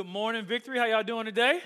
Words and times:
Good 0.00 0.08
morning, 0.08 0.46
Victory. 0.46 0.78
How 0.78 0.86
y'all 0.86 1.02
doing 1.02 1.26
today? 1.26 1.60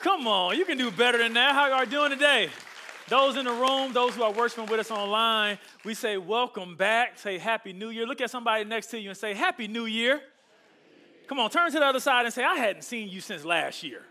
Come 0.00 0.26
on, 0.26 0.56
you 0.56 0.64
can 0.64 0.78
do 0.78 0.90
better 0.90 1.18
than 1.18 1.34
that. 1.34 1.52
How 1.52 1.68
y'all 1.68 1.84
doing 1.84 2.08
today? 2.08 2.48
Those 3.10 3.36
in 3.36 3.44
the 3.44 3.52
room, 3.52 3.92
those 3.92 4.14
who 4.14 4.22
are 4.22 4.32
worshiping 4.32 4.64
with 4.64 4.80
us 4.80 4.90
online, 4.90 5.58
we 5.84 5.92
say 5.92 6.16
welcome 6.16 6.74
back. 6.74 7.18
Say 7.18 7.36
Happy 7.36 7.74
New 7.74 7.90
Year. 7.90 8.06
Look 8.06 8.22
at 8.22 8.30
somebody 8.30 8.64
next 8.64 8.86
to 8.92 8.98
you 8.98 9.10
and 9.10 9.18
say 9.18 9.34
Happy 9.34 9.68
New 9.68 9.84
Year. 9.84 10.22
Come 11.26 11.38
on, 11.38 11.50
turn 11.50 11.70
to 11.70 11.78
the 11.78 11.84
other 11.84 12.00
side 12.00 12.24
and 12.24 12.32
say, 12.32 12.44
I 12.44 12.54
hadn't 12.54 12.80
seen 12.80 13.10
you 13.10 13.20
since 13.20 13.44
last 13.44 13.82
year. 13.82 14.04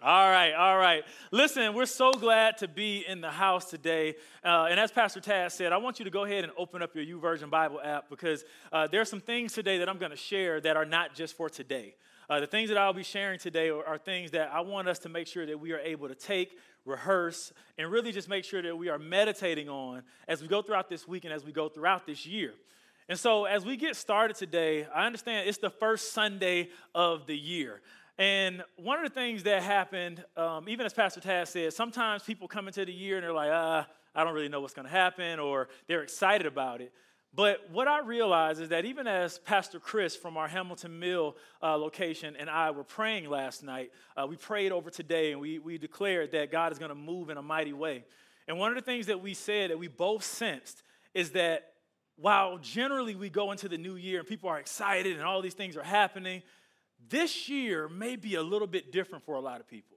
All 0.00 0.30
right, 0.30 0.52
all 0.52 0.78
right. 0.78 1.02
Listen, 1.32 1.74
we're 1.74 1.84
so 1.84 2.12
glad 2.12 2.58
to 2.58 2.68
be 2.68 3.04
in 3.08 3.20
the 3.20 3.32
house 3.32 3.68
today. 3.68 4.14
Uh, 4.44 4.68
and 4.70 4.78
as 4.78 4.92
Pastor 4.92 5.20
Taz 5.20 5.50
said, 5.50 5.72
I 5.72 5.78
want 5.78 5.98
you 5.98 6.04
to 6.04 6.10
go 6.10 6.22
ahead 6.22 6.44
and 6.44 6.52
open 6.56 6.82
up 6.82 6.94
your 6.94 7.04
YouVersion 7.04 7.50
Bible 7.50 7.80
app 7.82 8.08
because 8.08 8.44
uh, 8.70 8.86
there 8.86 9.00
are 9.00 9.04
some 9.04 9.20
things 9.20 9.54
today 9.54 9.78
that 9.78 9.88
I'm 9.88 9.98
going 9.98 10.12
to 10.12 10.16
share 10.16 10.60
that 10.60 10.76
are 10.76 10.84
not 10.84 11.16
just 11.16 11.36
for 11.36 11.50
today. 11.50 11.96
Uh, 12.30 12.38
the 12.38 12.46
things 12.46 12.68
that 12.68 12.78
I'll 12.78 12.92
be 12.92 13.02
sharing 13.02 13.40
today 13.40 13.70
are, 13.70 13.84
are, 13.84 13.98
things 13.98 14.30
that 14.30 14.52
I 14.52 14.60
want 14.60 14.86
us 14.86 15.00
to 15.00 15.08
make 15.08 15.26
sure 15.26 15.44
that 15.44 15.58
we 15.58 15.72
are 15.72 15.80
able 15.80 16.06
to 16.06 16.14
take, 16.14 16.56
rehearse, 16.84 17.52
and 17.76 17.90
really 17.90 18.12
just 18.12 18.28
make 18.28 18.44
sure 18.44 18.62
that 18.62 18.78
we 18.78 18.90
are 18.90 19.00
meditating 19.00 19.68
on 19.68 20.04
as 20.28 20.40
we 20.40 20.46
go 20.46 20.62
throughout 20.62 20.88
this 20.88 21.08
week 21.08 21.24
and 21.24 21.34
as 21.34 21.44
we 21.44 21.50
go 21.50 21.68
throughout 21.68 22.06
this 22.06 22.24
year. 22.24 22.54
And 23.08 23.18
so, 23.18 23.46
as 23.46 23.64
we 23.64 23.78
get 23.78 23.96
started 23.96 24.36
today, 24.36 24.86
I 24.94 25.06
understand 25.06 25.48
it's 25.48 25.56
the 25.56 25.70
first 25.70 26.12
Sunday 26.12 26.68
of 26.94 27.26
the 27.26 27.36
year. 27.36 27.80
And 28.18 28.64
one 28.76 28.98
of 28.98 29.04
the 29.04 29.14
things 29.14 29.44
that 29.44 29.62
happened, 29.62 30.24
um, 30.36 30.68
even 30.68 30.84
as 30.84 30.92
Pastor 30.92 31.20
Taz 31.20 31.48
said, 31.48 31.72
sometimes 31.72 32.24
people 32.24 32.48
come 32.48 32.66
into 32.66 32.84
the 32.84 32.92
year 32.92 33.16
and 33.16 33.24
they're 33.24 33.32
like, 33.32 33.50
ah, 33.52 33.86
I 34.12 34.24
don't 34.24 34.34
really 34.34 34.48
know 34.48 34.60
what's 34.60 34.74
going 34.74 34.86
to 34.86 34.92
happen, 34.92 35.38
or 35.38 35.68
they're 35.86 36.02
excited 36.02 36.46
about 36.46 36.80
it. 36.80 36.92
But 37.32 37.70
what 37.70 37.86
I 37.86 38.00
realized 38.00 38.60
is 38.60 38.70
that 38.70 38.84
even 38.84 39.06
as 39.06 39.38
Pastor 39.38 39.78
Chris 39.78 40.16
from 40.16 40.36
our 40.36 40.48
Hamilton 40.48 40.98
Mill 40.98 41.36
uh, 41.62 41.76
location 41.76 42.34
and 42.36 42.50
I 42.50 42.72
were 42.72 42.82
praying 42.82 43.28
last 43.30 43.62
night, 43.62 43.92
uh, 44.16 44.26
we 44.26 44.34
prayed 44.34 44.72
over 44.72 44.90
today 44.90 45.30
and 45.30 45.40
we, 45.40 45.60
we 45.60 45.78
declared 45.78 46.32
that 46.32 46.50
God 46.50 46.72
is 46.72 46.78
going 46.78 46.88
to 46.88 46.96
move 46.96 47.30
in 47.30 47.36
a 47.36 47.42
mighty 47.42 47.72
way. 47.72 48.04
And 48.48 48.58
one 48.58 48.70
of 48.70 48.76
the 48.76 48.82
things 48.82 49.06
that 49.06 49.20
we 49.20 49.34
said 49.34 49.70
that 49.70 49.78
we 49.78 49.88
both 49.88 50.24
sensed 50.24 50.82
is 51.14 51.32
that 51.32 51.74
while 52.16 52.58
generally 52.58 53.14
we 53.14 53.28
go 53.28 53.52
into 53.52 53.68
the 53.68 53.78
new 53.78 53.94
year 53.94 54.18
and 54.20 54.28
people 54.28 54.48
are 54.48 54.58
excited 54.58 55.16
and 55.16 55.22
all 55.22 55.42
these 55.42 55.54
things 55.54 55.76
are 55.76 55.82
happening, 55.82 56.42
this 57.08 57.48
year 57.48 57.88
may 57.88 58.16
be 58.16 58.34
a 58.34 58.42
little 58.42 58.66
bit 58.66 58.92
different 58.92 59.24
for 59.24 59.34
a 59.34 59.40
lot 59.40 59.60
of 59.60 59.68
people. 59.68 59.96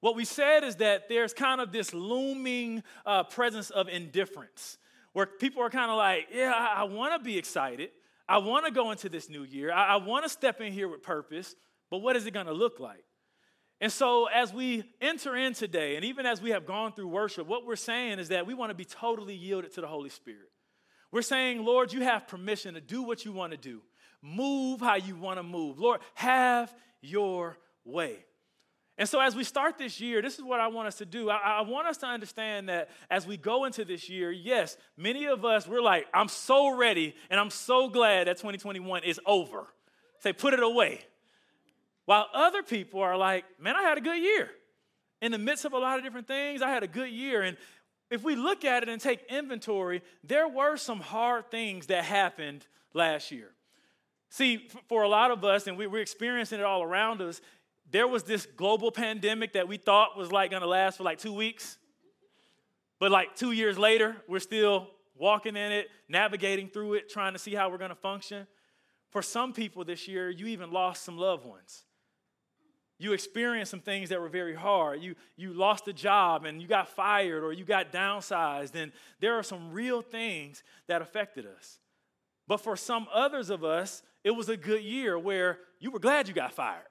What 0.00 0.14
we 0.14 0.24
said 0.24 0.62
is 0.62 0.76
that 0.76 1.08
there's 1.08 1.34
kind 1.34 1.60
of 1.60 1.72
this 1.72 1.92
looming 1.92 2.84
uh, 3.04 3.24
presence 3.24 3.70
of 3.70 3.88
indifference 3.88 4.78
where 5.12 5.26
people 5.26 5.62
are 5.62 5.70
kind 5.70 5.90
of 5.90 5.96
like, 5.96 6.28
yeah, 6.32 6.52
I, 6.54 6.82
I 6.82 6.84
want 6.84 7.14
to 7.14 7.24
be 7.24 7.36
excited. 7.36 7.90
I 8.28 8.38
want 8.38 8.66
to 8.66 8.70
go 8.70 8.90
into 8.92 9.08
this 9.08 9.28
new 9.28 9.42
year. 9.42 9.72
I, 9.72 9.94
I 9.94 9.96
want 9.96 10.24
to 10.24 10.28
step 10.28 10.60
in 10.60 10.72
here 10.72 10.86
with 10.86 11.02
purpose, 11.02 11.56
but 11.90 11.98
what 11.98 12.14
is 12.14 12.26
it 12.26 12.32
going 12.32 12.46
to 12.46 12.52
look 12.52 12.78
like? 12.78 13.04
And 13.80 13.92
so, 13.92 14.26
as 14.26 14.52
we 14.52 14.84
enter 15.00 15.36
in 15.36 15.54
today, 15.54 15.96
and 15.96 16.04
even 16.04 16.26
as 16.26 16.42
we 16.42 16.50
have 16.50 16.66
gone 16.66 16.92
through 16.92 17.08
worship, 17.08 17.46
what 17.46 17.64
we're 17.64 17.76
saying 17.76 18.18
is 18.18 18.28
that 18.28 18.46
we 18.46 18.52
want 18.52 18.70
to 18.70 18.74
be 18.74 18.84
totally 18.84 19.34
yielded 19.34 19.72
to 19.74 19.80
the 19.80 19.86
Holy 19.86 20.10
Spirit. 20.10 20.50
We're 21.12 21.22
saying, 21.22 21.64
Lord, 21.64 21.92
you 21.92 22.02
have 22.02 22.26
permission 22.26 22.74
to 22.74 22.80
do 22.80 23.02
what 23.02 23.24
you 23.24 23.32
want 23.32 23.52
to 23.52 23.56
do. 23.56 23.82
Move 24.22 24.80
how 24.80 24.96
you 24.96 25.16
want 25.16 25.38
to 25.38 25.42
move. 25.42 25.78
Lord, 25.78 26.00
have 26.14 26.74
your 27.00 27.58
way. 27.84 28.24
And 28.98 29.08
so, 29.08 29.20
as 29.20 29.36
we 29.36 29.44
start 29.44 29.78
this 29.78 30.00
year, 30.00 30.20
this 30.20 30.34
is 30.34 30.42
what 30.42 30.58
I 30.58 30.66
want 30.66 30.88
us 30.88 30.96
to 30.96 31.06
do. 31.06 31.30
I, 31.30 31.36
I, 31.36 31.60
want 31.60 31.86
us 31.86 31.98
to 31.98 32.06
understand 32.06 32.68
that 32.68 32.90
as 33.08 33.28
we 33.28 33.36
go 33.36 33.64
into 33.64 33.84
this 33.84 34.08
year, 34.08 34.32
yes, 34.32 34.76
many 34.96 35.26
of 35.26 35.44
us, 35.44 35.68
we're 35.68 35.80
like, 35.80 36.06
I'm 36.12 36.26
so 36.26 36.76
ready 36.76 37.14
and 37.30 37.38
I'm 37.38 37.50
so 37.50 37.88
glad 37.88 38.26
that 38.26 38.38
2021 38.38 39.04
is 39.04 39.20
over. 39.24 39.68
Say, 40.18 40.32
put 40.32 40.52
it 40.52 40.62
away. 40.64 41.00
While 42.06 42.26
other 42.34 42.64
people 42.64 43.00
are 43.00 43.16
like, 43.16 43.44
man, 43.60 43.76
I 43.76 43.82
had 43.82 43.98
a 43.98 44.00
good 44.00 44.20
year. 44.20 44.50
In 45.22 45.30
the 45.30 45.38
midst 45.38 45.64
of 45.64 45.74
a 45.74 45.78
lot 45.78 45.98
of 45.98 46.04
different 46.04 46.26
things, 46.26 46.60
I 46.60 46.70
had 46.70 46.82
a 46.82 46.88
good 46.88 47.10
year. 47.10 47.42
And 47.42 47.56
if 48.10 48.24
we 48.24 48.34
look 48.34 48.64
at 48.64 48.82
it 48.82 48.88
and 48.88 49.00
take 49.00 49.20
inventory, 49.30 50.02
there 50.24 50.48
were 50.48 50.76
some 50.76 50.98
hard 50.98 51.52
things 51.52 51.86
that 51.86 52.04
happened 52.04 52.66
last 52.94 53.30
year. 53.30 53.50
See, 54.30 54.68
for 54.88 55.02
a 55.02 55.08
lot 55.08 55.30
of 55.30 55.44
us, 55.44 55.66
and 55.66 55.78
we're 55.78 55.96
experiencing 55.98 56.60
it 56.60 56.64
all 56.64 56.82
around 56.82 57.22
us, 57.22 57.40
there 57.90 58.06
was 58.06 58.22
this 58.22 58.46
global 58.46 58.90
pandemic 58.90 59.54
that 59.54 59.66
we 59.66 59.78
thought 59.78 60.16
was 60.16 60.30
like 60.30 60.50
gonna 60.50 60.66
last 60.66 60.98
for 60.98 61.04
like 61.04 61.18
two 61.18 61.32
weeks. 61.32 61.78
But 62.98 63.10
like 63.10 63.34
two 63.36 63.52
years 63.52 63.78
later, 63.78 64.16
we're 64.26 64.40
still 64.40 64.88
walking 65.14 65.56
in 65.56 65.72
it, 65.72 65.88
navigating 66.08 66.68
through 66.68 66.94
it, 66.94 67.08
trying 67.08 67.32
to 67.32 67.38
see 67.38 67.54
how 67.54 67.70
we're 67.70 67.78
gonna 67.78 67.94
function. 67.94 68.46
For 69.10 69.22
some 69.22 69.52
people 69.52 69.84
this 69.84 70.06
year, 70.06 70.28
you 70.28 70.46
even 70.48 70.70
lost 70.70 71.04
some 71.04 71.16
loved 71.16 71.46
ones. 71.46 71.84
You 72.98 73.12
experienced 73.12 73.70
some 73.70 73.80
things 73.80 74.08
that 74.08 74.20
were 74.20 74.28
very 74.28 74.56
hard. 74.56 75.00
You, 75.00 75.14
you 75.36 75.52
lost 75.52 75.86
a 75.86 75.92
job 75.92 76.44
and 76.44 76.60
you 76.60 76.66
got 76.66 76.88
fired 76.88 77.44
or 77.44 77.52
you 77.52 77.64
got 77.64 77.92
downsized. 77.92 78.74
And 78.74 78.90
there 79.20 79.38
are 79.38 79.44
some 79.44 79.72
real 79.72 80.02
things 80.02 80.64
that 80.88 81.00
affected 81.00 81.46
us. 81.46 81.78
But 82.48 82.56
for 82.58 82.76
some 82.76 83.06
others 83.12 83.50
of 83.50 83.62
us, 83.62 84.02
it 84.24 84.30
was 84.30 84.48
a 84.48 84.56
good 84.56 84.82
year 84.82 85.18
where 85.18 85.58
you 85.80 85.90
were 85.90 85.98
glad 85.98 86.28
you 86.28 86.34
got 86.34 86.52
fired. 86.52 86.84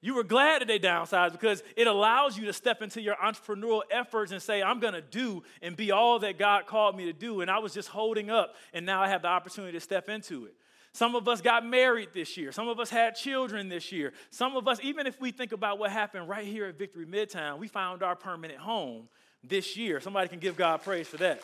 You 0.00 0.14
were 0.14 0.24
glad 0.24 0.60
that 0.60 0.68
they 0.68 0.78
downsized 0.78 1.32
because 1.32 1.62
it 1.76 1.86
allows 1.86 2.36
you 2.36 2.44
to 2.44 2.52
step 2.52 2.82
into 2.82 3.00
your 3.00 3.16
entrepreneurial 3.16 3.80
efforts 3.90 4.32
and 4.32 4.42
say, 4.42 4.62
I'm 4.62 4.78
going 4.78 4.92
to 4.92 5.00
do 5.00 5.42
and 5.62 5.74
be 5.74 5.92
all 5.92 6.18
that 6.18 6.38
God 6.38 6.66
called 6.66 6.94
me 6.94 7.06
to 7.06 7.14
do. 7.14 7.40
And 7.40 7.50
I 7.50 7.58
was 7.58 7.72
just 7.72 7.88
holding 7.88 8.28
up, 8.28 8.54
and 8.74 8.84
now 8.84 9.02
I 9.02 9.08
have 9.08 9.22
the 9.22 9.28
opportunity 9.28 9.72
to 9.72 9.80
step 9.80 10.10
into 10.10 10.44
it. 10.44 10.54
Some 10.92 11.14
of 11.14 11.26
us 11.26 11.40
got 11.40 11.64
married 11.64 12.10
this 12.12 12.36
year. 12.36 12.52
Some 12.52 12.68
of 12.68 12.78
us 12.78 12.90
had 12.90 13.14
children 13.14 13.70
this 13.70 13.90
year. 13.92 14.12
Some 14.30 14.56
of 14.56 14.68
us, 14.68 14.78
even 14.82 15.06
if 15.06 15.18
we 15.20 15.32
think 15.32 15.52
about 15.52 15.78
what 15.78 15.90
happened 15.90 16.28
right 16.28 16.46
here 16.46 16.66
at 16.66 16.78
Victory 16.78 17.06
Midtown, 17.06 17.58
we 17.58 17.66
found 17.66 18.02
our 18.02 18.14
permanent 18.14 18.60
home 18.60 19.08
this 19.42 19.74
year. 19.76 20.00
Somebody 20.00 20.28
can 20.28 20.38
give 20.38 20.54
God 20.56 20.82
praise 20.82 21.08
for 21.08 21.16
that. 21.16 21.40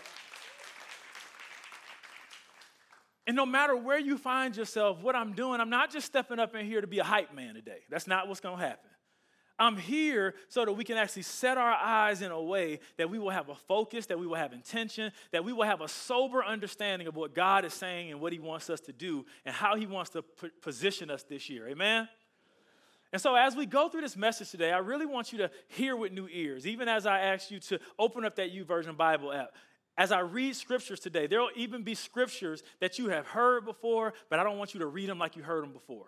And 3.31 3.37
no 3.37 3.47
matter 3.47 3.77
where 3.77 4.01
you 4.01 4.19
find 4.19 4.57
yourself, 4.57 5.01
what 5.03 5.15
I'm 5.15 5.35
doing, 5.35 5.61
I'm 5.61 5.71
not 5.71 5.93
just 5.93 6.05
stepping 6.05 6.41
up 6.41 6.57
in 6.57 6.67
here 6.67 6.81
to 6.81 6.89
be 6.89 6.99
a 6.99 7.05
hype 7.05 7.33
man 7.33 7.55
today. 7.55 7.79
That's 7.89 8.09
not 8.09 8.27
what's 8.27 8.41
going 8.41 8.59
to 8.59 8.67
happen. 8.67 8.91
I'm 9.57 9.77
here 9.77 10.35
so 10.49 10.65
that 10.65 10.73
we 10.73 10.83
can 10.83 10.97
actually 10.97 11.23
set 11.23 11.57
our 11.57 11.71
eyes 11.71 12.23
in 12.23 12.33
a 12.33 12.43
way 12.43 12.81
that 12.97 13.09
we 13.09 13.21
will 13.21 13.31
have 13.31 13.49
a 13.49 13.55
focus, 13.55 14.07
that 14.07 14.19
we 14.19 14.27
will 14.27 14.35
have 14.35 14.53
intention, 14.53 15.13
that 15.31 15.45
we 15.45 15.53
will 15.53 15.63
have 15.63 15.81
a 15.81 15.87
sober 15.87 16.45
understanding 16.45 17.07
of 17.07 17.15
what 17.15 17.33
God 17.33 17.65
is 17.65 17.73
saying 17.73 18.11
and 18.11 18.21
what 18.21 18.33
He 18.33 18.41
wants 18.41 18.69
us 18.69 18.81
to 18.81 18.93
do 18.93 19.25
and 19.45 19.55
how 19.55 19.77
He 19.77 19.87
wants 19.87 20.11
to 20.11 20.25
position 20.61 21.09
us 21.09 21.23
this 21.23 21.49
year. 21.49 21.69
Amen? 21.69 22.09
And 23.13 23.23
so, 23.23 23.37
as 23.37 23.55
we 23.55 23.65
go 23.65 23.89
through 23.89 24.01
this 24.01 24.17
message 24.17 24.51
today, 24.51 24.73
I 24.73 24.79
really 24.79 25.07
want 25.07 25.31
you 25.31 25.39
to 25.39 25.53
hear 25.69 25.95
with 25.95 26.11
new 26.11 26.27
ears, 26.33 26.67
even 26.67 26.89
as 26.89 27.07
I 27.07 27.21
ask 27.21 27.49
you 27.53 27.61
to 27.61 27.79
open 27.97 28.25
up 28.25 28.35
that 28.37 28.51
U 28.51 28.65
YouVersion 28.65 28.97
Bible 28.97 29.33
app 29.33 29.53
as 30.01 30.13
I 30.13 30.21
read 30.21 30.57
scriptures 30.57 30.99
today, 30.99 31.27
there 31.27 31.41
will 31.41 31.51
even 31.55 31.83
be 31.83 31.95
scriptures 31.95 32.63
that 32.81 32.99
you 32.99 33.11
have 33.11 33.27
heard 33.27 33.67
before, 33.67 34.15
but 34.31 34.39
I 34.39 34.45
don't 34.45 34.57
want 34.57 34.73
you 34.73 34.81
to 34.81 34.87
read 34.87 35.11
them 35.11 35.19
like 35.19 35.37
you 35.37 35.43
heard 35.43 35.63
them 35.63 35.75
before. 35.75 36.07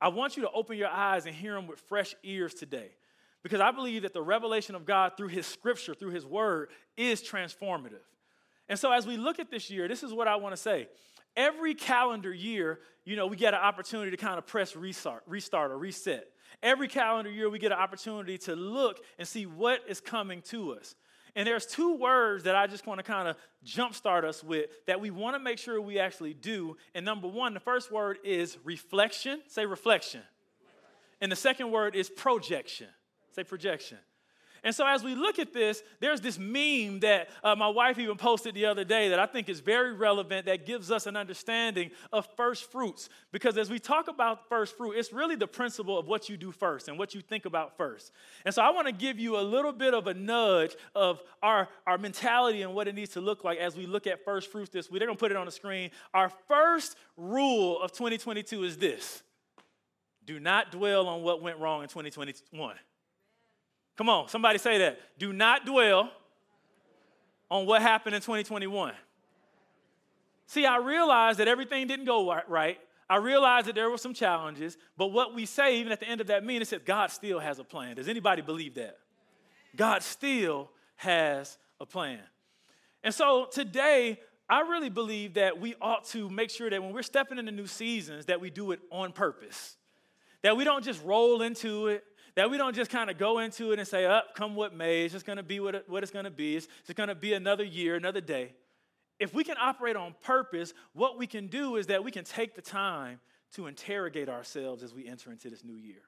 I 0.00 0.08
want 0.08 0.36
you 0.36 0.42
to 0.42 0.50
open 0.50 0.76
your 0.76 0.88
eyes 0.88 1.24
and 1.24 1.32
hear 1.32 1.54
them 1.54 1.68
with 1.68 1.78
fresh 1.78 2.16
ears 2.24 2.52
today. 2.52 2.90
Because 3.44 3.60
I 3.60 3.70
believe 3.70 4.02
that 4.02 4.12
the 4.12 4.22
revelation 4.22 4.74
of 4.74 4.84
God 4.84 5.12
through 5.16 5.28
His 5.28 5.46
scripture, 5.46 5.94
through 5.94 6.10
His 6.10 6.26
word, 6.26 6.70
is 6.96 7.22
transformative. 7.22 8.02
And 8.68 8.76
so, 8.76 8.90
as 8.90 9.06
we 9.06 9.16
look 9.16 9.38
at 9.38 9.52
this 9.52 9.70
year, 9.70 9.86
this 9.86 10.02
is 10.02 10.12
what 10.12 10.26
I 10.26 10.34
want 10.34 10.56
to 10.56 10.60
say. 10.60 10.88
Every 11.36 11.76
calendar 11.76 12.34
year, 12.34 12.80
you 13.04 13.14
know, 13.14 13.28
we 13.28 13.36
get 13.36 13.54
an 13.54 13.60
opportunity 13.60 14.10
to 14.10 14.16
kind 14.16 14.36
of 14.36 14.46
press 14.48 14.74
restart, 14.74 15.22
restart 15.28 15.70
or 15.70 15.78
reset. 15.78 16.26
Every 16.60 16.88
calendar 16.88 17.30
year, 17.30 17.48
we 17.48 17.60
get 17.60 17.70
an 17.70 17.78
opportunity 17.78 18.36
to 18.38 18.56
look 18.56 18.98
and 19.16 19.28
see 19.28 19.46
what 19.46 19.80
is 19.86 20.00
coming 20.00 20.42
to 20.42 20.72
us. 20.72 20.96
And 21.34 21.46
there's 21.46 21.64
two 21.64 21.96
words 21.96 22.44
that 22.44 22.54
I 22.54 22.66
just 22.66 22.86
want 22.86 22.98
to 22.98 23.02
kind 23.02 23.26
of 23.26 23.36
jumpstart 23.64 24.24
us 24.24 24.44
with 24.44 24.66
that 24.86 25.00
we 25.00 25.10
want 25.10 25.34
to 25.34 25.38
make 25.38 25.58
sure 25.58 25.80
we 25.80 25.98
actually 25.98 26.34
do. 26.34 26.76
And 26.94 27.04
number 27.06 27.26
one, 27.26 27.54
the 27.54 27.60
first 27.60 27.90
word 27.90 28.18
is 28.22 28.58
reflection. 28.64 29.40
Say 29.46 29.64
reflection. 29.64 30.20
And 31.20 31.32
the 31.32 31.36
second 31.36 31.70
word 31.70 31.96
is 31.96 32.10
projection. 32.10 32.88
Say 33.34 33.44
projection. 33.44 33.98
And 34.64 34.72
so, 34.72 34.86
as 34.86 35.02
we 35.02 35.16
look 35.16 35.40
at 35.40 35.52
this, 35.52 35.82
there's 35.98 36.20
this 36.20 36.38
meme 36.38 37.00
that 37.00 37.30
uh, 37.42 37.56
my 37.56 37.66
wife 37.66 37.98
even 37.98 38.16
posted 38.16 38.54
the 38.54 38.66
other 38.66 38.84
day 38.84 39.08
that 39.08 39.18
I 39.18 39.26
think 39.26 39.48
is 39.48 39.58
very 39.58 39.92
relevant 39.92 40.46
that 40.46 40.66
gives 40.66 40.92
us 40.92 41.06
an 41.06 41.16
understanding 41.16 41.90
of 42.12 42.28
first 42.36 42.70
fruits. 42.70 43.08
Because 43.32 43.58
as 43.58 43.70
we 43.70 43.80
talk 43.80 44.06
about 44.06 44.48
first 44.48 44.76
fruit, 44.76 44.92
it's 44.92 45.12
really 45.12 45.34
the 45.34 45.48
principle 45.48 45.98
of 45.98 46.06
what 46.06 46.28
you 46.28 46.36
do 46.36 46.52
first 46.52 46.86
and 46.86 46.96
what 46.96 47.12
you 47.12 47.20
think 47.20 47.44
about 47.44 47.76
first. 47.76 48.12
And 48.44 48.54
so, 48.54 48.62
I 48.62 48.70
want 48.70 48.86
to 48.86 48.92
give 48.92 49.18
you 49.18 49.36
a 49.36 49.42
little 49.42 49.72
bit 49.72 49.94
of 49.94 50.06
a 50.06 50.14
nudge 50.14 50.76
of 50.94 51.20
our, 51.42 51.68
our 51.84 51.98
mentality 51.98 52.62
and 52.62 52.72
what 52.72 52.86
it 52.86 52.94
needs 52.94 53.10
to 53.14 53.20
look 53.20 53.42
like 53.42 53.58
as 53.58 53.76
we 53.76 53.86
look 53.86 54.06
at 54.06 54.24
first 54.24 54.52
fruits 54.52 54.70
this 54.70 54.88
week. 54.88 55.00
They're 55.00 55.08
going 55.08 55.16
to 55.18 55.20
put 55.20 55.32
it 55.32 55.36
on 55.36 55.46
the 55.46 55.52
screen. 55.52 55.90
Our 56.14 56.30
first 56.46 56.96
rule 57.16 57.82
of 57.82 57.90
2022 57.90 58.62
is 58.62 58.76
this 58.76 59.24
do 60.24 60.38
not 60.38 60.70
dwell 60.70 61.08
on 61.08 61.22
what 61.22 61.42
went 61.42 61.58
wrong 61.58 61.82
in 61.82 61.88
2021. 61.88 62.76
Come 63.96 64.08
on, 64.08 64.28
somebody 64.28 64.58
say 64.58 64.78
that. 64.78 65.00
Do 65.18 65.32
not 65.32 65.66
dwell 65.66 66.10
on 67.50 67.66
what 67.66 67.82
happened 67.82 68.14
in 68.14 68.22
2021. 68.22 68.94
See, 70.46 70.66
I 70.66 70.78
realized 70.78 71.38
that 71.38 71.48
everything 71.48 71.86
didn't 71.86 72.06
go 72.06 72.40
right. 72.48 72.78
I 73.08 73.16
realized 73.16 73.66
that 73.66 73.74
there 73.74 73.90
were 73.90 73.98
some 73.98 74.14
challenges, 74.14 74.78
but 74.96 75.08
what 75.08 75.34
we 75.34 75.44
say, 75.44 75.78
even 75.78 75.92
at 75.92 76.00
the 76.00 76.08
end 76.08 76.20
of 76.20 76.28
that 76.28 76.44
meeting, 76.44 76.66
that 76.70 76.86
God 76.86 77.10
still 77.10 77.38
has 77.38 77.58
a 77.58 77.64
plan. 77.64 77.96
Does 77.96 78.08
anybody 78.08 78.40
believe 78.40 78.74
that? 78.76 78.98
God 79.76 80.02
still 80.02 80.70
has 80.96 81.58
a 81.80 81.86
plan. 81.86 82.20
And 83.02 83.14
so 83.14 83.46
today, 83.50 84.18
I 84.48 84.60
really 84.60 84.90
believe 84.90 85.34
that 85.34 85.60
we 85.60 85.74
ought 85.80 86.04
to 86.06 86.28
make 86.30 86.50
sure 86.50 86.70
that 86.70 86.82
when 86.82 86.92
we're 86.92 87.02
stepping 87.02 87.38
into 87.38 87.52
new 87.52 87.66
seasons, 87.66 88.26
that 88.26 88.40
we 88.40 88.50
do 88.50 88.72
it 88.72 88.80
on 88.90 89.12
purpose. 89.12 89.76
That 90.42 90.56
we 90.56 90.64
don't 90.64 90.84
just 90.84 91.02
roll 91.04 91.42
into 91.42 91.88
it, 91.88 92.04
that 92.34 92.50
we 92.50 92.56
don't 92.56 92.74
just 92.74 92.90
kind 92.90 93.10
of 93.10 93.18
go 93.18 93.38
into 93.38 93.72
it 93.72 93.78
and 93.78 93.86
say, 93.86 94.06
up, 94.06 94.26
oh, 94.28 94.32
come 94.34 94.54
what 94.54 94.74
may, 94.74 95.04
it's 95.04 95.12
just 95.12 95.26
gonna 95.26 95.42
be 95.42 95.60
what, 95.60 95.74
it, 95.74 95.84
what 95.88 96.02
it's 96.02 96.12
gonna 96.12 96.30
be, 96.30 96.56
it's 96.56 96.68
just 96.86 96.96
gonna 96.96 97.14
be 97.14 97.34
another 97.34 97.64
year, 97.64 97.94
another 97.94 98.20
day. 98.20 98.54
If 99.18 99.34
we 99.34 99.44
can 99.44 99.56
operate 99.60 99.96
on 99.96 100.14
purpose, 100.24 100.72
what 100.94 101.18
we 101.18 101.26
can 101.26 101.46
do 101.46 101.76
is 101.76 101.86
that 101.88 102.02
we 102.02 102.10
can 102.10 102.24
take 102.24 102.54
the 102.54 102.62
time 102.62 103.20
to 103.54 103.66
interrogate 103.66 104.28
ourselves 104.28 104.82
as 104.82 104.94
we 104.94 105.06
enter 105.06 105.30
into 105.30 105.50
this 105.50 105.62
new 105.62 105.76
year. 105.76 106.02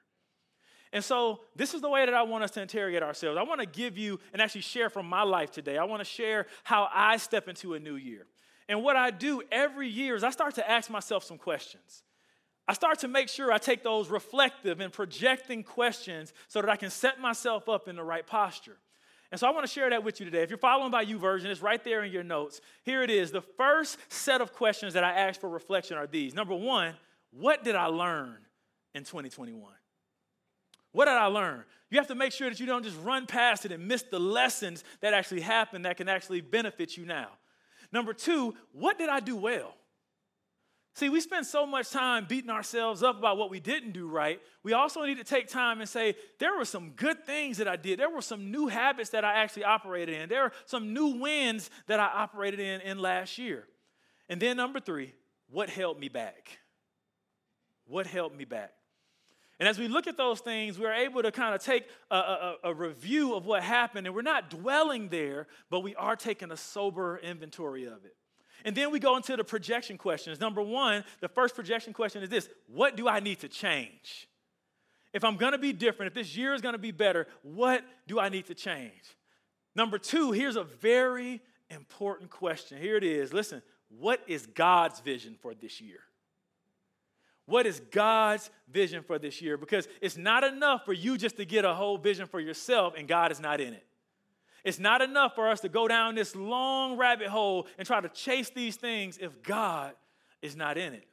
And 0.91 1.03
so, 1.03 1.41
this 1.55 1.73
is 1.73 1.81
the 1.81 1.89
way 1.89 2.05
that 2.05 2.13
I 2.13 2.23
want 2.23 2.43
us 2.43 2.51
to 2.51 2.61
interrogate 2.61 3.03
ourselves. 3.03 3.37
I 3.37 3.43
want 3.43 3.59
to 3.59 3.65
give 3.65 3.97
you 3.97 4.19
and 4.33 4.41
actually 4.41 4.61
share 4.61 4.89
from 4.89 5.07
my 5.07 5.23
life 5.23 5.51
today. 5.51 5.77
I 5.77 5.83
want 5.83 5.99
to 5.99 6.05
share 6.05 6.47
how 6.63 6.87
I 6.93 7.17
step 7.17 7.47
into 7.47 7.73
a 7.73 7.79
new 7.79 7.95
year. 7.95 8.27
And 8.67 8.83
what 8.83 8.95
I 8.95 9.11
do 9.11 9.41
every 9.51 9.87
year 9.87 10.15
is 10.15 10.23
I 10.23 10.29
start 10.29 10.55
to 10.55 10.69
ask 10.69 10.89
myself 10.89 11.23
some 11.23 11.37
questions. 11.37 12.03
I 12.67 12.73
start 12.73 12.99
to 12.99 13.07
make 13.07 13.29
sure 13.29 13.51
I 13.51 13.57
take 13.57 13.83
those 13.83 14.09
reflective 14.09 14.79
and 14.79 14.91
projecting 14.91 15.63
questions 15.63 16.33
so 16.47 16.61
that 16.61 16.69
I 16.69 16.75
can 16.75 16.89
set 16.89 17.19
myself 17.19 17.69
up 17.69 17.87
in 17.87 17.95
the 17.95 18.03
right 18.03 18.25
posture. 18.25 18.77
And 19.31 19.39
so 19.39 19.47
I 19.47 19.51
want 19.51 19.65
to 19.65 19.71
share 19.71 19.89
that 19.89 20.03
with 20.03 20.19
you 20.19 20.25
today. 20.25 20.41
If 20.43 20.49
you're 20.49 20.57
following 20.57 20.91
by 20.91 21.05
YouVersion, 21.05 21.45
it's 21.45 21.61
right 21.61 21.83
there 21.83 22.03
in 22.03 22.11
your 22.11 22.23
notes. 22.23 22.61
Here 22.83 23.03
it 23.03 23.09
is. 23.09 23.31
The 23.31 23.41
first 23.41 23.97
set 24.09 24.41
of 24.41 24.53
questions 24.53 24.93
that 24.93 25.03
I 25.03 25.11
ask 25.11 25.39
for 25.39 25.49
reflection 25.49 25.97
are 25.97 26.07
these. 26.07 26.33
Number 26.33 26.55
one, 26.55 26.93
what 27.31 27.63
did 27.63 27.75
I 27.75 27.87
learn 27.87 28.37
in 28.93 29.03
2021? 29.03 29.61
What 30.91 31.05
did 31.05 31.15
I 31.15 31.25
learn? 31.25 31.65
You 31.91 31.97
have 31.97 32.07
to 32.07 32.15
make 32.15 32.31
sure 32.31 32.49
that 32.49 32.59
you 32.59 32.65
don't 32.65 32.83
just 32.83 32.97
run 33.01 33.25
past 33.25 33.65
it 33.65 33.71
and 33.71 33.87
miss 33.87 34.03
the 34.03 34.19
lessons 34.19 34.83
that 35.01 35.13
actually 35.13 35.41
happen 35.41 35.81
that 35.83 35.97
can 35.97 36.07
actually 36.07 36.41
benefit 36.41 36.95
you 36.95 37.05
now. 37.05 37.27
Number 37.91 38.13
two, 38.13 38.55
what 38.71 38.97
did 38.97 39.09
I 39.09 39.19
do 39.19 39.35
well? 39.35 39.75
See, 40.95 41.09
we 41.09 41.19
spend 41.19 41.45
so 41.45 41.65
much 41.65 41.89
time 41.89 42.25
beating 42.25 42.49
ourselves 42.49 43.03
up 43.03 43.19
about 43.19 43.37
what 43.37 43.49
we 43.49 43.59
didn't 43.59 43.91
do 43.91 44.07
right. 44.07 44.39
We 44.63 44.71
also 44.71 45.03
need 45.03 45.17
to 45.17 45.25
take 45.25 45.49
time 45.49 45.81
and 45.81 45.89
say, 45.89 46.15
there 46.39 46.57
were 46.57 46.63
some 46.63 46.91
good 46.91 47.25
things 47.25 47.57
that 47.57 47.67
I 47.67 47.75
did. 47.75 47.99
There 47.99 48.09
were 48.09 48.21
some 48.21 48.49
new 48.49 48.67
habits 48.67 49.09
that 49.09 49.25
I 49.25 49.33
actually 49.33 49.65
operated 49.65 50.15
in. 50.15 50.29
There 50.29 50.43
are 50.43 50.53
some 50.65 50.93
new 50.93 51.19
wins 51.19 51.69
that 51.87 51.99
I 51.99 52.05
operated 52.05 52.61
in 52.61 52.79
in 52.79 52.97
last 52.97 53.37
year. 53.37 53.67
And 54.29 54.41
then 54.41 54.55
number 54.55 54.79
three, 54.79 55.13
what 55.49 55.69
held 55.69 55.99
me 55.99 56.07
back? 56.07 56.59
What 57.87 58.07
held 58.07 58.33
me 58.33 58.45
back? 58.45 58.71
And 59.59 59.67
as 59.67 59.77
we 59.77 59.89
look 59.89 60.07
at 60.07 60.15
those 60.15 60.39
things, 60.39 60.79
we're 60.79 60.93
able 60.93 61.21
to 61.23 61.31
kind 61.31 61.53
of 61.53 61.61
take 61.61 61.85
a, 62.09 62.15
a, 62.15 62.55
a, 62.65 62.73
review 62.73 63.35
of 63.35 63.45
what 63.45 63.63
happened, 63.63 64.07
and 64.07 64.15
we're 64.15 64.21
not 64.21 64.49
dwelling 64.49 65.09
there, 65.09 65.47
but 65.69 65.81
we 65.81 65.95
are 65.95 66.15
taking 66.15 66.51
a 66.51 66.57
sober 66.57 67.17
inventory 67.17 67.85
of 67.85 68.03
it. 68.05 68.15
And 68.63 68.75
then 68.75 68.91
we 68.91 68.99
go 68.99 69.17
into 69.17 69.35
the 69.35 69.43
projection 69.43 69.97
questions. 69.97 70.39
Number 70.39 70.61
one, 70.61 71.03
the 71.19 71.27
first 71.27 71.55
projection 71.55 71.93
question 71.93 72.23
is 72.23 72.29
this 72.29 72.49
What 72.67 72.95
do 72.95 73.07
I 73.07 73.19
need 73.19 73.39
to 73.41 73.47
change? 73.47 74.27
If 75.13 75.23
I'm 75.23 75.37
gonna 75.37 75.57
be 75.57 75.73
different, 75.73 76.09
if 76.09 76.13
this 76.13 76.35
year 76.35 76.53
is 76.53 76.61
gonna 76.61 76.77
be 76.77 76.91
better, 76.91 77.27
what 77.41 77.83
do 78.07 78.19
I 78.19 78.29
need 78.29 78.47
to 78.47 78.53
change? 78.53 79.17
Number 79.75 79.97
two, 79.97 80.31
here's 80.31 80.55
a 80.55 80.63
very 80.63 81.41
important 81.69 82.29
question. 82.29 82.77
Here 82.77 82.95
it 82.95 83.03
is. 83.03 83.33
Listen, 83.33 83.61
what 83.89 84.21
is 84.27 84.45
God's 84.45 84.99
vision 84.99 85.35
for 85.41 85.53
this 85.53 85.81
year? 85.81 85.99
What 87.45 87.67
is 87.67 87.79
God's 87.91 88.49
vision 88.71 89.03
for 89.03 89.19
this 89.19 89.41
year? 89.41 89.57
Because 89.57 89.87
it's 90.01 90.17
not 90.17 90.43
enough 90.43 90.83
for 90.85 90.93
you 90.93 91.17
just 91.17 91.37
to 91.37 91.45
get 91.45 91.63
a 91.63 91.73
whole 91.73 91.97
vision 91.97 92.25
for 92.25 92.39
yourself 92.39 92.93
and 92.97 93.07
God 93.07 93.31
is 93.31 93.39
not 93.39 93.61
in 93.61 93.73
it. 93.73 93.85
It's 94.65 94.79
not 94.79 95.03
enough 95.03 95.35
for 95.35 95.47
us 95.47 95.61
to 95.61 95.69
go 95.69 95.87
down 95.87 96.15
this 96.15 96.35
long 96.35 96.97
rabbit 96.97 97.27
hole 97.27 97.67
and 97.77 97.87
try 97.87 98.01
to 98.01 98.09
chase 98.09 98.49
these 98.49 98.75
things 98.75 99.19
if 99.19 99.43
God 99.43 99.93
is 100.41 100.55
not 100.55 100.77
in 100.77 100.93
it. 100.93 101.07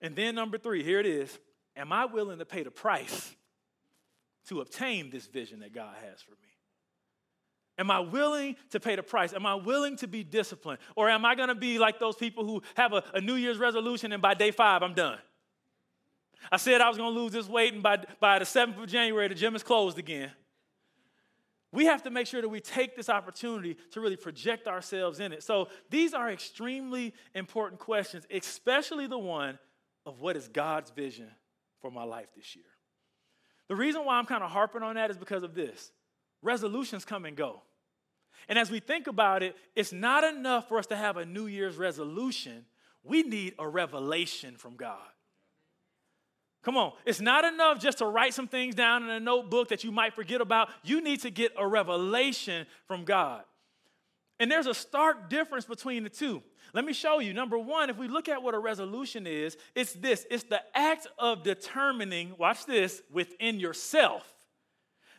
And 0.00 0.16
then, 0.16 0.34
number 0.34 0.58
three, 0.58 0.82
here 0.82 0.98
it 0.98 1.06
is 1.06 1.38
Am 1.76 1.92
I 1.92 2.04
willing 2.04 2.38
to 2.40 2.44
pay 2.44 2.64
the 2.64 2.70
price 2.70 3.34
to 4.48 4.60
obtain 4.60 5.10
this 5.10 5.26
vision 5.26 5.60
that 5.60 5.72
God 5.72 5.94
has 6.10 6.20
for 6.20 6.32
me? 6.32 6.48
Am 7.78 7.90
I 7.90 8.00
willing 8.00 8.56
to 8.70 8.80
pay 8.80 8.96
the 8.96 9.02
price? 9.02 9.32
Am 9.32 9.46
I 9.46 9.54
willing 9.54 9.96
to 9.98 10.08
be 10.08 10.24
disciplined? 10.24 10.80
Or 10.94 11.08
am 11.08 11.24
I 11.24 11.34
going 11.34 11.48
to 11.48 11.54
be 11.54 11.78
like 11.78 11.98
those 11.98 12.16
people 12.16 12.44
who 12.44 12.62
have 12.74 12.92
a, 12.92 13.02
a 13.14 13.20
New 13.20 13.34
Year's 13.36 13.58
resolution 13.58 14.12
and 14.12 14.20
by 14.20 14.34
day 14.34 14.50
five, 14.50 14.82
I'm 14.82 14.92
done? 14.92 15.18
I 16.50 16.56
said 16.56 16.80
I 16.80 16.88
was 16.88 16.98
going 16.98 17.14
to 17.14 17.20
lose 17.20 17.32
this 17.32 17.48
weight, 17.48 17.72
and 17.72 17.82
by, 17.82 17.98
by 18.20 18.40
the 18.40 18.44
7th 18.44 18.82
of 18.82 18.88
January, 18.88 19.28
the 19.28 19.34
gym 19.36 19.54
is 19.54 19.62
closed 19.62 19.96
again. 19.96 20.32
We 21.72 21.86
have 21.86 22.02
to 22.02 22.10
make 22.10 22.26
sure 22.26 22.42
that 22.42 22.48
we 22.48 22.60
take 22.60 22.94
this 22.96 23.08
opportunity 23.08 23.78
to 23.92 24.00
really 24.00 24.16
project 24.16 24.68
ourselves 24.68 25.20
in 25.20 25.32
it. 25.32 25.42
So, 25.42 25.68
these 25.88 26.12
are 26.12 26.30
extremely 26.30 27.14
important 27.34 27.80
questions, 27.80 28.26
especially 28.30 29.06
the 29.06 29.18
one 29.18 29.58
of 30.04 30.20
what 30.20 30.36
is 30.36 30.48
God's 30.48 30.90
vision 30.90 31.30
for 31.80 31.90
my 31.90 32.04
life 32.04 32.28
this 32.36 32.54
year. 32.54 32.64
The 33.68 33.76
reason 33.76 34.04
why 34.04 34.18
I'm 34.18 34.26
kind 34.26 34.44
of 34.44 34.50
harping 34.50 34.82
on 34.82 34.96
that 34.96 35.10
is 35.10 35.16
because 35.16 35.42
of 35.42 35.54
this 35.54 35.90
resolutions 36.42 37.04
come 37.04 37.24
and 37.24 37.36
go. 37.36 37.62
And 38.48 38.58
as 38.58 38.70
we 38.70 38.80
think 38.80 39.06
about 39.06 39.42
it, 39.42 39.56
it's 39.74 39.92
not 39.92 40.24
enough 40.24 40.68
for 40.68 40.78
us 40.78 40.86
to 40.86 40.96
have 40.96 41.16
a 41.16 41.24
New 41.24 41.46
Year's 41.46 41.76
resolution. 41.76 42.66
We 43.04 43.22
need 43.22 43.54
a 43.58 43.68
revelation 43.68 44.56
from 44.56 44.76
God. 44.76 44.98
Come 46.62 46.76
on, 46.76 46.92
it's 47.04 47.20
not 47.20 47.44
enough 47.44 47.80
just 47.80 47.98
to 47.98 48.06
write 48.06 48.34
some 48.34 48.46
things 48.46 48.74
down 48.74 49.02
in 49.02 49.10
a 49.10 49.20
notebook 49.20 49.68
that 49.68 49.82
you 49.82 49.90
might 49.90 50.14
forget 50.14 50.40
about. 50.40 50.68
You 50.84 51.02
need 51.02 51.20
to 51.22 51.30
get 51.30 51.52
a 51.58 51.66
revelation 51.66 52.66
from 52.86 53.04
God. 53.04 53.42
And 54.38 54.50
there's 54.50 54.66
a 54.66 54.74
stark 54.74 55.28
difference 55.28 55.64
between 55.64 56.04
the 56.04 56.08
two. 56.08 56.42
Let 56.72 56.84
me 56.84 56.92
show 56.92 57.18
you. 57.18 57.34
Number 57.34 57.58
one, 57.58 57.90
if 57.90 57.98
we 57.98 58.08
look 58.08 58.28
at 58.28 58.42
what 58.42 58.54
a 58.54 58.58
resolution 58.58 59.26
is, 59.26 59.56
it's 59.74 59.92
this 59.92 60.26
it's 60.30 60.44
the 60.44 60.60
act 60.74 61.06
of 61.18 61.42
determining, 61.42 62.34
watch 62.38 62.64
this, 62.64 63.02
within 63.12 63.60
yourself, 63.60 64.26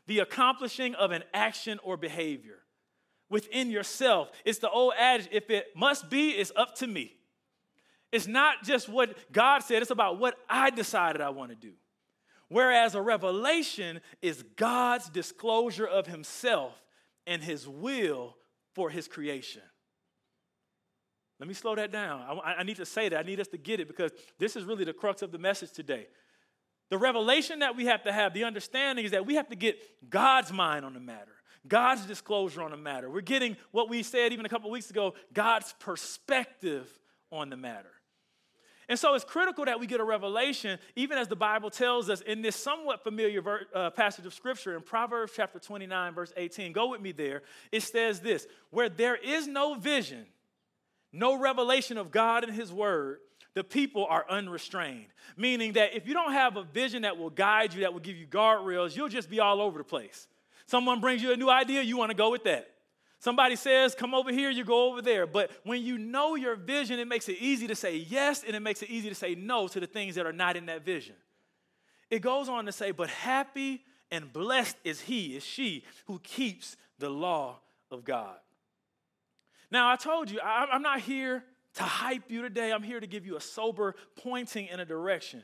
the 0.08 0.20
accomplishing 0.20 0.96
of 0.96 1.12
an 1.12 1.24
action 1.34 1.80
or 1.84 1.98
behavior. 1.98 2.60
Within 3.30 3.70
yourself. 3.70 4.30
It's 4.46 4.60
the 4.60 4.70
old 4.70 4.94
adage 4.98 5.28
if 5.32 5.50
it 5.50 5.68
must 5.76 6.10
be, 6.10 6.32
it's 6.32 6.52
up 6.56 6.76
to 6.76 6.88
me. 6.88 7.16
It's 8.14 8.28
not 8.28 8.64
just 8.64 8.88
what 8.88 9.18
God 9.32 9.64
said, 9.64 9.82
it's 9.82 9.90
about 9.90 10.20
what 10.20 10.36
I 10.48 10.70
decided 10.70 11.20
I 11.20 11.32
want 11.32 11.50
to 11.50 11.56
do. 11.56 11.74
Whereas 12.48 12.94
a 12.94 13.02
revelation 13.02 14.02
is 14.22 14.44
God's 14.56 15.10
disclosure 15.10 15.88
of 15.88 16.06
himself 16.06 16.80
and 17.26 17.42
his 17.42 17.68
will 17.68 18.38
for 18.76 18.92
his 18.92 19.08
creation. 19.08 19.64
Let 21.40 21.48
me 21.48 21.56
slow 21.56 21.74
that 21.76 21.92
down. 21.92 22.22
I, 22.22 22.54
I, 22.60 22.64
need 22.64 22.78
to 22.78 22.86
say 22.86 23.10
that. 23.10 23.18
I 23.18 23.24
need 23.24 23.40
us 23.40 23.48
to 23.48 23.58
get 23.58 23.80
it 23.80 23.88
because 23.88 24.12
this 24.38 24.56
is 24.56 24.64
really 24.64 24.86
the 24.86 24.94
crux 24.94 25.24
of 25.24 25.32
the 25.32 25.40
message 25.40 25.72
today. 25.72 26.06
The 26.92 27.00
revelation 27.00 27.60
that 27.60 27.76
we 27.76 27.88
have 27.88 28.04
to 28.04 28.14
have, 28.14 28.36
the 28.36 28.44
understanding 28.44 29.06
is 29.06 29.12
that 29.12 29.26
we 29.26 29.36
have 29.36 29.50
to 29.50 29.56
get 29.56 29.80
God's 30.08 30.54
mind 30.54 30.86
on 30.86 30.94
the 30.94 31.00
matter, 31.00 31.34
God's 31.68 32.06
disclosure 32.06 32.62
on 32.62 32.70
the 32.70 32.78
matter. 32.78 33.10
We're 33.10 33.22
getting 33.22 33.58
what 33.72 33.90
we 33.90 34.04
said 34.04 34.34
even 34.34 34.46
a 34.46 34.50
couple 34.50 34.70
weeks 34.70 34.92
ago 34.92 35.16
God's 35.34 35.74
perspective 35.80 36.88
on 37.32 37.50
the 37.50 37.58
matter. 37.58 37.90
And 38.90 39.00
so 39.00 39.14
it's 39.14 39.24
critical 39.24 39.66
that 39.66 39.80
we 39.80 39.88
get 39.88 40.00
a 40.00 40.04
revelation, 40.04 40.80
even 40.96 41.18
as 41.18 41.28
the 41.28 41.36
Bible 41.36 41.70
tells 41.70 42.10
us 42.10 42.22
in 42.22 42.42
this 42.42 42.56
somewhat 42.56 43.04
familiar 43.04 43.42
ver- 43.42 43.68
uh, 43.74 43.90
passage 43.92 44.26
of 44.26 44.34
Scripture 44.34 44.76
in 44.76 44.82
Proverbs 44.82 45.34
chapter 45.36 45.60
29, 45.60 46.14
verse 46.14 46.34
18. 46.36 46.74
Go 46.74 46.90
with 46.90 47.02
me 47.02 47.12
there. 47.12 47.44
It 47.72 47.84
says 47.84 48.20
this 48.20 48.48
Where 48.72 48.90
there 48.90 49.16
is 49.16 49.48
no 49.48 49.76
vision, 49.76 50.26
no 51.12 51.38
revelation 51.38 51.98
of 51.98 52.12
God 52.12 52.44
and 52.44 52.54
His 52.54 52.72
Word, 52.72 53.20
the 53.54 53.64
people 53.64 54.06
are 54.06 54.26
unrestrained. 54.30 55.08
Meaning 55.38 55.74
that 55.74 55.96
if 55.96 56.08
you 56.08 56.14
don't 56.14 56.34
have 56.34 56.58
a 56.58 56.64
vision 56.64 57.04
that 57.04 57.18
will 57.18 57.30
guide 57.30 57.74
you, 57.74 57.82
that 57.82 57.94
will 57.94 58.00
give 58.00 58.18
you 58.18 58.28
guardrails, 58.28 58.96
you'll 58.96 59.10
just 59.10 59.30
be 59.30 59.40
all 59.40 59.62
over 59.62 59.78
the 59.78 59.84
place. 59.84 60.28
Someone 60.66 61.00
brings 61.02 61.22
you 61.22 61.32
a 61.32 61.38
new 61.38 61.50
idea, 61.50 61.82
you 61.82 61.98
want 61.98 62.12
to 62.12 62.18
go 62.18 62.32
with 62.32 62.44
that. 62.46 62.73
Somebody 63.24 63.56
says, 63.56 63.96
come 63.96 64.14
over 64.14 64.34
here, 64.34 64.50
you 64.50 64.66
go 64.66 64.92
over 64.92 65.02
there. 65.02 65.26
But 65.26 65.50
when 65.64 65.82
you 65.82 65.98
know 65.98 66.36
your 66.36 66.58
vision, 66.58 67.00
it 67.00 67.08
makes 67.08 67.30
it 67.30 67.38
easy 67.40 67.68
to 67.68 67.76
say 67.76 67.96
yes 67.96 68.44
and 68.46 68.54
it 68.54 68.60
makes 68.60 68.84
it 68.84 68.90
easy 68.90 69.08
to 69.08 69.16
say 69.16 69.34
no 69.34 69.70
to 69.70 69.80
the 69.80 69.88
things 69.88 70.16
that 70.16 70.26
are 70.26 70.34
not 70.34 70.58
in 70.58 70.66
that 70.66 70.84
vision. 70.84 71.16
It 72.10 72.20
goes 72.20 72.50
on 72.50 72.66
to 72.66 72.74
say, 72.74 72.92
but 72.92 73.10
happy 73.10 73.82
and 74.12 74.34
blessed 74.34 74.76
is 74.84 75.00
he, 75.00 75.38
is 75.38 75.46
she 75.46 75.86
who 76.08 76.20
keeps 76.20 76.76
the 77.00 77.10
law 77.10 77.62
of 77.92 78.04
God. 78.04 78.36
Now, 79.72 79.90
I 79.90 79.96
told 79.96 80.30
you, 80.30 80.42
I'm 80.42 80.82
not 80.82 81.00
here 81.00 81.46
to 81.76 81.84
hype 81.84 82.30
you 82.30 82.42
today. 82.42 82.74
I'm 82.74 82.84
here 82.84 83.00
to 83.00 83.08
give 83.08 83.26
you 83.26 83.38
a 83.38 83.42
sober 83.42 83.96
pointing 84.22 84.68
in 84.68 84.82
a 84.82 84.86
direction. 84.86 85.44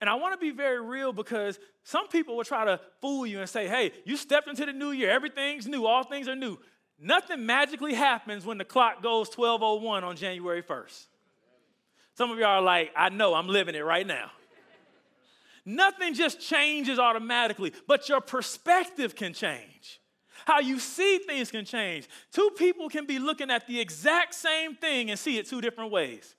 And 0.00 0.10
I 0.10 0.14
want 0.14 0.34
to 0.34 0.44
be 0.44 0.50
very 0.50 0.80
real 0.80 1.12
because 1.12 1.60
some 1.84 2.08
people 2.08 2.36
will 2.36 2.44
try 2.44 2.64
to 2.64 2.80
fool 3.00 3.26
you 3.26 3.38
and 3.38 3.48
say, 3.48 3.68
hey, 3.68 3.92
you 4.04 4.16
stepped 4.16 4.48
into 4.48 4.66
the 4.66 4.72
new 4.72 4.90
year, 4.90 5.08
everything's 5.08 5.68
new, 5.68 5.86
all 5.86 6.02
things 6.02 6.26
are 6.26 6.34
new. 6.34 6.58
Nothing 6.98 7.44
magically 7.44 7.94
happens 7.94 8.46
when 8.46 8.58
the 8.58 8.64
clock 8.64 9.02
goes 9.02 9.28
1201 9.28 10.04
on 10.04 10.16
January 10.16 10.62
1st. 10.62 11.06
Some 12.14 12.30
of 12.30 12.38
y'all 12.38 12.48
are 12.48 12.62
like, 12.62 12.92
I 12.96 13.10
know, 13.10 13.34
I'm 13.34 13.48
living 13.48 13.74
it 13.74 13.84
right 13.84 14.06
now. 14.06 14.30
Nothing 15.66 16.14
just 16.14 16.40
changes 16.40 16.98
automatically, 16.98 17.72
but 17.86 18.08
your 18.08 18.20
perspective 18.20 19.14
can 19.14 19.34
change. 19.34 20.00
How 20.46 20.60
you 20.60 20.78
see 20.78 21.18
things 21.18 21.50
can 21.50 21.64
change. 21.64 22.08
Two 22.30 22.50
people 22.56 22.88
can 22.88 23.04
be 23.04 23.18
looking 23.18 23.50
at 23.50 23.66
the 23.66 23.80
exact 23.80 24.34
same 24.34 24.76
thing 24.76 25.10
and 25.10 25.18
see 25.18 25.38
it 25.38 25.48
two 25.48 25.60
different 25.60 25.90
ways. 25.90 26.36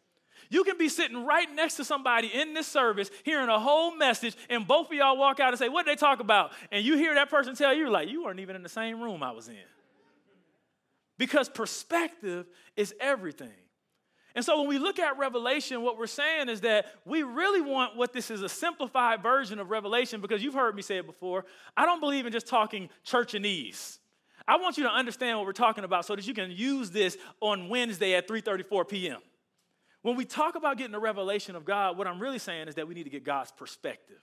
You 0.49 0.63
can 0.63 0.77
be 0.77 0.87
sitting 0.87 1.25
right 1.25 1.53
next 1.53 1.75
to 1.75 1.83
somebody 1.83 2.27
in 2.33 2.53
this 2.53 2.67
service, 2.67 3.11
hearing 3.25 3.49
a 3.49 3.59
whole 3.59 3.95
message, 3.95 4.35
and 4.49 4.65
both 4.65 4.87
of 4.87 4.93
y'all 4.93 5.17
walk 5.17 5.41
out 5.41 5.49
and 5.49 5.59
say, 5.59 5.67
What 5.67 5.85
did 5.85 5.91
they 5.91 5.99
talk 5.99 6.21
about? 6.21 6.53
And 6.71 6.85
you 6.85 6.95
hear 6.95 7.13
that 7.15 7.29
person 7.29 7.53
tell 7.53 7.73
you, 7.73 7.89
like, 7.89 8.07
you 8.07 8.23
weren't 8.23 8.39
even 8.39 8.55
in 8.55 8.63
the 8.63 8.69
same 8.69 9.01
room 9.01 9.21
I 9.23 9.31
was 9.31 9.49
in. 9.49 9.55
Because 11.17 11.49
perspective 11.49 12.45
is 12.75 12.93
everything. 12.99 13.49
And 14.35 14.45
so 14.45 14.59
when 14.59 14.67
we 14.67 14.77
look 14.77 14.99
at 14.99 15.17
Revelation, 15.17 15.81
what 15.81 15.97
we're 15.97 16.05
saying 16.05 16.47
is 16.47 16.61
that 16.61 16.93
we 17.05 17.23
really 17.23 17.59
want 17.59 17.95
what 17.95 18.13
this 18.13 18.29
is 18.29 18.43
a 18.43 18.49
simplified 18.49 19.23
version 19.23 19.57
of 19.57 19.71
Revelation 19.71 20.21
because 20.21 20.43
you've 20.43 20.53
heard 20.53 20.75
me 20.75 20.83
say 20.83 20.97
it 20.97 21.07
before. 21.07 21.45
I 21.75 21.87
don't 21.87 21.99
believe 21.99 22.27
in 22.27 22.31
just 22.31 22.45
talking 22.45 22.89
churchanese. 23.03 23.97
I 24.47 24.57
want 24.57 24.77
you 24.77 24.83
to 24.83 24.91
understand 24.91 25.39
what 25.39 25.47
we're 25.47 25.53
talking 25.53 25.83
about 25.83 26.05
so 26.05 26.15
that 26.15 26.27
you 26.27 26.35
can 26.35 26.51
use 26.51 26.91
this 26.91 27.17
on 27.41 27.67
Wednesday 27.67 28.13
at 28.13 28.27
3:34 28.27 28.87
p.m. 28.87 29.21
When 30.03 30.15
we 30.15 30.23
talk 30.23 30.55
about 30.55 30.77
getting 30.77 30.93
a 30.93 30.99
revelation 30.99 31.55
of 31.55 31.65
God, 31.65 31.97
what 31.97 32.05
I'm 32.05 32.19
really 32.19 32.39
saying 32.39 32.67
is 32.67 32.75
that 32.75 32.87
we 32.87 32.93
need 32.93 33.05
to 33.05 33.09
get 33.09 33.23
God's 33.23 33.51
perspective. 33.51 34.21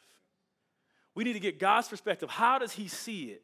We 1.16 1.24
need 1.24 1.34
to 1.34 1.40
get 1.40 1.58
God's 1.58 1.88
perspective. 1.88 2.30
How 2.30 2.58
does 2.58 2.72
he 2.72 2.88
see 2.88 3.24
it? 3.24 3.42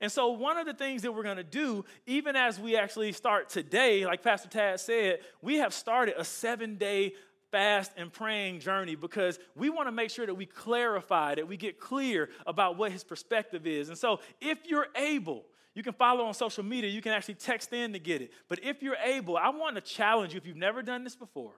And 0.00 0.10
so, 0.10 0.28
one 0.28 0.56
of 0.56 0.66
the 0.66 0.74
things 0.74 1.02
that 1.02 1.12
we're 1.12 1.22
going 1.22 1.38
to 1.38 1.44
do, 1.44 1.84
even 2.06 2.36
as 2.36 2.60
we 2.60 2.76
actually 2.76 3.12
start 3.12 3.48
today, 3.48 4.06
like 4.06 4.22
Pastor 4.22 4.48
Tad 4.48 4.80
said, 4.80 5.20
we 5.42 5.56
have 5.56 5.74
started 5.74 6.14
a 6.16 6.24
seven 6.24 6.76
day 6.76 7.14
fast 7.50 7.92
and 7.96 8.12
praying 8.12 8.60
journey 8.60 8.94
because 8.94 9.38
we 9.56 9.70
want 9.70 9.88
to 9.88 9.92
make 9.92 10.10
sure 10.10 10.26
that 10.26 10.34
we 10.34 10.46
clarify, 10.46 11.34
that 11.34 11.48
we 11.48 11.56
get 11.56 11.80
clear 11.80 12.28
about 12.46 12.76
what 12.76 12.92
his 12.92 13.02
perspective 13.02 13.66
is. 13.66 13.88
And 13.88 13.98
so, 13.98 14.20
if 14.40 14.58
you're 14.66 14.88
able, 14.94 15.44
you 15.74 15.82
can 15.82 15.94
follow 15.94 16.24
on 16.26 16.34
social 16.34 16.64
media, 16.64 16.90
you 16.90 17.02
can 17.02 17.12
actually 17.12 17.34
text 17.34 17.72
in 17.72 17.92
to 17.92 17.98
get 17.98 18.22
it. 18.22 18.32
But 18.48 18.64
if 18.64 18.82
you're 18.82 18.96
able, 19.04 19.36
I 19.36 19.48
want 19.48 19.76
to 19.76 19.80
challenge 19.80 20.32
you 20.32 20.38
if 20.38 20.46
you've 20.46 20.56
never 20.56 20.82
done 20.82 21.04
this 21.04 21.16
before 21.16 21.54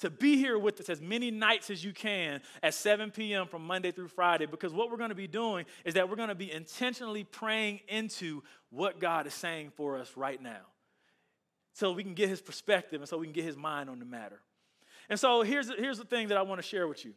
to 0.00 0.10
be 0.10 0.36
here 0.36 0.58
with 0.58 0.80
us 0.80 0.88
as 0.88 1.00
many 1.00 1.30
nights 1.30 1.70
as 1.70 1.84
you 1.84 1.92
can 1.92 2.40
at 2.62 2.74
7 2.74 3.10
p.m. 3.10 3.46
from 3.46 3.66
Monday 3.66 3.92
through 3.92 4.08
Friday, 4.08 4.46
because 4.46 4.72
what 4.72 4.90
we're 4.90 4.98
going 4.98 5.10
to 5.10 5.14
be 5.14 5.26
doing 5.26 5.64
is 5.84 5.94
that 5.94 6.08
we're 6.08 6.16
going 6.16 6.28
to 6.28 6.34
be 6.34 6.52
intentionally 6.52 7.24
praying 7.24 7.80
into 7.88 8.42
what 8.70 9.00
God 9.00 9.26
is 9.26 9.34
saying 9.34 9.72
for 9.76 9.98
us 9.98 10.12
right 10.16 10.40
now. 10.40 10.62
So 11.72 11.92
we 11.92 12.02
can 12.02 12.14
get 12.14 12.28
his 12.28 12.40
perspective 12.40 13.00
and 13.00 13.08
so 13.08 13.18
we 13.18 13.26
can 13.26 13.34
get 13.34 13.44
his 13.44 13.56
mind 13.56 13.90
on 13.90 13.98
the 13.98 14.04
matter. 14.04 14.40
And 15.08 15.18
so 15.20 15.42
here's, 15.42 15.70
here's 15.76 15.98
the 15.98 16.04
thing 16.04 16.28
that 16.28 16.38
I 16.38 16.42
want 16.42 16.60
to 16.60 16.66
share 16.66 16.88
with 16.88 17.04
you. 17.04 17.12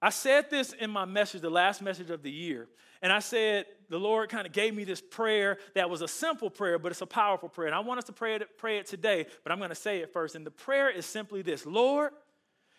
I 0.00 0.10
said 0.10 0.50
this 0.50 0.72
in 0.72 0.90
my 0.90 1.04
message, 1.04 1.40
the 1.40 1.50
last 1.50 1.82
message 1.82 2.10
of 2.10 2.22
the 2.22 2.30
year, 2.30 2.68
and 3.02 3.12
I 3.12 3.20
said, 3.20 3.66
the 3.88 3.98
Lord 3.98 4.28
kind 4.28 4.46
of 4.46 4.52
gave 4.52 4.74
me 4.74 4.84
this 4.84 5.00
prayer 5.00 5.58
that 5.74 5.88
was 5.88 6.02
a 6.02 6.08
simple 6.08 6.50
prayer, 6.50 6.78
but 6.78 6.92
it's 6.92 7.00
a 7.00 7.06
powerful 7.06 7.48
prayer. 7.48 7.68
And 7.68 7.74
I 7.74 7.80
want 7.80 7.98
us 7.98 8.04
to 8.04 8.12
pray 8.12 8.36
it, 8.36 8.58
pray 8.58 8.78
it 8.78 8.86
today, 8.86 9.26
but 9.42 9.52
I'm 9.52 9.58
going 9.58 9.70
to 9.70 9.74
say 9.74 10.00
it 10.00 10.12
first. 10.12 10.34
And 10.34 10.44
the 10.44 10.50
prayer 10.50 10.90
is 10.90 11.06
simply 11.06 11.42
this 11.42 11.64
Lord, 11.64 12.12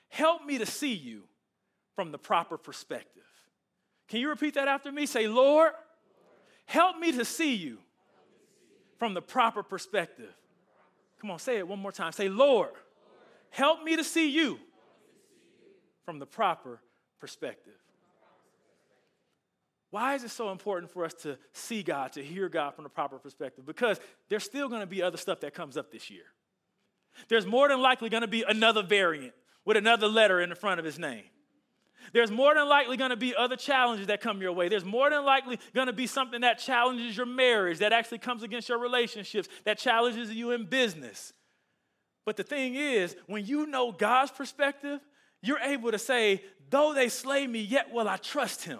help 0.09 0.45
me 0.45 0.57
to 0.57 0.65
see 0.65 0.93
you 0.93 1.23
from 1.95 2.11
the 2.11 2.17
proper 2.17 2.57
perspective. 2.57 3.23
Can 4.07 4.19
you 4.19 4.29
repeat 4.29 4.55
that 4.55 4.67
after 4.67 4.91
me? 4.91 5.05
Say, 5.05 5.27
Lord, 5.27 5.71
help 6.65 6.97
me 6.97 7.11
to 7.13 7.25
see 7.25 7.55
you 7.55 7.77
from 8.97 9.13
the 9.13 9.21
proper 9.21 9.63
perspective. 9.63 10.33
Come 11.21 11.31
on, 11.31 11.39
say 11.39 11.57
it 11.57 11.67
one 11.67 11.79
more 11.79 11.91
time. 11.91 12.11
Say, 12.11 12.29
Lord, 12.29 12.71
help 13.49 13.83
me 13.83 13.95
to 13.95 14.03
see 14.03 14.29
you 14.29 14.59
from 16.05 16.19
the 16.19 16.25
proper 16.25 16.81
perspective. 17.19 17.73
Why 19.91 20.13
is 20.13 20.23
it 20.23 20.29
so 20.29 20.51
important 20.51 20.91
for 20.91 21.03
us 21.03 21.13
to 21.23 21.37
see 21.53 21.81
God, 21.81 22.13
to 22.13 22.23
hear 22.23 22.47
God 22.47 22.75
from 22.75 22.83
the 22.83 22.89
proper 22.89 23.17
perspective? 23.17 23.65
Because 23.65 23.99
there's 24.29 24.43
still 24.43 24.69
going 24.69 24.81
to 24.81 24.87
be 24.87 25.01
other 25.01 25.17
stuff 25.17 25.39
that 25.41 25.53
comes 25.53 25.77
up 25.77 25.91
this 25.91 26.09
year. 26.09 26.25
There's 27.27 27.45
more 27.45 27.67
than 27.67 27.81
likely 27.81 28.09
going 28.09 28.21
to 28.21 28.27
be 28.27 28.43
another 28.47 28.83
variant 28.83 29.33
with 29.65 29.77
another 29.77 30.07
letter 30.07 30.41
in 30.41 30.49
the 30.49 30.55
front 30.55 30.79
of 30.79 30.85
his 30.85 30.99
name. 30.99 31.23
There's 32.13 32.31
more 32.31 32.55
than 32.55 32.67
likely 32.67 32.97
going 32.97 33.09
to 33.09 33.17
be 33.17 33.35
other 33.35 33.55
challenges 33.55 34.07
that 34.07 34.21
come 34.21 34.41
your 34.41 34.53
way. 34.53 34.69
There's 34.69 34.85
more 34.85 35.09
than 35.09 35.25
likely 35.25 35.59
going 35.75 35.87
to 35.87 35.93
be 35.93 36.07
something 36.07 36.41
that 36.41 36.59
challenges 36.59 37.17
your 37.17 37.25
marriage, 37.25 37.79
that 37.79 37.93
actually 37.93 38.19
comes 38.19 38.41
against 38.41 38.69
your 38.69 38.79
relationships, 38.79 39.49
that 39.65 39.77
challenges 39.77 40.31
you 40.31 40.51
in 40.51 40.65
business. 40.65 41.33
But 42.25 42.37
the 42.37 42.43
thing 42.43 42.75
is, 42.75 43.15
when 43.27 43.45
you 43.45 43.65
know 43.65 43.91
God's 43.91 44.31
perspective, 44.31 44.99
you're 45.41 45.59
able 45.59 45.91
to 45.91 45.99
say, 45.99 46.43
though 46.69 46.93
they 46.93 47.09
slay 47.09 47.45
me, 47.45 47.59
yet 47.59 47.91
will 47.91 48.07
I 48.07 48.17
trust 48.17 48.63
him. 48.63 48.79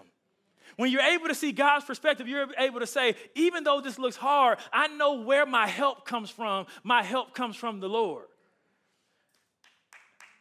When 0.80 0.90
you're 0.90 1.02
able 1.02 1.28
to 1.28 1.36
see 1.36 1.52
God's 1.52 1.84
perspective, 1.84 2.26
you're 2.26 2.48
able 2.58 2.80
to 2.80 2.88
say, 2.88 3.16
even 3.36 3.66
though 3.66 3.82
this 3.82 4.00
looks 4.00 4.16
hard, 4.16 4.60
I 4.72 4.88
know 4.88 5.16
where 5.16 5.46
my 5.46 5.68
help 5.68 6.06
comes 6.06 6.30
from. 6.30 6.68
My 6.86 7.04
help 7.04 7.34
comes 7.34 7.58
from 7.58 7.82
the 7.82 7.90
Lord. 7.90 8.28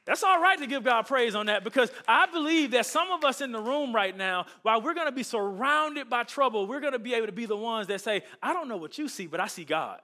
That's 0.05 0.23
all 0.23 0.41
right 0.41 0.57
to 0.57 0.69
give 0.69 0.85
God 0.85 1.09
praise 1.09 1.35
on 1.35 1.47
that 1.47 1.65
because 1.65 1.91
I 2.07 2.27
believe 2.27 2.71
that 2.71 2.87
some 2.87 3.11
of 3.11 3.25
us 3.25 3.41
in 3.41 3.51
the 3.51 3.59
room 3.59 3.93
right 3.93 4.17
now, 4.17 4.47
while 4.63 4.81
we're 4.81 4.95
going 4.95 5.09
to 5.09 5.13
be 5.13 5.25
surrounded 5.25 6.09
by 6.09 6.23
trouble, 6.23 6.69
we're 6.69 6.79
going 6.79 6.93
to 6.93 7.01
be 7.01 7.15
able 7.15 7.27
to 7.27 7.33
be 7.33 7.47
the 7.47 7.57
ones 7.57 7.89
that 7.89 8.01
say, 8.01 8.23
I 8.41 8.53
don't 8.53 8.69
know 8.69 8.77
what 8.77 8.97
you 8.97 9.09
see, 9.09 9.27
but 9.27 9.41
I 9.41 9.49
see 9.49 9.65
God. 9.65 9.99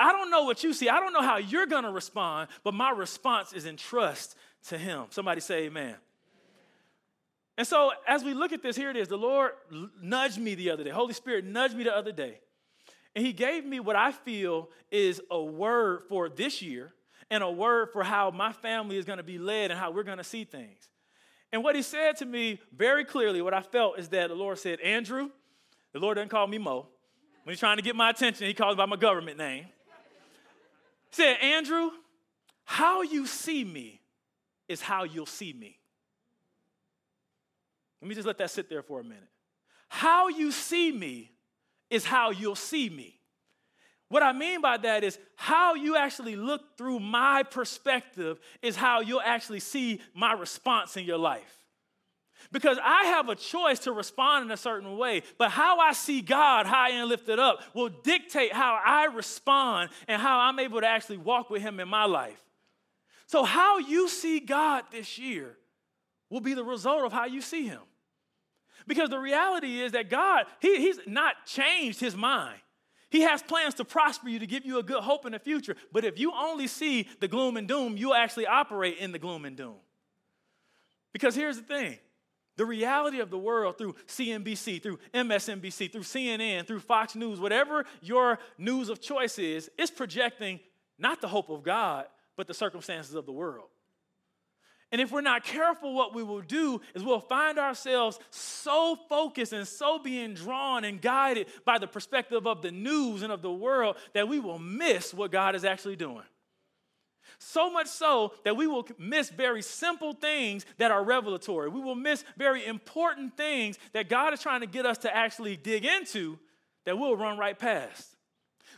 I 0.00 0.12
don't 0.12 0.30
know 0.30 0.44
what 0.44 0.64
you 0.64 0.72
see. 0.72 0.88
I 0.88 0.98
don't 0.98 1.12
know 1.12 1.20
how 1.20 1.36
you're 1.36 1.66
going 1.66 1.84
to 1.84 1.92
respond, 1.92 2.48
but 2.64 2.72
my 2.72 2.88
response 2.88 3.52
is 3.52 3.66
in 3.66 3.76
trust 3.76 4.34
to 4.68 4.78
Him. 4.78 5.08
Somebody 5.10 5.42
say, 5.42 5.66
Amen. 5.66 5.96
And 7.58 7.66
so, 7.66 7.92
as 8.06 8.22
we 8.22 8.34
look 8.34 8.52
at 8.52 8.62
this, 8.62 8.76
here 8.76 8.90
it 8.90 8.96
is. 8.96 9.08
The 9.08 9.16
Lord 9.16 9.52
nudged 10.02 10.38
me 10.38 10.54
the 10.54 10.70
other 10.70 10.84
day. 10.84 10.90
Holy 10.90 11.14
Spirit 11.14 11.44
nudged 11.44 11.74
me 11.74 11.84
the 11.84 11.96
other 11.96 12.12
day. 12.12 12.40
And 13.14 13.24
He 13.24 13.32
gave 13.32 13.64
me 13.64 13.80
what 13.80 13.96
I 13.96 14.12
feel 14.12 14.68
is 14.90 15.22
a 15.30 15.42
word 15.42 16.02
for 16.08 16.28
this 16.28 16.60
year 16.60 16.92
and 17.30 17.42
a 17.42 17.50
word 17.50 17.88
for 17.92 18.04
how 18.04 18.30
my 18.30 18.52
family 18.52 18.98
is 18.98 19.06
going 19.06 19.16
to 19.16 19.22
be 19.22 19.38
led 19.38 19.70
and 19.70 19.80
how 19.80 19.90
we're 19.90 20.02
going 20.02 20.18
to 20.18 20.24
see 20.24 20.44
things. 20.44 20.88
And 21.50 21.64
what 21.64 21.74
He 21.74 21.82
said 21.82 22.16
to 22.18 22.26
me 22.26 22.60
very 22.76 23.04
clearly, 23.04 23.40
what 23.40 23.54
I 23.54 23.62
felt 23.62 23.98
is 23.98 24.10
that 24.10 24.28
the 24.28 24.34
Lord 24.34 24.58
said, 24.58 24.80
Andrew, 24.80 25.30
the 25.92 25.98
Lord 25.98 26.16
doesn't 26.16 26.28
call 26.28 26.46
me 26.46 26.58
Mo. 26.58 26.88
When 27.44 27.52
He's 27.52 27.60
trying 27.60 27.78
to 27.78 27.82
get 27.82 27.96
my 27.96 28.10
attention, 28.10 28.46
He 28.46 28.54
calls 28.54 28.76
by 28.76 28.84
my 28.84 28.96
government 28.96 29.38
name. 29.38 29.64
He 31.10 31.16
said, 31.22 31.36
Andrew, 31.40 31.90
how 32.64 33.00
you 33.00 33.26
see 33.26 33.64
me 33.64 34.02
is 34.68 34.82
how 34.82 35.04
you'll 35.04 35.24
see 35.24 35.54
me. 35.54 35.78
Let 38.06 38.10
me 38.10 38.14
just 38.14 38.26
let 38.28 38.38
that 38.38 38.52
sit 38.52 38.70
there 38.70 38.84
for 38.84 39.00
a 39.00 39.02
minute. 39.02 39.26
How 39.88 40.28
you 40.28 40.52
see 40.52 40.92
me 40.92 41.32
is 41.90 42.04
how 42.04 42.30
you'll 42.30 42.54
see 42.54 42.88
me. 42.88 43.18
What 44.10 44.22
I 44.22 44.32
mean 44.32 44.60
by 44.60 44.76
that 44.76 45.02
is 45.02 45.18
how 45.34 45.74
you 45.74 45.96
actually 45.96 46.36
look 46.36 46.78
through 46.78 47.00
my 47.00 47.42
perspective 47.42 48.38
is 48.62 48.76
how 48.76 49.00
you'll 49.00 49.20
actually 49.20 49.58
see 49.58 50.00
my 50.14 50.34
response 50.34 50.96
in 50.96 51.04
your 51.04 51.18
life. 51.18 51.66
Because 52.52 52.78
I 52.80 53.06
have 53.06 53.28
a 53.28 53.34
choice 53.34 53.80
to 53.80 53.92
respond 53.92 54.44
in 54.44 54.52
a 54.52 54.56
certain 54.56 54.96
way, 54.96 55.24
but 55.36 55.50
how 55.50 55.80
I 55.80 55.92
see 55.92 56.20
God 56.20 56.66
high 56.66 56.90
and 56.90 57.08
lifted 57.08 57.40
up 57.40 57.60
will 57.74 57.88
dictate 57.88 58.52
how 58.52 58.80
I 58.86 59.06
respond 59.06 59.90
and 60.06 60.22
how 60.22 60.38
I'm 60.38 60.60
able 60.60 60.80
to 60.80 60.86
actually 60.86 61.18
walk 61.18 61.50
with 61.50 61.60
Him 61.60 61.80
in 61.80 61.88
my 61.88 62.04
life. 62.04 62.40
So, 63.26 63.42
how 63.42 63.78
you 63.78 64.08
see 64.08 64.38
God 64.38 64.84
this 64.92 65.18
year 65.18 65.56
will 66.30 66.40
be 66.40 66.54
the 66.54 66.64
result 66.64 67.04
of 67.04 67.12
how 67.12 67.24
you 67.24 67.40
see 67.40 67.66
Him. 67.66 67.80
Because 68.86 69.10
the 69.10 69.18
reality 69.18 69.80
is 69.80 69.92
that 69.92 70.08
God, 70.08 70.46
he, 70.60 70.76
He's 70.80 70.98
not 71.06 71.34
changed 71.44 72.00
His 72.00 72.16
mind. 72.16 72.58
He 73.10 73.22
has 73.22 73.42
plans 73.42 73.74
to 73.74 73.84
prosper 73.84 74.28
you, 74.28 74.38
to 74.40 74.46
give 74.46 74.64
you 74.64 74.78
a 74.78 74.82
good 74.82 75.02
hope 75.02 75.26
in 75.26 75.32
the 75.32 75.38
future. 75.38 75.76
But 75.92 76.04
if 76.04 76.18
you 76.18 76.32
only 76.32 76.66
see 76.66 77.08
the 77.20 77.28
gloom 77.28 77.56
and 77.56 77.68
doom, 77.68 77.96
you'll 77.96 78.14
actually 78.14 78.46
operate 78.46 78.98
in 78.98 79.12
the 79.12 79.18
gloom 79.18 79.44
and 79.44 79.56
doom. 79.56 79.76
Because 81.12 81.34
here's 81.34 81.56
the 81.56 81.62
thing 81.62 81.98
the 82.56 82.64
reality 82.64 83.20
of 83.20 83.30
the 83.30 83.38
world 83.38 83.78
through 83.78 83.94
CNBC, 84.06 84.82
through 84.82 84.98
MSNBC, 85.14 85.92
through 85.92 86.02
CNN, 86.02 86.66
through 86.66 86.80
Fox 86.80 87.14
News, 87.14 87.38
whatever 87.38 87.84
your 88.00 88.38
news 88.58 88.88
of 88.88 89.00
choice 89.00 89.38
is, 89.38 89.70
is 89.78 89.90
projecting 89.90 90.58
not 90.98 91.20
the 91.20 91.28
hope 91.28 91.50
of 91.50 91.62
God, 91.62 92.06
but 92.36 92.46
the 92.46 92.54
circumstances 92.54 93.14
of 93.14 93.26
the 93.26 93.32
world. 93.32 93.68
And 94.92 95.00
if 95.00 95.10
we're 95.10 95.20
not 95.20 95.44
careful, 95.44 95.94
what 95.94 96.14
we 96.14 96.22
will 96.22 96.42
do 96.42 96.80
is 96.94 97.02
we'll 97.02 97.20
find 97.20 97.58
ourselves 97.58 98.18
so 98.30 98.96
focused 99.08 99.52
and 99.52 99.66
so 99.66 99.98
being 99.98 100.34
drawn 100.34 100.84
and 100.84 101.02
guided 101.02 101.48
by 101.64 101.78
the 101.78 101.88
perspective 101.88 102.46
of 102.46 102.62
the 102.62 102.70
news 102.70 103.22
and 103.22 103.32
of 103.32 103.42
the 103.42 103.50
world 103.50 103.96
that 104.14 104.28
we 104.28 104.38
will 104.38 104.60
miss 104.60 105.12
what 105.12 105.32
God 105.32 105.56
is 105.56 105.64
actually 105.64 105.96
doing. 105.96 106.22
So 107.38 107.70
much 107.70 107.88
so 107.88 108.32
that 108.44 108.56
we 108.56 108.66
will 108.66 108.86
miss 108.98 109.28
very 109.28 109.60
simple 109.60 110.12
things 110.12 110.64
that 110.78 110.90
are 110.90 111.04
revelatory. 111.04 111.68
We 111.68 111.80
will 111.80 111.96
miss 111.96 112.24
very 112.36 112.64
important 112.64 113.36
things 113.36 113.78
that 113.92 114.08
God 114.08 114.32
is 114.32 114.40
trying 114.40 114.60
to 114.60 114.66
get 114.66 114.86
us 114.86 114.98
to 114.98 115.14
actually 115.14 115.56
dig 115.56 115.84
into 115.84 116.38
that 116.84 116.96
we'll 116.96 117.16
run 117.16 117.36
right 117.36 117.58
past. 117.58 118.16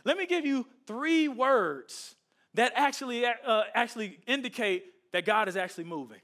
Let 0.03 0.17
me 0.17 0.25
give 0.25 0.45
you 0.45 0.65
three 0.87 1.27
words 1.27 2.15
that 2.55 2.73
actually, 2.75 3.25
uh, 3.25 3.63
actually 3.75 4.19
indicate 4.27 4.85
that 5.11 5.25
God 5.25 5.47
is 5.47 5.57
actually 5.57 5.85
moving. 5.85 6.21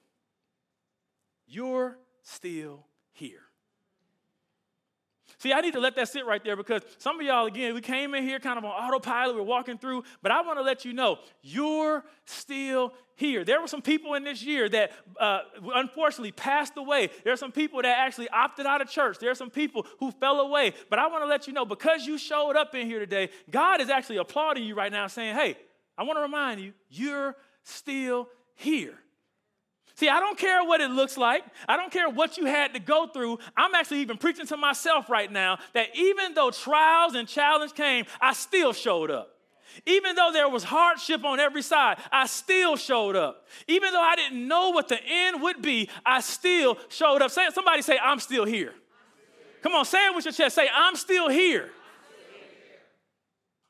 You're 1.48 1.98
still 2.24 2.86
here. 3.12 3.42
See, 5.38 5.52
I 5.54 5.62
need 5.62 5.74
to 5.74 5.80
let 5.80 5.96
that 5.98 6.08
sit 6.08 6.26
right 6.26 6.44
there 6.44 6.56
because 6.56 6.82
some 6.98 7.20
of 7.20 7.26
y'all, 7.26 7.46
again, 7.46 7.74
we 7.74 7.82
came 7.82 8.16
in 8.16 8.24
here 8.24 8.40
kind 8.40 8.58
of 8.58 8.64
on 8.64 8.72
autopilot, 8.72 9.36
we're 9.36 9.44
walking 9.44 9.78
through, 9.78 10.04
but 10.22 10.32
I 10.32 10.42
want 10.42 10.58
to 10.60 10.64
let 10.64 10.86
you 10.86 10.94
know 10.94 11.20
you're 11.42 12.04
still 12.26 12.94
here. 13.16 13.44
There 13.44 13.60
were 13.62 13.68
some 13.68 13.82
people 13.82 14.14
in 14.14 14.24
this 14.24 14.44
year 14.44 14.70
that 14.70 14.92
uh, 15.20 15.42
unfortunately 15.76 16.32
passed 16.32 16.74
away. 16.78 17.10
There 17.24 17.34
are 17.34 17.38
some 17.38 17.52
people 17.52 17.82
that 17.82 17.98
actually 17.98 18.30
opted 18.30 18.66
out 18.66 18.82
of 18.82 18.90
church. 18.90 19.20
There 19.20 19.32
are 19.32 19.36
some 19.36 19.50
people 19.50 19.86
who 20.00 20.12
fell 20.12 20.40
away. 20.40 20.74
But 20.90 21.00
I 21.00 21.08
want 21.08 21.24
to 21.24 21.28
let 21.28 21.48
you 21.48 21.54
know 21.54 21.66
because 21.66 22.06
you 22.06 22.18
showed 22.18 22.56
up 22.56 22.74
in 22.76 22.88
here 22.88 23.00
today, 23.00 23.30
God 23.50 23.82
is 23.82 23.90
actually 23.90 24.18
applauding 24.18 24.64
you 24.64 24.76
right 24.76 24.92
now, 24.92 25.08
saying, 25.08 25.36
hey, 25.36 25.58
I 25.98 26.04
want 26.04 26.18
to 26.18 26.22
remind 26.22 26.60
you, 26.62 26.74
you're 26.90 27.36
still 27.64 28.28
here. 28.56 28.96
See, 29.96 30.10
I 30.10 30.20
don't 30.20 30.38
care 30.38 30.64
what 30.64 30.82
it 30.82 30.92
looks 30.92 31.18
like. 31.18 31.44
I 31.70 31.78
don't 31.78 31.92
care 31.92 32.10
what 32.10 32.38
you 32.38 32.46
had 32.46 32.74
to 32.74 32.80
go 32.80 33.08
through. 33.08 33.40
I'm 33.56 33.74
actually 33.74 34.02
even 34.02 34.18
preaching 34.18 34.46
to 34.48 34.58
myself 34.58 35.10
right 35.10 35.32
now 35.32 35.58
that 35.74 35.88
even 35.96 36.34
though 36.34 36.52
trials 36.52 37.16
and 37.16 37.28
challenge 37.28 37.74
came, 37.74 38.06
I 38.20 38.34
still 38.34 38.74
showed 38.74 39.10
up. 39.10 39.32
Even 39.86 40.16
though 40.16 40.32
there 40.34 40.50
was 40.50 40.64
hardship 40.64 41.24
on 41.24 41.40
every 41.40 41.62
side, 41.62 41.98
I 42.12 42.28
still 42.28 42.76
showed 42.76 43.16
up. 43.16 43.48
Even 43.68 43.94
though 43.94 44.02
I 44.02 44.16
didn't 44.16 44.48
know 44.48 44.72
what 44.72 44.90
the 44.90 45.00
end 45.02 45.42
would 45.42 45.62
be, 45.62 45.90
I 46.06 46.22
still 46.22 46.78
showed 46.90 47.22
up. 47.22 47.32
Say, 47.32 47.48
somebody 47.54 47.82
say, 47.82 47.98
I'm 47.98 48.20
still 48.20 48.46
here. 48.46 48.74
Come 49.62 49.74
on, 49.74 49.86
say 49.86 50.06
it 50.06 50.16
with 50.16 50.26
your 50.26 50.34
chest. 50.34 50.56
Say, 50.56 50.68
I'm 50.74 50.96
still 50.96 51.30
here. 51.30 51.70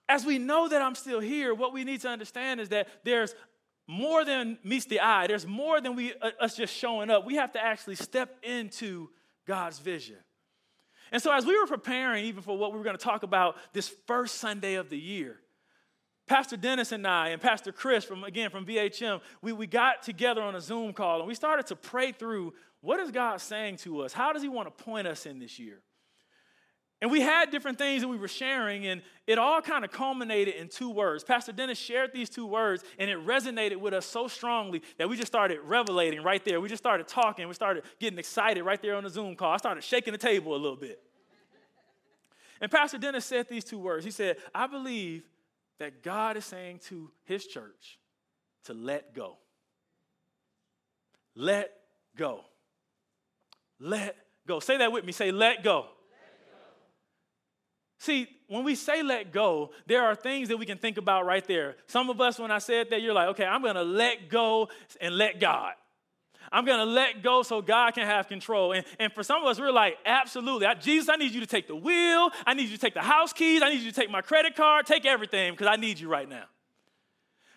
As 0.08 0.26
we 0.26 0.38
know 0.38 0.68
that 0.68 0.82
I'm 0.82 0.96
still 0.96 1.20
here, 1.20 1.54
what 1.54 1.74
we 1.74 1.84
need 1.84 2.02
to 2.02 2.10
understand 2.10 2.60
is 2.60 2.70
that 2.70 2.88
there's 3.04 3.34
more 3.88 4.26
than 4.26 4.58
meets 4.64 4.86
the 4.86 5.00
eye. 5.00 5.28
There's 5.28 5.46
more 5.46 5.80
than 5.80 5.96
we 5.96 6.14
uh, 6.22 6.32
us 6.40 6.56
just 6.56 6.74
showing 6.74 7.10
up. 7.10 7.26
We 7.26 7.36
have 7.36 7.52
to 7.54 7.64
actually 7.64 7.96
step 7.96 8.36
into 8.44 9.10
God's 9.46 9.80
vision. 9.80 10.18
And 11.12 11.22
so, 11.22 11.32
as 11.32 11.46
we 11.46 11.58
were 11.58 11.68
preparing, 11.68 12.26
even 12.26 12.42
for 12.42 12.58
what 12.58 12.72
we 12.72 12.78
were 12.78 12.84
going 12.84 12.98
to 12.98 13.04
talk 13.04 13.24
about 13.24 13.56
this 13.74 13.90
first 14.08 14.36
Sunday 14.36 14.76
of 14.76 14.90
the 14.90 14.98
year, 14.98 15.40
Pastor 16.28 16.58
Dennis 16.58 16.92
and 16.92 17.06
I 17.06 17.30
and 17.30 17.42
Pastor 17.42 17.72
Chris 17.72 18.04
from 18.04 18.24
again 18.24 18.50
from 18.50 18.66
VHM, 18.66 19.22
we, 19.42 19.54
we 19.54 19.68
got 19.68 20.02
together 20.02 20.42
on 20.42 20.56
a 20.56 20.62
Zoom 20.62 20.94
call 20.94 21.20
and 21.20 21.28
we 21.28 21.36
started 21.36 21.68
to 21.68 21.76
pray 21.76 22.12
through 22.12 22.54
what 22.82 23.00
is 23.00 23.12
God 23.12 23.42
saying 23.42 23.78
to 23.78 24.02
us? 24.02 24.14
How 24.14 24.34
does 24.34 24.42
He 24.42 24.50
want 24.50 24.76
to 24.76 24.84
point 24.84 25.08
us 25.08 25.26
in 25.26 25.40
this 25.40 25.60
year? 25.60 25.82
And 27.06 27.12
we 27.12 27.22
had 27.22 27.52
different 27.52 27.78
things 27.78 28.02
that 28.02 28.08
we 28.08 28.18
were 28.18 28.28
sharing, 28.28 28.88
and 28.88 29.04
it 29.28 29.38
all 29.38 29.62
kind 29.62 29.86
of 29.86 29.92
culminated 29.92 30.56
in 30.56 30.70
two 30.70 30.90
words. 30.90 31.24
Pastor 31.24 31.52
Dennis 31.52 31.78
shared 31.78 32.12
these 32.12 32.32
two 32.32 32.48
words, 32.48 32.84
and 32.98 33.12
it 33.12 33.24
resonated 33.24 33.76
with 33.76 33.94
us 33.94 34.08
so 34.08 34.28
strongly 34.28 34.82
that 34.98 35.08
we 35.08 35.16
just 35.16 35.32
started 35.32 35.60
revelating 35.60 36.24
right 36.24 36.44
there. 36.44 36.60
We 36.60 36.68
just 36.68 36.82
started 36.82 37.08
talking. 37.08 37.48
We 37.48 37.54
started 37.54 37.84
getting 38.00 38.18
excited 38.18 38.64
right 38.64 38.82
there 38.82 38.96
on 38.96 39.04
the 39.04 39.12
Zoom 39.12 39.36
call. 39.36 39.52
I 39.52 39.58
started 39.58 39.84
shaking 39.84 40.14
the 40.14 40.18
table 40.18 40.56
a 40.56 40.58
little 40.58 40.76
bit. 40.76 41.00
And 42.60 42.72
Pastor 42.72 42.98
Dennis 42.98 43.24
said 43.24 43.48
these 43.48 43.66
two 43.66 43.78
words. 43.78 44.04
He 44.04 44.10
said, 44.10 44.38
I 44.56 44.66
believe 44.66 45.30
that 45.78 46.02
God 46.02 46.38
is 46.38 46.46
saying 46.46 46.80
to 46.88 47.12
his 47.26 47.46
church 47.46 48.00
to 48.64 48.74
let 48.74 49.14
go. 49.14 49.38
Let 51.36 51.70
go. 52.18 52.46
Let 53.80 54.16
go. 54.48 54.60
Say 54.60 54.78
that 54.78 54.92
with 54.92 55.06
me. 55.06 55.12
Say, 55.12 55.32
let 55.32 55.64
go. 55.64 55.86
See, 57.98 58.28
when 58.48 58.64
we 58.64 58.76
say 58.76 59.02
let 59.02 59.32
go, 59.32 59.72
there 59.88 60.04
are 60.04 60.16
things 60.16 60.50
that 60.50 60.58
we 60.58 60.66
can 60.66 60.78
think 60.78 60.98
about 60.98 61.26
right 61.26 61.46
there. 61.48 61.76
Some 61.88 62.10
of 62.10 62.20
us, 62.22 62.38
when 62.38 62.52
I 62.52 62.60
said 62.60 62.90
that, 62.90 63.02
you're 63.02 63.14
like, 63.14 63.30
okay, 63.30 63.46
I'm 63.46 63.64
gonna 63.64 63.84
let 63.84 64.30
go 64.30 64.70
and 65.00 65.18
let 65.18 65.40
God. 65.40 65.74
I'm 66.52 66.66
gonna 66.66 66.86
let 66.86 67.24
go 67.24 67.42
so 67.42 67.62
God 67.62 67.96
can 67.96 68.06
have 68.06 68.28
control. 68.28 68.74
And, 68.74 68.86
and 69.00 69.12
for 69.12 69.24
some 69.24 69.42
of 69.42 69.48
us, 69.48 69.60
we're 69.60 69.72
like, 69.72 69.98
absolutely. 70.06 70.68
I, 70.68 70.76
Jesus, 70.76 71.10
I 71.10 71.16
need 71.16 71.32
you 71.32 71.40
to 71.40 71.48
take 71.48 71.68
the 71.68 71.76
wheel. 71.76 72.30
I 72.46 72.54
need 72.54 72.70
you 72.70 72.76
to 72.76 72.82
take 72.82 72.94
the 72.94 73.02
house 73.02 73.34
keys. 73.34 73.62
I 73.62 73.70
need 73.70 73.82
you 73.82 73.92
to 73.92 74.00
take 74.00 74.12
my 74.12 74.22
credit 74.22 74.56
card. 74.56 74.86
Take 74.86 75.06
everything 75.06 75.54
because 75.54 75.68
I 75.68 75.78
need 75.78 76.00
you 76.00 76.08
right 76.08 76.30
now. 76.30 76.46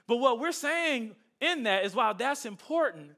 But 0.06 0.16
what 0.16 0.40
we're 0.40 0.52
saying 0.52 1.14
in 1.40 1.64
that 1.64 1.84
is 1.84 1.94
while 1.94 2.14
that's 2.14 2.46
important, 2.46 3.10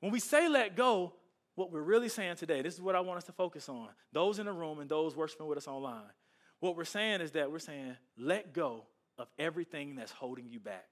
when 0.00 0.12
we 0.12 0.20
say 0.20 0.48
let 0.48 0.76
go, 0.76 1.14
what 1.54 1.72
we're 1.72 1.80
really 1.80 2.10
saying 2.10 2.36
today, 2.36 2.60
this 2.60 2.74
is 2.74 2.82
what 2.82 2.94
I 2.94 3.00
want 3.00 3.16
us 3.18 3.24
to 3.24 3.32
focus 3.32 3.68
on 3.70 3.88
those 4.12 4.38
in 4.38 4.44
the 4.44 4.52
room 4.52 4.80
and 4.80 4.90
those 4.90 5.16
worshiping 5.16 5.46
with 5.46 5.56
us 5.56 5.66
online. 5.66 6.02
What 6.66 6.76
we're 6.76 6.84
saying 6.84 7.20
is 7.20 7.30
that 7.32 7.52
we're 7.52 7.60
saying, 7.60 7.96
let 8.18 8.52
go 8.52 8.86
of 9.18 9.28
everything 9.38 9.94
that's 9.94 10.10
holding 10.10 10.48
you 10.50 10.58
back. 10.58 10.88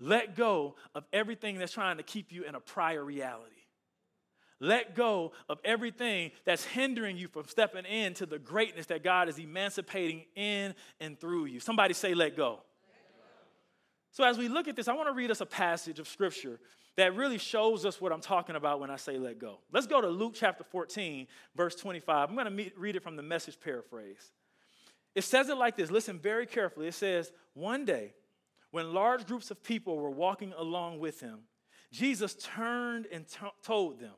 Let 0.00 0.34
go 0.34 0.74
of 0.96 1.04
everything 1.12 1.58
that's 1.58 1.72
trying 1.72 1.98
to 1.98 2.02
keep 2.02 2.32
you 2.32 2.42
in 2.42 2.56
a 2.56 2.60
prior 2.60 3.04
reality. 3.04 3.52
Let 4.58 4.96
go 4.96 5.30
of 5.48 5.60
everything 5.64 6.32
that's 6.44 6.64
hindering 6.64 7.16
you 7.16 7.28
from 7.28 7.46
stepping 7.46 7.84
into 7.84 8.26
the 8.26 8.40
greatness 8.40 8.86
that 8.86 9.04
God 9.04 9.28
is 9.28 9.38
emancipating 9.38 10.24
in 10.34 10.74
and 10.98 11.16
through 11.20 11.44
you. 11.44 11.60
Somebody 11.60 11.94
say, 11.94 12.12
let 12.12 12.36
go. 12.36 12.58
So, 14.10 14.24
as 14.24 14.36
we 14.36 14.48
look 14.48 14.66
at 14.66 14.74
this, 14.74 14.88
I 14.88 14.94
want 14.94 15.08
to 15.08 15.14
read 15.14 15.30
us 15.30 15.40
a 15.40 15.46
passage 15.46 16.00
of 16.00 16.08
scripture 16.08 16.58
that 16.96 17.14
really 17.14 17.38
shows 17.38 17.84
us 17.84 18.00
what 18.00 18.12
I'm 18.12 18.20
talking 18.20 18.56
about 18.56 18.80
when 18.80 18.90
I 18.90 18.96
say 18.96 19.18
let 19.18 19.38
go. 19.38 19.58
Let's 19.70 19.86
go 19.86 20.00
to 20.00 20.08
Luke 20.08 20.32
chapter 20.34 20.64
14, 20.64 21.26
verse 21.54 21.74
25. 21.74 22.28
I'm 22.28 22.34
going 22.34 22.56
to 22.56 22.70
read 22.76 22.96
it 22.96 23.02
from 23.02 23.16
the 23.16 23.22
message 23.22 23.58
paraphrase. 23.60 24.32
It 25.14 25.24
says 25.24 25.48
it 25.48 25.56
like 25.56 25.76
this 25.76 25.90
listen 25.90 26.18
very 26.18 26.46
carefully. 26.46 26.88
It 26.88 26.94
says, 26.94 27.32
One 27.54 27.84
day, 27.84 28.14
when 28.70 28.94
large 28.94 29.26
groups 29.26 29.50
of 29.50 29.62
people 29.62 29.98
were 29.98 30.10
walking 30.10 30.52
along 30.56 30.98
with 30.98 31.20
him, 31.20 31.40
Jesus 31.92 32.34
turned 32.34 33.06
and 33.12 33.26
t- 33.28 33.46
told 33.62 34.00
them, 34.00 34.14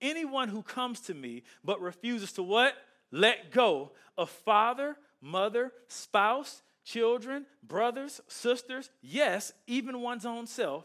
Anyone 0.00 0.48
who 0.48 0.62
comes 0.62 1.00
to 1.00 1.14
me 1.14 1.42
but 1.64 1.80
refuses 1.80 2.32
to 2.32 2.42
what? 2.42 2.74
Let 3.10 3.50
go 3.52 3.92
of 4.18 4.28
father, 4.28 4.96
mother, 5.22 5.72
spouse, 5.88 6.62
children, 6.84 7.46
brothers, 7.62 8.20
sisters, 8.28 8.90
yes, 9.00 9.52
even 9.66 10.00
one's 10.00 10.26
own 10.26 10.46
self 10.46 10.84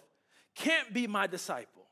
can't 0.55 0.93
be 0.93 1.07
my 1.07 1.27
disciple. 1.27 1.83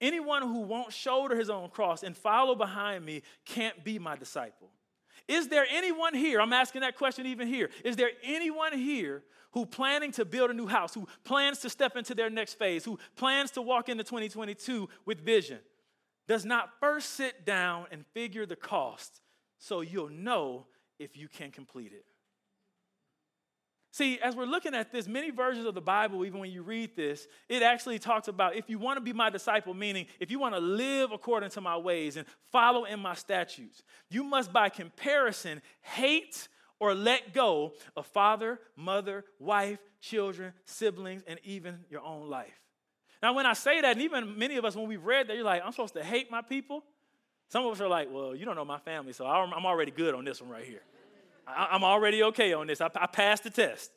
Anyone 0.00 0.42
who 0.42 0.62
won't 0.62 0.92
shoulder 0.92 1.36
his 1.36 1.48
own 1.48 1.70
cross 1.70 2.02
and 2.02 2.16
follow 2.16 2.54
behind 2.54 3.04
me 3.04 3.22
can't 3.44 3.84
be 3.84 3.98
my 3.98 4.16
disciple. 4.16 4.70
Is 5.28 5.48
there 5.48 5.64
anyone 5.70 6.14
here? 6.14 6.40
I'm 6.40 6.52
asking 6.52 6.80
that 6.80 6.96
question 6.96 7.26
even 7.26 7.46
here. 7.46 7.70
Is 7.84 7.96
there 7.96 8.10
anyone 8.24 8.72
here 8.72 9.22
who 9.52 9.66
planning 9.66 10.10
to 10.12 10.24
build 10.24 10.50
a 10.50 10.54
new 10.54 10.66
house, 10.66 10.94
who 10.94 11.06
plans 11.24 11.58
to 11.60 11.70
step 11.70 11.96
into 11.96 12.14
their 12.14 12.30
next 12.30 12.54
phase, 12.54 12.84
who 12.84 12.98
plans 13.16 13.50
to 13.52 13.62
walk 13.62 13.88
into 13.88 14.02
2022 14.02 14.88
with 15.04 15.20
vision, 15.20 15.58
does 16.26 16.44
not 16.44 16.70
first 16.80 17.10
sit 17.10 17.44
down 17.44 17.86
and 17.92 18.04
figure 18.14 18.46
the 18.46 18.56
cost 18.56 19.20
so 19.58 19.80
you'll 19.82 20.08
know 20.08 20.66
if 20.98 21.16
you 21.16 21.28
can 21.28 21.50
complete 21.50 21.92
it? 21.92 22.06
See, 23.94 24.18
as 24.20 24.34
we're 24.34 24.46
looking 24.46 24.74
at 24.74 24.90
this, 24.90 25.06
many 25.06 25.30
versions 25.30 25.66
of 25.66 25.74
the 25.74 25.82
Bible, 25.82 26.24
even 26.24 26.40
when 26.40 26.50
you 26.50 26.62
read 26.62 26.96
this, 26.96 27.28
it 27.50 27.62
actually 27.62 27.98
talks 27.98 28.26
about 28.26 28.56
if 28.56 28.70
you 28.70 28.78
want 28.78 28.96
to 28.96 29.02
be 29.02 29.12
my 29.12 29.28
disciple, 29.28 29.74
meaning 29.74 30.06
if 30.18 30.30
you 30.30 30.38
want 30.38 30.54
to 30.54 30.60
live 30.60 31.12
according 31.12 31.50
to 31.50 31.60
my 31.60 31.76
ways 31.76 32.16
and 32.16 32.26
follow 32.50 32.86
in 32.86 33.00
my 33.00 33.12
statutes, 33.12 33.82
you 34.08 34.24
must, 34.24 34.50
by 34.50 34.70
comparison, 34.70 35.60
hate 35.82 36.48
or 36.80 36.94
let 36.94 37.34
go 37.34 37.74
of 37.94 38.06
father, 38.06 38.58
mother, 38.76 39.26
wife, 39.38 39.78
children, 40.00 40.54
siblings, 40.64 41.22
and 41.26 41.38
even 41.44 41.78
your 41.90 42.00
own 42.00 42.30
life. 42.30 42.62
Now, 43.22 43.34
when 43.34 43.44
I 43.44 43.52
say 43.52 43.82
that, 43.82 43.92
and 43.92 44.00
even 44.00 44.38
many 44.38 44.56
of 44.56 44.64
us, 44.64 44.74
when 44.74 44.88
we've 44.88 45.04
read 45.04 45.28
that, 45.28 45.36
you're 45.36 45.44
like, 45.44 45.62
I'm 45.62 45.70
supposed 45.70 45.94
to 45.94 46.02
hate 46.02 46.30
my 46.30 46.40
people. 46.40 46.82
Some 47.48 47.66
of 47.66 47.72
us 47.72 47.80
are 47.82 47.88
like, 47.88 48.08
well, 48.10 48.34
you 48.34 48.46
don't 48.46 48.56
know 48.56 48.64
my 48.64 48.78
family, 48.78 49.12
so 49.12 49.26
I'm 49.26 49.66
already 49.66 49.90
good 49.90 50.14
on 50.14 50.24
this 50.24 50.40
one 50.40 50.50
right 50.50 50.64
here. 50.64 50.82
I'm 51.46 51.84
already 51.84 52.22
okay 52.24 52.52
on 52.52 52.66
this. 52.66 52.80
I, 52.80 52.90
I 52.94 53.06
passed 53.06 53.44
the 53.44 53.50
test. 53.50 53.90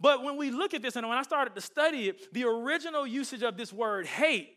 But 0.00 0.22
when 0.22 0.36
we 0.36 0.50
look 0.50 0.74
at 0.74 0.82
this, 0.82 0.96
and 0.96 1.08
when 1.08 1.18
I 1.18 1.22
started 1.22 1.54
to 1.54 1.60
study 1.60 2.08
it, 2.08 2.32
the 2.32 2.44
original 2.44 3.06
usage 3.06 3.42
of 3.42 3.56
this 3.56 3.72
word 3.72 4.06
hate 4.06 4.56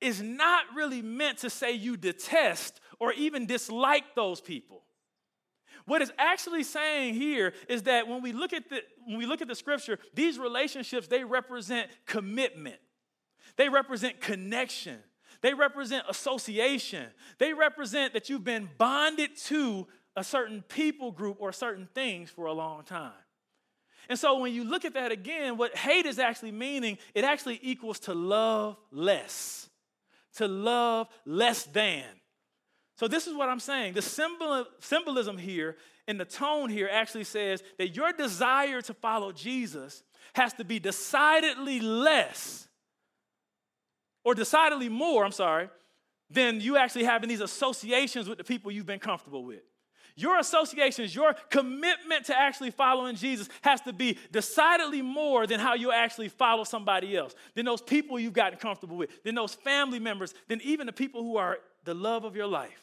is 0.00 0.22
not 0.22 0.64
really 0.74 1.02
meant 1.02 1.38
to 1.38 1.50
say 1.50 1.72
you 1.72 1.96
detest 1.96 2.80
or 3.00 3.12
even 3.12 3.46
dislike 3.46 4.14
those 4.14 4.40
people. 4.40 4.82
What 5.86 6.02
it's 6.02 6.12
actually 6.18 6.64
saying 6.64 7.14
here 7.14 7.52
is 7.68 7.82
that 7.82 8.08
when 8.08 8.20
we 8.20 8.32
look 8.32 8.52
at 8.52 8.68
the 8.68 8.82
when 9.06 9.18
we 9.18 9.26
look 9.26 9.40
at 9.40 9.46
the 9.46 9.54
scripture, 9.54 9.98
these 10.14 10.38
relationships 10.38 11.06
they 11.06 11.22
represent 11.22 11.88
commitment. 12.06 12.76
They 13.56 13.68
represent 13.68 14.20
connection. 14.20 14.98
They 15.42 15.54
represent 15.54 16.04
association. 16.08 17.06
They 17.38 17.52
represent 17.52 18.14
that 18.14 18.28
you've 18.28 18.44
been 18.44 18.68
bonded 18.78 19.36
to 19.44 19.86
a 20.16 20.24
certain 20.24 20.62
people 20.62 21.12
group 21.12 21.36
or 21.40 21.52
certain 21.52 21.88
things 21.94 22.30
for 22.30 22.46
a 22.46 22.52
long 22.52 22.82
time. 22.84 23.12
And 24.08 24.18
so 24.18 24.38
when 24.38 24.52
you 24.52 24.64
look 24.64 24.84
at 24.84 24.94
that 24.94 25.12
again, 25.12 25.56
what 25.56 25.76
hate 25.76 26.06
is 26.06 26.18
actually 26.18 26.52
meaning, 26.52 26.98
it 27.14 27.24
actually 27.24 27.58
equals 27.62 27.98
to 28.00 28.14
love 28.14 28.76
less, 28.90 29.68
to 30.36 30.48
love 30.48 31.08
less 31.24 31.64
than. 31.64 32.04
So 32.96 33.08
this 33.08 33.26
is 33.26 33.34
what 33.34 33.48
I'm 33.48 33.60
saying. 33.60 33.92
The 33.92 34.02
symbol, 34.02 34.64
symbolism 34.80 35.36
here 35.36 35.76
and 36.08 36.18
the 36.18 36.24
tone 36.24 36.70
here 36.70 36.88
actually 36.90 37.24
says 37.24 37.62
that 37.78 37.94
your 37.94 38.12
desire 38.12 38.80
to 38.82 38.94
follow 38.94 39.32
Jesus 39.32 40.02
has 40.34 40.52
to 40.54 40.64
be 40.64 40.78
decidedly 40.78 41.80
less 41.80 42.68
or 44.24 44.34
decidedly 44.34 44.88
more, 44.88 45.24
I'm 45.24 45.32
sorry, 45.32 45.68
than 46.30 46.60
you 46.60 46.76
actually 46.76 47.04
having 47.04 47.28
these 47.28 47.40
associations 47.40 48.28
with 48.28 48.38
the 48.38 48.44
people 48.44 48.70
you've 48.70 48.86
been 48.86 48.98
comfortable 48.98 49.44
with. 49.44 49.62
Your 50.18 50.38
associations, 50.38 51.14
your 51.14 51.34
commitment 51.50 52.24
to 52.26 52.38
actually 52.38 52.70
following 52.70 53.16
Jesus 53.16 53.50
has 53.60 53.82
to 53.82 53.92
be 53.92 54.18
decidedly 54.32 55.02
more 55.02 55.46
than 55.46 55.60
how 55.60 55.74
you 55.74 55.92
actually 55.92 56.28
follow 56.28 56.64
somebody 56.64 57.14
else, 57.14 57.34
than 57.54 57.66
those 57.66 57.82
people 57.82 58.18
you've 58.18 58.32
gotten 58.32 58.58
comfortable 58.58 58.96
with, 58.96 59.22
than 59.24 59.34
those 59.34 59.52
family 59.52 59.98
members, 59.98 60.32
than 60.48 60.62
even 60.62 60.86
the 60.86 60.92
people 60.92 61.22
who 61.22 61.36
are 61.36 61.58
the 61.84 61.92
love 61.92 62.24
of 62.24 62.34
your 62.34 62.46
life. 62.46 62.82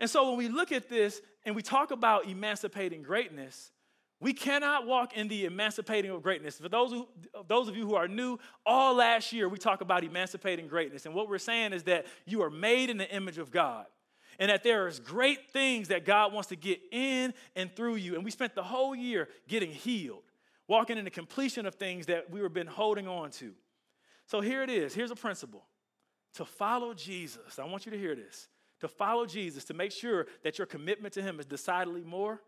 And 0.00 0.10
so 0.10 0.28
when 0.28 0.38
we 0.38 0.48
look 0.48 0.72
at 0.72 0.88
this 0.88 1.20
and 1.44 1.54
we 1.54 1.62
talk 1.62 1.92
about 1.92 2.28
emancipating 2.28 3.02
greatness, 3.02 3.70
we 4.20 4.32
cannot 4.32 4.88
walk 4.88 5.16
in 5.16 5.28
the 5.28 5.44
emancipating 5.44 6.10
of 6.10 6.20
greatness. 6.24 6.58
For 6.58 6.68
those, 6.68 6.90
who, 6.90 7.06
those 7.46 7.68
of 7.68 7.76
you 7.76 7.86
who 7.86 7.94
are 7.94 8.08
new, 8.08 8.38
all 8.66 8.94
last 8.94 9.32
year 9.32 9.48
we 9.48 9.58
talk 9.58 9.82
about 9.82 10.02
emancipating 10.02 10.66
greatness. 10.66 11.06
And 11.06 11.14
what 11.14 11.28
we're 11.28 11.38
saying 11.38 11.72
is 11.72 11.84
that 11.84 12.06
you 12.26 12.42
are 12.42 12.50
made 12.50 12.90
in 12.90 12.96
the 12.96 13.08
image 13.14 13.38
of 13.38 13.52
God 13.52 13.86
and 14.38 14.50
that 14.50 14.62
there 14.62 14.86
is 14.86 15.00
great 15.00 15.50
things 15.50 15.88
that 15.88 16.04
God 16.04 16.32
wants 16.32 16.48
to 16.48 16.56
get 16.56 16.80
in 16.92 17.34
and 17.56 17.74
through 17.74 17.96
you. 17.96 18.14
And 18.14 18.24
we 18.24 18.30
spent 18.30 18.54
the 18.54 18.62
whole 18.62 18.94
year 18.94 19.28
getting 19.48 19.70
healed, 19.70 20.22
walking 20.66 20.98
in 20.98 21.04
the 21.04 21.10
completion 21.10 21.66
of 21.66 21.74
things 21.74 22.06
that 22.06 22.30
we 22.30 22.40
were 22.40 22.48
been 22.48 22.66
holding 22.66 23.08
on 23.08 23.30
to. 23.32 23.52
So 24.26 24.40
here 24.40 24.62
it 24.62 24.70
is. 24.70 24.94
Here's 24.94 25.10
a 25.10 25.16
principle. 25.16 25.64
To 26.34 26.44
follow 26.44 26.94
Jesus, 26.94 27.58
I 27.58 27.64
want 27.64 27.86
you 27.86 27.92
to 27.92 27.98
hear 27.98 28.14
this. 28.14 28.48
To 28.80 28.88
follow 28.88 29.26
Jesus, 29.26 29.64
to 29.64 29.74
make 29.74 29.90
sure 29.90 30.26
that 30.44 30.58
your 30.58 30.66
commitment 30.66 31.14
to 31.14 31.22
him 31.22 31.40
is 31.40 31.46
decidedly 31.46 32.04
more, 32.04 32.40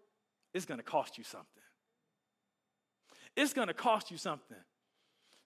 it's 0.55 0.67
going 0.67 0.79
to 0.79 0.85
cost 0.85 1.19
you 1.19 1.25
something 1.25 1.61
it's 3.37 3.53
going 3.53 3.69
to 3.69 3.75
cost 3.75 4.11
you 4.11 4.17
something. 4.17 4.57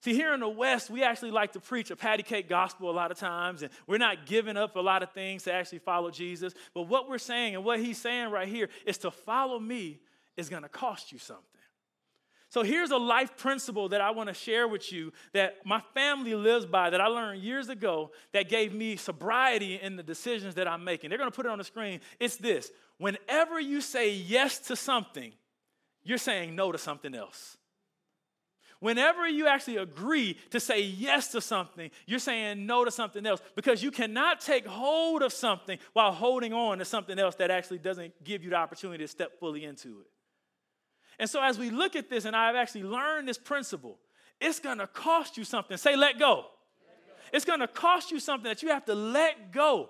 See, 0.05 0.13
here 0.13 0.35
in 0.35 0.39
the 0.39 0.47
West, 0.47 0.91
we 0.91 1.01
actually 1.01 1.31
like 1.31 1.53
to 1.53 1.59
preach 1.59 1.89
a 1.89 1.95
patty 1.95 2.21
cake 2.21 2.47
gospel 2.47 2.91
a 2.91 2.93
lot 2.93 3.09
of 3.09 3.17
times, 3.17 3.63
and 3.63 3.71
we're 3.87 3.97
not 3.97 4.27
giving 4.27 4.55
up 4.55 4.75
a 4.75 4.79
lot 4.79 5.01
of 5.01 5.11
things 5.13 5.41
to 5.45 5.51
actually 5.51 5.79
follow 5.79 6.11
Jesus. 6.11 6.53
But 6.75 6.83
what 6.83 7.09
we're 7.09 7.17
saying 7.17 7.55
and 7.55 7.65
what 7.65 7.79
he's 7.79 7.97
saying 7.97 8.29
right 8.29 8.47
here 8.47 8.69
is 8.85 8.99
to 8.99 9.09
follow 9.09 9.59
me 9.59 9.99
is 10.37 10.47
going 10.47 10.61
to 10.61 10.69
cost 10.69 11.11
you 11.11 11.17
something. 11.17 11.43
So 12.49 12.61
here's 12.61 12.91
a 12.91 12.97
life 12.97 13.35
principle 13.35 13.89
that 13.89 13.99
I 13.99 14.11
want 14.11 14.29
to 14.29 14.35
share 14.35 14.67
with 14.67 14.91
you 14.91 15.11
that 15.33 15.65
my 15.65 15.81
family 15.95 16.35
lives 16.35 16.67
by 16.67 16.91
that 16.91 17.01
I 17.01 17.07
learned 17.07 17.41
years 17.41 17.69
ago 17.69 18.11
that 18.31 18.47
gave 18.47 18.75
me 18.75 18.97
sobriety 18.97 19.79
in 19.81 19.95
the 19.95 20.03
decisions 20.03 20.53
that 20.53 20.67
I'm 20.67 20.83
making. 20.83 21.09
They're 21.09 21.17
going 21.17 21.31
to 21.31 21.35
put 21.35 21.47
it 21.47 21.51
on 21.51 21.57
the 21.57 21.63
screen. 21.63 21.99
It's 22.19 22.37
this 22.37 22.69
whenever 22.99 23.59
you 23.59 23.81
say 23.81 24.13
yes 24.13 24.59
to 24.67 24.75
something, 24.75 25.33
you're 26.03 26.19
saying 26.19 26.55
no 26.55 26.71
to 26.71 26.77
something 26.77 27.15
else. 27.15 27.57
Whenever 28.79 29.27
you 29.27 29.47
actually 29.47 29.77
agree 29.77 30.37
to 30.51 30.59
say 30.59 30.81
yes 30.81 31.29
to 31.31 31.41
something, 31.41 31.89
you're 32.05 32.19
saying 32.19 32.65
no 32.65 32.85
to 32.85 32.91
something 32.91 33.25
else 33.25 33.41
because 33.55 33.81
you 33.81 33.91
cannot 33.91 34.41
take 34.41 34.65
hold 34.65 35.21
of 35.21 35.31
something 35.31 35.79
while 35.93 36.11
holding 36.11 36.53
on 36.53 36.79
to 36.79 36.85
something 36.85 37.17
else 37.17 37.35
that 37.35 37.49
actually 37.49 37.79
doesn't 37.79 38.13
give 38.23 38.43
you 38.43 38.49
the 38.49 38.55
opportunity 38.55 39.03
to 39.03 39.07
step 39.07 39.39
fully 39.39 39.63
into 39.63 40.01
it. 40.01 40.07
And 41.17 41.29
so, 41.29 41.41
as 41.41 41.57
we 41.57 41.69
look 41.69 41.95
at 41.95 42.09
this, 42.09 42.25
and 42.25 42.35
I've 42.35 42.55
actually 42.55 42.83
learned 42.83 43.27
this 43.27 43.37
principle, 43.37 43.99
it's 44.41 44.59
gonna 44.59 44.87
cost 44.87 45.37
you 45.37 45.45
something. 45.45 45.77
Say, 45.77 45.95
let 45.95 46.19
go. 46.19 46.35
Let 46.35 46.43
go. 46.43 47.13
It's 47.31 47.45
gonna 47.45 47.67
cost 47.67 48.11
you 48.11 48.19
something 48.19 48.49
that 48.49 48.61
you 48.61 48.69
have 48.69 48.85
to 48.85 48.95
let 48.95 49.51
go. 49.51 49.89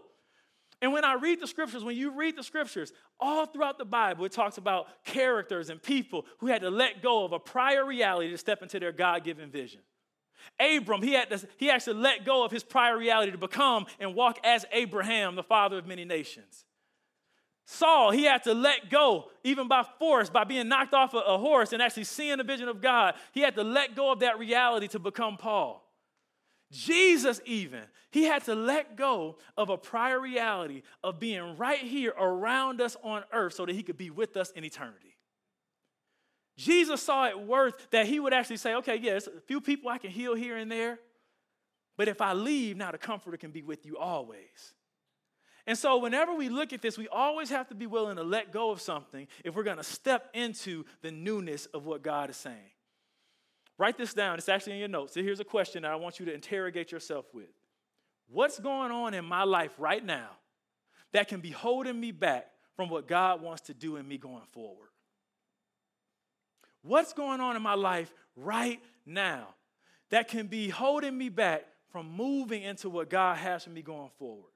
And 0.82 0.92
when 0.92 1.06
I 1.06 1.14
read 1.14 1.40
the 1.40 1.48
scriptures, 1.48 1.84
when 1.84 1.96
you 1.96 2.12
read 2.12 2.36
the 2.36 2.44
scriptures, 2.44 2.92
all 3.20 3.46
throughout 3.46 3.78
the 3.78 3.86
Bible, 3.86 4.26
it 4.26 4.32
talks 4.32 4.58
about 4.58 4.88
characters 5.06 5.70
and 5.70 5.82
people 5.82 6.26
who 6.40 6.48
had 6.48 6.62
to 6.62 6.70
let 6.70 7.02
go 7.02 7.24
of 7.24 7.32
a 7.32 7.40
prior 7.40 7.86
reality 7.86 8.30
to 8.32 8.38
step 8.38 8.62
into 8.62 8.80
their 8.80 8.92
God 8.92 9.24
given 9.24 9.50
vision. 9.50 9.82
Abram, 10.60 11.02
he, 11.02 11.14
had 11.14 11.30
to, 11.30 11.48
he 11.58 11.70
actually 11.70 12.00
let 12.00 12.26
go 12.26 12.44
of 12.44 12.52
his 12.52 12.64
prior 12.64 12.98
reality 12.98 13.32
to 13.32 13.38
become 13.38 13.86
and 14.00 14.14
walk 14.14 14.40
as 14.44 14.66
Abraham, 14.72 15.36
the 15.36 15.44
father 15.44 15.78
of 15.78 15.88
many 15.88 16.06
nations. 16.06 16.66
Saul, 17.66 18.12
he 18.12 18.26
had 18.26 18.44
to 18.44 18.54
let 18.54 18.92
go, 18.92 19.32
even 19.44 19.68
by 19.68 19.84
force, 19.98 20.30
by 20.30 20.44
being 20.44 20.68
knocked 20.68 20.94
off 20.94 21.14
a, 21.14 21.18
a 21.18 21.38
horse 21.38 21.74
and 21.74 21.82
actually 21.82 22.04
seeing 22.04 22.38
the 22.38 22.44
vision 22.44 22.68
of 22.68 22.80
God. 22.80 23.16
He 23.32 23.42
had 23.42 23.56
to 23.56 23.64
let 23.64 23.96
go 23.96 24.12
of 24.12 24.20
that 24.20 24.38
reality 24.38 24.88
to 24.90 25.00
become 25.00 25.38
Paul. 25.38 25.85
Jesus, 26.76 27.40
even, 27.46 27.84
he 28.12 28.24
had 28.24 28.44
to 28.46 28.56
let 28.56 28.98
go 28.98 29.38
of 29.56 29.70
a 29.70 29.78
prior 29.78 30.20
reality 30.20 30.82
of 31.04 31.20
being 31.20 31.58
right 31.58 31.80
here 31.80 32.14
around 32.20 32.82
us 32.82 32.98
on 33.02 33.24
earth 33.32 33.54
so 33.54 33.66
that 33.66 33.74
he 33.74 33.84
could 33.84 33.98
be 33.98 34.10
with 34.10 34.36
us 34.36 34.52
in 34.52 34.64
eternity. 34.66 35.16
Jesus 36.58 37.02
saw 37.02 37.28
it 37.28 37.40
worth 37.40 37.90
that 37.92 38.08
he 38.08 38.20
would 38.20 38.34
actually 38.34 38.58
say, 38.58 38.76
okay, 38.76 38.98
yes, 38.98 39.28
a 39.28 39.42
few 39.42 39.62
people 39.62 39.90
I 39.90 39.98
can 39.98 40.12
heal 40.12 40.36
here 40.36 40.58
and 40.58 40.70
there, 40.72 41.00
but 41.98 42.08
if 42.08 42.20
I 42.20 42.34
leave, 42.34 42.76
now 42.76 42.92
the 42.92 42.98
comforter 42.98 43.38
can 43.38 43.52
be 43.52 43.62
with 43.62 43.86
you 43.86 43.98
always. 43.98 44.74
And 45.68 45.78
so, 45.78 45.98
whenever 45.98 46.34
we 46.36 46.50
look 46.50 46.74
at 46.74 46.82
this, 46.82 46.98
we 46.98 47.08
always 47.08 47.50
have 47.50 47.70
to 47.70 47.76
be 47.76 47.88
willing 47.88 48.18
to 48.18 48.24
let 48.24 48.52
go 48.52 48.70
of 48.70 48.80
something 48.82 49.28
if 49.44 49.56
we're 49.56 49.64
going 49.64 49.78
to 49.78 49.84
step 49.84 50.30
into 50.34 50.86
the 51.02 51.12
newness 51.12 51.66
of 51.68 51.86
what 51.86 52.04
God 52.04 52.30
is 52.30 52.36
saying. 52.36 52.75
Write 53.78 53.98
this 53.98 54.14
down. 54.14 54.38
It's 54.38 54.48
actually 54.48 54.74
in 54.74 54.80
your 54.80 54.88
notes. 54.88 55.16
Here's 55.16 55.40
a 55.40 55.46
question 55.46 55.84
that 55.84 55.92
I 55.92 55.96
want 55.96 56.20
you 56.20 56.26
to 56.28 56.34
interrogate 56.34 56.92
yourself 56.92 57.26
with. 57.34 57.50
What's 58.28 58.60
going 58.60 58.92
on 58.92 59.14
in 59.14 59.26
my 59.26 59.44
life 59.44 59.72
right 59.78 60.04
now 60.04 60.30
that 61.12 61.28
can 61.28 61.42
be 61.42 61.52
holding 61.52 62.00
me 62.00 62.12
back 62.12 62.48
from 62.76 62.90
what 62.90 63.08
God 63.08 63.42
wants 63.42 63.64
to 63.64 63.74
do 63.74 63.98
in 63.98 64.08
me 64.08 64.18
going 64.18 64.46
forward? 64.52 64.90
What's 66.82 67.14
going 67.14 67.42
on 67.42 67.56
in 67.56 67.62
my 67.62 67.74
life 67.74 68.14
right 68.36 68.80
now 69.06 69.48
that 70.10 70.28
can 70.28 70.48
be 70.48 70.70
holding 70.70 71.18
me 71.18 71.30
back 71.30 71.66
from 71.90 72.12
moving 72.12 72.64
into 72.64 72.90
what 72.90 73.10
God 73.10 73.38
has 73.38 73.64
for 73.64 73.72
me 73.72 73.82
going 73.82 74.10
forward? 74.18 74.52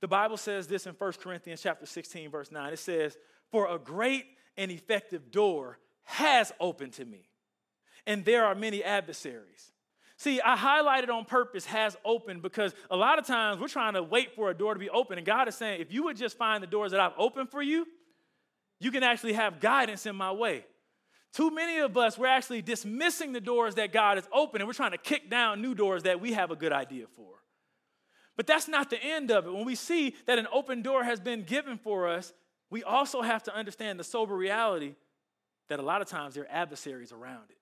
The 0.00 0.08
Bible 0.08 0.36
says 0.36 0.66
this 0.66 0.86
in 0.86 0.94
1 0.94 1.12
Corinthians 1.20 1.62
chapter 1.62 1.86
16 1.86 2.30
verse 2.30 2.50
9. 2.50 2.72
It 2.72 2.78
says, 2.78 3.16
"For 3.50 3.68
a 3.68 3.78
great 3.78 4.26
and 4.56 4.70
effective 4.70 5.30
door 5.30 5.78
has 6.04 6.52
opened 6.60 6.92
to 6.94 7.04
me." 7.04 7.31
And 8.06 8.24
there 8.24 8.44
are 8.44 8.54
many 8.54 8.82
adversaries. 8.82 9.72
See, 10.16 10.40
I 10.40 10.56
highlighted 10.56 11.10
on 11.10 11.24
purpose 11.24 11.66
has 11.66 11.96
opened 12.04 12.42
because 12.42 12.74
a 12.90 12.96
lot 12.96 13.18
of 13.18 13.26
times 13.26 13.60
we're 13.60 13.66
trying 13.66 13.94
to 13.94 14.04
wait 14.04 14.36
for 14.36 14.50
a 14.50 14.54
door 14.54 14.72
to 14.72 14.78
be 14.78 14.88
open. 14.88 15.18
And 15.18 15.26
God 15.26 15.48
is 15.48 15.56
saying, 15.56 15.80
if 15.80 15.92
you 15.92 16.04
would 16.04 16.16
just 16.16 16.38
find 16.38 16.62
the 16.62 16.68
doors 16.68 16.92
that 16.92 17.00
I've 17.00 17.14
opened 17.18 17.50
for 17.50 17.60
you, 17.60 17.86
you 18.78 18.92
can 18.92 19.02
actually 19.02 19.32
have 19.32 19.58
guidance 19.58 20.06
in 20.06 20.14
my 20.14 20.30
way. 20.30 20.64
Too 21.32 21.50
many 21.50 21.78
of 21.78 21.96
us, 21.96 22.16
we're 22.16 22.26
actually 22.26 22.62
dismissing 22.62 23.32
the 23.32 23.40
doors 23.40 23.74
that 23.76 23.92
God 23.92 24.16
has 24.16 24.28
opened 24.32 24.60
and 24.60 24.68
we're 24.68 24.74
trying 24.74 24.92
to 24.92 24.98
kick 24.98 25.28
down 25.28 25.60
new 25.60 25.74
doors 25.74 26.04
that 26.04 26.20
we 26.20 26.34
have 26.34 26.52
a 26.52 26.56
good 26.56 26.72
idea 26.72 27.06
for. 27.16 27.32
But 28.36 28.46
that's 28.46 28.68
not 28.68 28.90
the 28.90 29.02
end 29.02 29.32
of 29.32 29.46
it. 29.46 29.52
When 29.52 29.64
we 29.64 29.74
see 29.74 30.14
that 30.26 30.38
an 30.38 30.46
open 30.52 30.82
door 30.82 31.02
has 31.02 31.18
been 31.18 31.42
given 31.42 31.78
for 31.78 32.08
us, 32.08 32.32
we 32.70 32.84
also 32.84 33.22
have 33.22 33.42
to 33.44 33.54
understand 33.54 33.98
the 33.98 34.04
sober 34.04 34.36
reality 34.36 34.94
that 35.68 35.80
a 35.80 35.82
lot 35.82 36.00
of 36.00 36.06
times 36.06 36.34
there 36.34 36.44
are 36.44 36.50
adversaries 36.50 37.12
around 37.12 37.50
it 37.50 37.56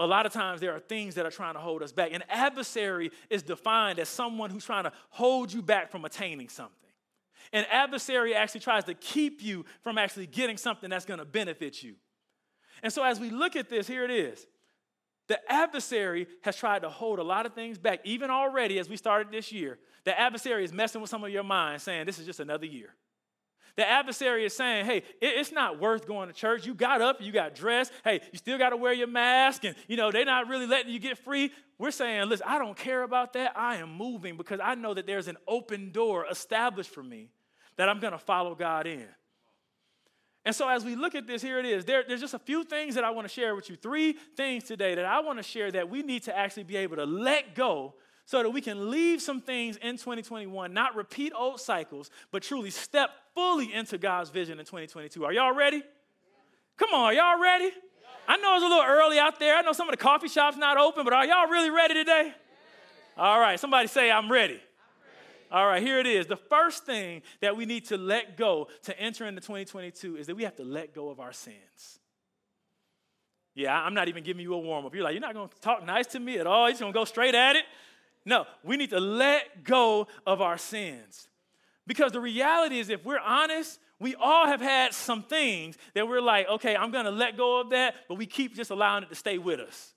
a 0.00 0.06
lot 0.06 0.24
of 0.24 0.32
times 0.32 0.60
there 0.60 0.74
are 0.74 0.80
things 0.80 1.14
that 1.16 1.26
are 1.26 1.30
trying 1.30 1.54
to 1.54 1.60
hold 1.60 1.82
us 1.82 1.92
back. 1.92 2.12
An 2.12 2.24
adversary 2.30 3.10
is 3.28 3.42
defined 3.42 3.98
as 3.98 4.08
someone 4.08 4.48
who's 4.48 4.64
trying 4.64 4.84
to 4.84 4.92
hold 5.10 5.52
you 5.52 5.60
back 5.60 5.90
from 5.90 6.06
attaining 6.06 6.48
something. 6.48 6.74
An 7.52 7.66
adversary 7.70 8.34
actually 8.34 8.60
tries 8.60 8.84
to 8.84 8.94
keep 8.94 9.42
you 9.42 9.66
from 9.82 9.98
actually 9.98 10.26
getting 10.26 10.56
something 10.56 10.88
that's 10.88 11.04
going 11.04 11.18
to 11.18 11.26
benefit 11.26 11.82
you. 11.82 11.96
And 12.82 12.90
so, 12.90 13.02
as 13.02 13.20
we 13.20 13.28
look 13.28 13.56
at 13.56 13.68
this, 13.68 13.86
here 13.86 14.04
it 14.04 14.10
is. 14.10 14.46
The 15.28 15.38
adversary 15.52 16.26
has 16.42 16.56
tried 16.56 16.82
to 16.82 16.88
hold 16.88 17.18
a 17.18 17.22
lot 17.22 17.44
of 17.44 17.54
things 17.54 17.76
back, 17.76 18.00
even 18.04 18.30
already 18.30 18.78
as 18.78 18.88
we 18.88 18.96
started 18.96 19.30
this 19.30 19.52
year. 19.52 19.78
The 20.04 20.18
adversary 20.18 20.64
is 20.64 20.72
messing 20.72 21.00
with 21.00 21.10
some 21.10 21.22
of 21.22 21.30
your 21.30 21.44
mind, 21.44 21.82
saying, 21.82 22.06
This 22.06 22.18
is 22.18 22.24
just 22.24 22.40
another 22.40 22.66
year. 22.66 22.94
The 23.80 23.88
adversary 23.88 24.44
is 24.44 24.54
saying, 24.54 24.84
hey, 24.84 25.04
it's 25.22 25.52
not 25.52 25.80
worth 25.80 26.06
going 26.06 26.28
to 26.28 26.34
church. 26.34 26.66
You 26.66 26.74
got 26.74 27.00
up, 27.00 27.22
you 27.22 27.32
got 27.32 27.54
dressed. 27.54 27.90
Hey, 28.04 28.20
you 28.30 28.36
still 28.36 28.58
got 28.58 28.70
to 28.70 28.76
wear 28.76 28.92
your 28.92 29.06
mask, 29.06 29.64
and 29.64 29.74
you 29.88 29.96
know, 29.96 30.10
they're 30.10 30.26
not 30.26 30.48
really 30.48 30.66
letting 30.66 30.92
you 30.92 30.98
get 30.98 31.16
free. 31.16 31.50
We're 31.78 31.90
saying, 31.90 32.28
listen, 32.28 32.46
I 32.46 32.58
don't 32.58 32.76
care 32.76 33.02
about 33.04 33.32
that. 33.32 33.56
I 33.56 33.76
am 33.76 33.96
moving 33.96 34.36
because 34.36 34.60
I 34.62 34.74
know 34.74 34.92
that 34.92 35.06
there's 35.06 35.28
an 35.28 35.38
open 35.48 35.92
door 35.92 36.26
established 36.30 36.90
for 36.90 37.02
me 37.02 37.30
that 37.78 37.88
I'm 37.88 38.00
going 38.00 38.12
to 38.12 38.18
follow 38.18 38.54
God 38.54 38.86
in. 38.86 39.06
And 40.44 40.54
so, 40.54 40.68
as 40.68 40.84
we 40.84 40.94
look 40.94 41.14
at 41.14 41.26
this, 41.26 41.40
here 41.40 41.58
it 41.58 41.64
is. 41.64 41.86
There, 41.86 42.04
there's 42.06 42.20
just 42.20 42.34
a 42.34 42.38
few 42.38 42.64
things 42.64 42.96
that 42.96 43.04
I 43.04 43.08
want 43.12 43.28
to 43.28 43.32
share 43.32 43.54
with 43.54 43.70
you. 43.70 43.76
Three 43.76 44.12
things 44.36 44.64
today 44.64 44.94
that 44.94 45.06
I 45.06 45.20
want 45.20 45.38
to 45.38 45.42
share 45.42 45.72
that 45.72 45.88
we 45.88 46.02
need 46.02 46.24
to 46.24 46.36
actually 46.36 46.64
be 46.64 46.76
able 46.76 46.96
to 46.96 47.06
let 47.06 47.54
go 47.54 47.94
so 48.30 48.44
that 48.44 48.50
we 48.50 48.60
can 48.60 48.92
leave 48.92 49.20
some 49.20 49.40
things 49.40 49.76
in 49.78 49.96
2021, 49.96 50.72
not 50.72 50.94
repeat 50.94 51.32
old 51.36 51.60
cycles, 51.60 52.10
but 52.30 52.44
truly 52.44 52.70
step 52.70 53.10
fully 53.34 53.74
into 53.74 53.98
God's 53.98 54.30
vision 54.30 54.60
in 54.60 54.64
2022. 54.64 55.24
Are 55.24 55.32
y'all 55.32 55.52
ready? 55.52 55.82
Come 56.76 56.90
on, 56.94 57.16
y'all 57.16 57.42
ready? 57.42 57.72
I 58.28 58.36
know 58.36 58.54
it's 58.54 58.62
a 58.62 58.68
little 58.68 58.84
early 58.84 59.18
out 59.18 59.40
there. 59.40 59.56
I 59.56 59.62
know 59.62 59.72
some 59.72 59.88
of 59.88 59.92
the 59.92 60.00
coffee 60.00 60.28
shops 60.28 60.56
not 60.56 60.76
open, 60.78 61.02
but 61.02 61.12
are 61.12 61.26
y'all 61.26 61.48
really 61.48 61.70
ready 61.70 61.94
today? 61.94 62.32
All 63.16 63.40
right, 63.40 63.58
somebody 63.58 63.88
say 63.88 64.12
I'm 64.12 64.30
ready. 64.30 64.60
All 65.50 65.66
right, 65.66 65.82
here 65.82 65.98
it 65.98 66.06
is. 66.06 66.28
The 66.28 66.36
first 66.36 66.86
thing 66.86 67.22
that 67.40 67.56
we 67.56 67.66
need 67.66 67.86
to 67.86 67.96
let 67.96 68.36
go 68.36 68.68
to 68.84 68.96
enter 68.96 69.26
into 69.26 69.40
2022 69.40 70.18
is 70.18 70.28
that 70.28 70.36
we 70.36 70.44
have 70.44 70.54
to 70.54 70.64
let 70.64 70.94
go 70.94 71.10
of 71.10 71.18
our 71.18 71.32
sins. 71.32 71.98
Yeah, 73.56 73.76
I'm 73.76 73.94
not 73.94 74.06
even 74.06 74.22
giving 74.22 74.42
you 74.42 74.54
a 74.54 74.58
warm 74.60 74.86
up. 74.86 74.94
You're 74.94 75.02
like, 75.02 75.14
you're 75.14 75.20
not 75.20 75.34
going 75.34 75.48
to 75.48 75.60
talk 75.60 75.84
nice 75.84 76.06
to 76.08 76.20
me 76.20 76.38
at 76.38 76.46
all. 76.46 76.68
You're 76.68 76.74
just 76.74 76.80
going 76.80 76.92
to 76.92 76.96
go 76.96 77.04
straight 77.04 77.34
at 77.34 77.56
it. 77.56 77.64
No, 78.30 78.46
we 78.62 78.76
need 78.76 78.90
to 78.90 79.00
let 79.00 79.64
go 79.64 80.06
of 80.24 80.40
our 80.40 80.56
sins. 80.56 81.26
Because 81.88 82.12
the 82.12 82.20
reality 82.20 82.78
is, 82.78 82.88
if 82.88 83.04
we're 83.04 83.18
honest, 83.18 83.80
we 83.98 84.14
all 84.14 84.46
have 84.46 84.60
had 84.60 84.94
some 84.94 85.24
things 85.24 85.76
that 85.94 86.06
we're 86.06 86.20
like, 86.20 86.48
okay, 86.48 86.76
I'm 86.76 86.92
gonna 86.92 87.10
let 87.10 87.36
go 87.36 87.60
of 87.60 87.70
that, 87.70 87.96
but 88.08 88.14
we 88.14 88.26
keep 88.26 88.54
just 88.54 88.70
allowing 88.70 89.02
it 89.02 89.08
to 89.08 89.16
stay 89.16 89.36
with 89.36 89.58
us. 89.58 89.94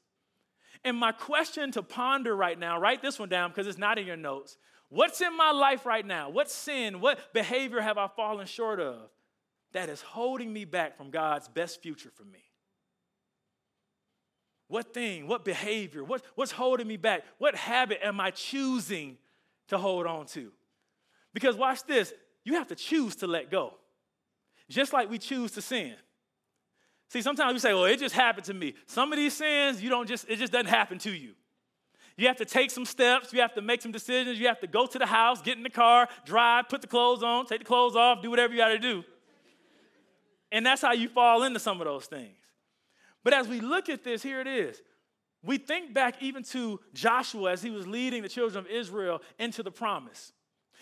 And 0.83 0.97
my 0.97 1.11
question 1.11 1.71
to 1.73 1.83
ponder 1.83 2.35
right 2.35 2.57
now, 2.57 2.79
write 2.79 3.03
this 3.03 3.19
one 3.19 3.29
down 3.29 3.51
because 3.51 3.67
it's 3.67 3.77
not 3.77 3.99
in 3.99 4.07
your 4.07 4.17
notes. 4.17 4.57
What's 4.89 5.21
in 5.21 5.37
my 5.37 5.51
life 5.51 5.85
right 5.85 6.05
now? 6.05 6.31
What 6.31 6.49
sin, 6.49 7.01
what 7.01 7.33
behavior 7.33 7.81
have 7.81 7.99
I 7.99 8.07
fallen 8.07 8.47
short 8.47 8.79
of 8.79 9.11
that 9.73 9.89
is 9.89 10.01
holding 10.01 10.51
me 10.51 10.65
back 10.65 10.97
from 10.97 11.11
God's 11.11 11.47
best 11.47 11.83
future 11.83 12.09
for 12.15 12.25
me? 12.25 12.39
What 14.73 14.91
thing, 14.91 15.27
what 15.27 15.45
behavior, 15.45 16.03
what, 16.03 16.23
what's 16.33 16.51
holding 16.51 16.87
me 16.87 16.97
back? 16.97 17.21
What 17.37 17.53
habit 17.53 17.99
am 18.01 18.19
I 18.19 18.31
choosing 18.31 19.19
to 19.67 19.77
hold 19.77 20.07
on 20.07 20.25
to? 20.29 20.51
Because 21.31 21.55
watch 21.55 21.83
this, 21.83 22.11
you 22.43 22.55
have 22.55 22.69
to 22.69 22.75
choose 22.75 23.17
to 23.17 23.27
let 23.27 23.51
go, 23.51 23.75
just 24.67 24.91
like 24.91 25.11
we 25.11 25.19
choose 25.19 25.51
to 25.51 25.61
sin. 25.61 25.93
See, 27.09 27.21
sometimes 27.21 27.53
we 27.53 27.59
say, 27.59 27.71
well, 27.75 27.85
it 27.85 27.99
just 27.99 28.15
happened 28.15 28.47
to 28.47 28.55
me. 28.55 28.73
Some 28.87 29.13
of 29.13 29.19
these 29.19 29.35
sins, 29.35 29.79
you 29.79 29.91
don't 29.91 30.07
just, 30.07 30.27
it 30.27 30.39
just 30.39 30.51
doesn't 30.51 30.65
happen 30.65 30.97
to 30.97 31.11
you. 31.11 31.33
You 32.17 32.25
have 32.25 32.37
to 32.37 32.45
take 32.45 32.71
some 32.71 32.85
steps, 32.85 33.31
you 33.31 33.41
have 33.41 33.53
to 33.53 33.61
make 33.61 33.83
some 33.83 33.91
decisions, 33.91 34.39
you 34.39 34.47
have 34.47 34.59
to 34.61 34.67
go 34.67 34.87
to 34.87 34.97
the 34.97 35.05
house, 35.05 35.39
get 35.39 35.55
in 35.55 35.61
the 35.61 35.69
car, 35.69 36.09
drive, 36.25 36.67
put 36.67 36.81
the 36.81 36.87
clothes 36.87 37.21
on, 37.21 37.45
take 37.45 37.59
the 37.59 37.65
clothes 37.65 37.95
off, 37.95 38.23
do 38.23 38.31
whatever 38.31 38.51
you 38.51 38.59
gotta 38.59 38.79
do. 38.79 39.03
And 40.51 40.65
that's 40.65 40.81
how 40.81 40.93
you 40.93 41.09
fall 41.09 41.43
into 41.43 41.59
some 41.59 41.79
of 41.79 41.85
those 41.85 42.07
things. 42.07 42.37
But 43.23 43.33
as 43.33 43.47
we 43.47 43.59
look 43.61 43.89
at 43.89 44.03
this, 44.03 44.21
here 44.21 44.41
it 44.41 44.47
is. 44.47 44.81
We 45.43 45.57
think 45.57 45.93
back 45.93 46.21
even 46.21 46.43
to 46.43 46.79
Joshua 46.93 47.51
as 47.51 47.61
he 47.61 47.69
was 47.69 47.85
leading 47.85 48.23
the 48.23 48.29
children 48.29 48.63
of 48.65 48.71
Israel 48.71 49.21
into 49.37 49.61
the 49.61 49.71
promise. 49.71 50.31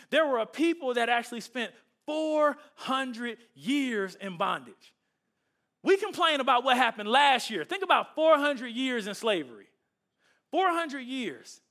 There 0.09 0.25
were 0.27 0.39
a 0.39 0.45
people 0.45 0.93
that 0.95 1.09
actually 1.09 1.41
spent 1.41 1.71
400 2.05 3.37
years 3.55 4.15
in 4.15 4.37
bondage. 4.37 4.93
We 5.83 5.97
complain 5.97 6.39
about 6.39 6.63
what 6.63 6.77
happened 6.77 7.09
last 7.09 7.49
year. 7.49 7.63
Think 7.63 7.83
about 7.83 8.13
400 8.13 8.67
years 8.67 9.07
in 9.07 9.15
slavery. 9.15 9.67
400 10.51 10.99
years. 10.99 11.61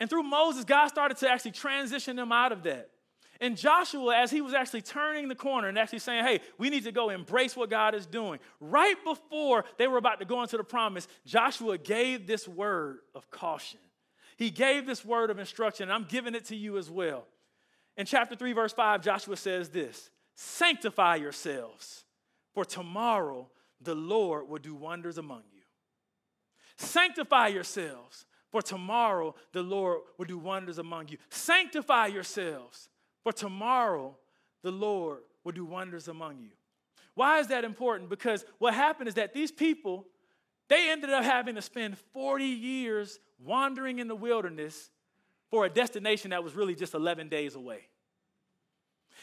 And 0.00 0.10
through 0.10 0.24
Moses, 0.24 0.64
God 0.64 0.88
started 0.88 1.16
to 1.18 1.30
actually 1.30 1.52
transition 1.52 2.16
them 2.16 2.32
out 2.32 2.52
of 2.52 2.64
that. 2.64 2.90
And 3.44 3.56
Joshua, 3.56 4.16
as 4.16 4.30
he 4.30 4.40
was 4.40 4.54
actually 4.54 4.82
turning 4.82 5.28
the 5.28 5.34
corner 5.34 5.68
and 5.68 5.78
actually 5.78 5.98
saying, 5.98 6.24
hey, 6.24 6.40
we 6.56 6.70
need 6.70 6.84
to 6.84 6.92
go 6.92 7.10
embrace 7.10 7.54
what 7.54 7.68
God 7.68 7.94
is 7.94 8.06
doing, 8.06 8.40
right 8.58 8.96
before 9.04 9.66
they 9.76 9.86
were 9.86 9.98
about 9.98 10.18
to 10.20 10.24
go 10.24 10.42
into 10.42 10.56
the 10.56 10.64
promise, 10.64 11.06
Joshua 11.26 11.76
gave 11.76 12.26
this 12.26 12.48
word 12.48 13.00
of 13.14 13.30
caution. 13.30 13.80
He 14.36 14.50
gave 14.50 14.86
this 14.86 15.04
word 15.04 15.30
of 15.30 15.38
instruction, 15.38 15.84
and 15.84 15.92
I'm 15.92 16.08
giving 16.08 16.34
it 16.34 16.46
to 16.46 16.56
you 16.56 16.78
as 16.78 16.90
well. 16.90 17.26
In 17.96 18.06
chapter 18.06 18.34
3, 18.34 18.54
verse 18.54 18.72
5, 18.72 19.02
Joshua 19.02 19.36
says 19.36 19.68
this 19.68 20.10
Sanctify 20.34 21.16
yourselves 21.16 22.04
for 22.54 22.64
tomorrow 22.64 23.50
the 23.80 23.94
Lord 23.94 24.48
will 24.48 24.58
do 24.58 24.74
wonders 24.74 25.18
among 25.18 25.42
you. 25.52 25.60
Sanctify 26.76 27.48
yourselves, 27.48 28.24
for 28.50 28.62
tomorrow 28.62 29.34
the 29.52 29.62
Lord 29.62 30.00
will 30.16 30.24
do 30.24 30.38
wonders 30.38 30.78
among 30.78 31.08
you. 31.08 31.18
Sanctify 31.28 32.06
yourselves, 32.06 32.88
for 33.24 33.32
tomorrow 33.32 34.16
the 34.62 34.70
Lord 34.70 35.22
will 35.42 35.52
do 35.52 35.64
wonders 35.64 36.06
among 36.06 36.38
you. 36.38 36.50
Why 37.14 37.40
is 37.40 37.48
that 37.48 37.64
important? 37.64 38.10
Because 38.10 38.44
what 38.58 38.74
happened 38.74 39.08
is 39.08 39.14
that 39.14 39.34
these 39.34 39.50
people, 39.50 40.06
they 40.68 40.90
ended 40.90 41.10
up 41.10 41.24
having 41.24 41.56
to 41.56 41.62
spend 41.62 41.98
40 42.12 42.44
years 42.44 43.18
wandering 43.38 43.98
in 43.98 44.06
the 44.06 44.14
wilderness 44.14 44.90
for 45.50 45.64
a 45.64 45.70
destination 45.70 46.30
that 46.30 46.44
was 46.44 46.54
really 46.54 46.74
just 46.74 46.94
11 46.94 47.28
days 47.28 47.54
away. 47.54 47.88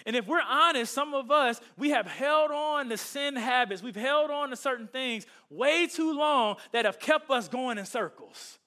And 0.05 0.15
if 0.15 0.25
we're 0.25 0.41
honest, 0.41 0.93
some 0.93 1.13
of 1.13 1.29
us, 1.29 1.59
we 1.77 1.91
have 1.91 2.07
held 2.07 2.51
on 2.51 2.89
to 2.89 2.97
sin 2.97 3.35
habits, 3.35 3.83
we've 3.83 3.95
held 3.95 4.31
on 4.31 4.49
to 4.49 4.55
certain 4.55 4.87
things 4.87 5.25
way 5.49 5.85
too 5.87 6.17
long 6.17 6.55
that 6.71 6.85
have 6.85 6.99
kept 6.99 7.29
us 7.29 7.47
going 7.47 7.77
in 7.77 7.85
circles. 7.85 8.57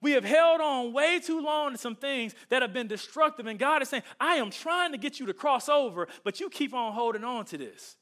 We 0.00 0.12
have 0.12 0.24
held 0.24 0.60
on 0.60 0.92
way 0.92 1.18
too 1.18 1.40
long 1.40 1.72
to 1.72 1.78
some 1.78 1.96
things 1.96 2.34
that 2.50 2.62
have 2.62 2.72
been 2.72 2.86
destructive. 2.86 3.46
And 3.46 3.58
God 3.58 3.82
is 3.82 3.88
saying, 3.88 4.04
I 4.20 4.36
am 4.36 4.50
trying 4.50 4.92
to 4.92 4.98
get 4.98 5.18
you 5.18 5.26
to 5.26 5.34
cross 5.34 5.68
over, 5.68 6.06
but 6.24 6.40
you 6.40 6.48
keep 6.48 6.72
on 6.72 6.92
holding 6.92 7.24
on 7.24 7.44
to 7.46 7.58
this. 7.58 7.96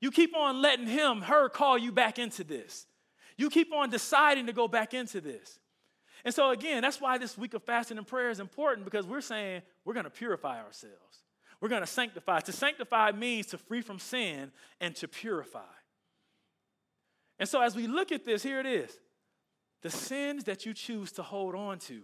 You 0.00 0.10
keep 0.10 0.36
on 0.36 0.60
letting 0.60 0.86
him, 0.86 1.22
her 1.22 1.48
call 1.48 1.78
you 1.78 1.92
back 1.92 2.18
into 2.18 2.44
this. 2.44 2.86
You 3.36 3.50
keep 3.50 3.72
on 3.72 3.90
deciding 3.90 4.46
to 4.46 4.52
go 4.52 4.66
back 4.66 4.94
into 4.94 5.20
this. 5.20 5.58
And 6.24 6.34
so, 6.34 6.50
again, 6.50 6.82
that's 6.82 7.00
why 7.00 7.18
this 7.18 7.38
week 7.38 7.54
of 7.54 7.62
fasting 7.62 7.98
and 7.98 8.06
prayer 8.06 8.30
is 8.30 8.40
important 8.40 8.84
because 8.84 9.06
we're 9.06 9.20
saying 9.20 9.62
we're 9.84 9.94
going 9.94 10.04
to 10.04 10.10
purify 10.10 10.60
ourselves. 10.60 11.22
We're 11.60 11.68
going 11.68 11.82
to 11.82 11.86
sanctify. 11.86 12.40
To 12.40 12.52
sanctify 12.52 13.12
means 13.12 13.46
to 13.48 13.58
free 13.58 13.80
from 13.80 13.98
sin 13.98 14.50
and 14.80 14.94
to 14.96 15.08
purify. 15.08 15.60
And 17.38 17.48
so, 17.48 17.60
as 17.60 17.76
we 17.76 17.86
look 17.86 18.10
at 18.10 18.24
this, 18.24 18.42
here 18.42 18.58
it 18.58 18.66
is 18.66 18.98
the 19.82 19.90
sins 19.90 20.44
that 20.44 20.66
you 20.66 20.74
choose 20.74 21.12
to 21.12 21.22
hold 21.22 21.54
on 21.54 21.78
to 21.80 22.02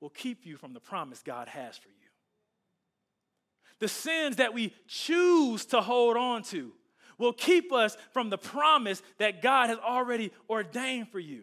will 0.00 0.10
keep 0.10 0.44
you 0.44 0.56
from 0.56 0.74
the 0.74 0.80
promise 0.80 1.22
God 1.22 1.48
has 1.48 1.76
for 1.76 1.88
you. 1.88 1.94
The 3.78 3.88
sins 3.88 4.36
that 4.36 4.54
we 4.54 4.74
choose 4.86 5.64
to 5.66 5.80
hold 5.80 6.16
on 6.16 6.42
to 6.44 6.72
will 7.18 7.32
keep 7.32 7.72
us 7.72 7.96
from 8.12 8.30
the 8.30 8.38
promise 8.38 9.02
that 9.18 9.42
God 9.42 9.68
has 9.68 9.78
already 9.78 10.32
ordained 10.48 11.08
for 11.08 11.18
you. 11.18 11.42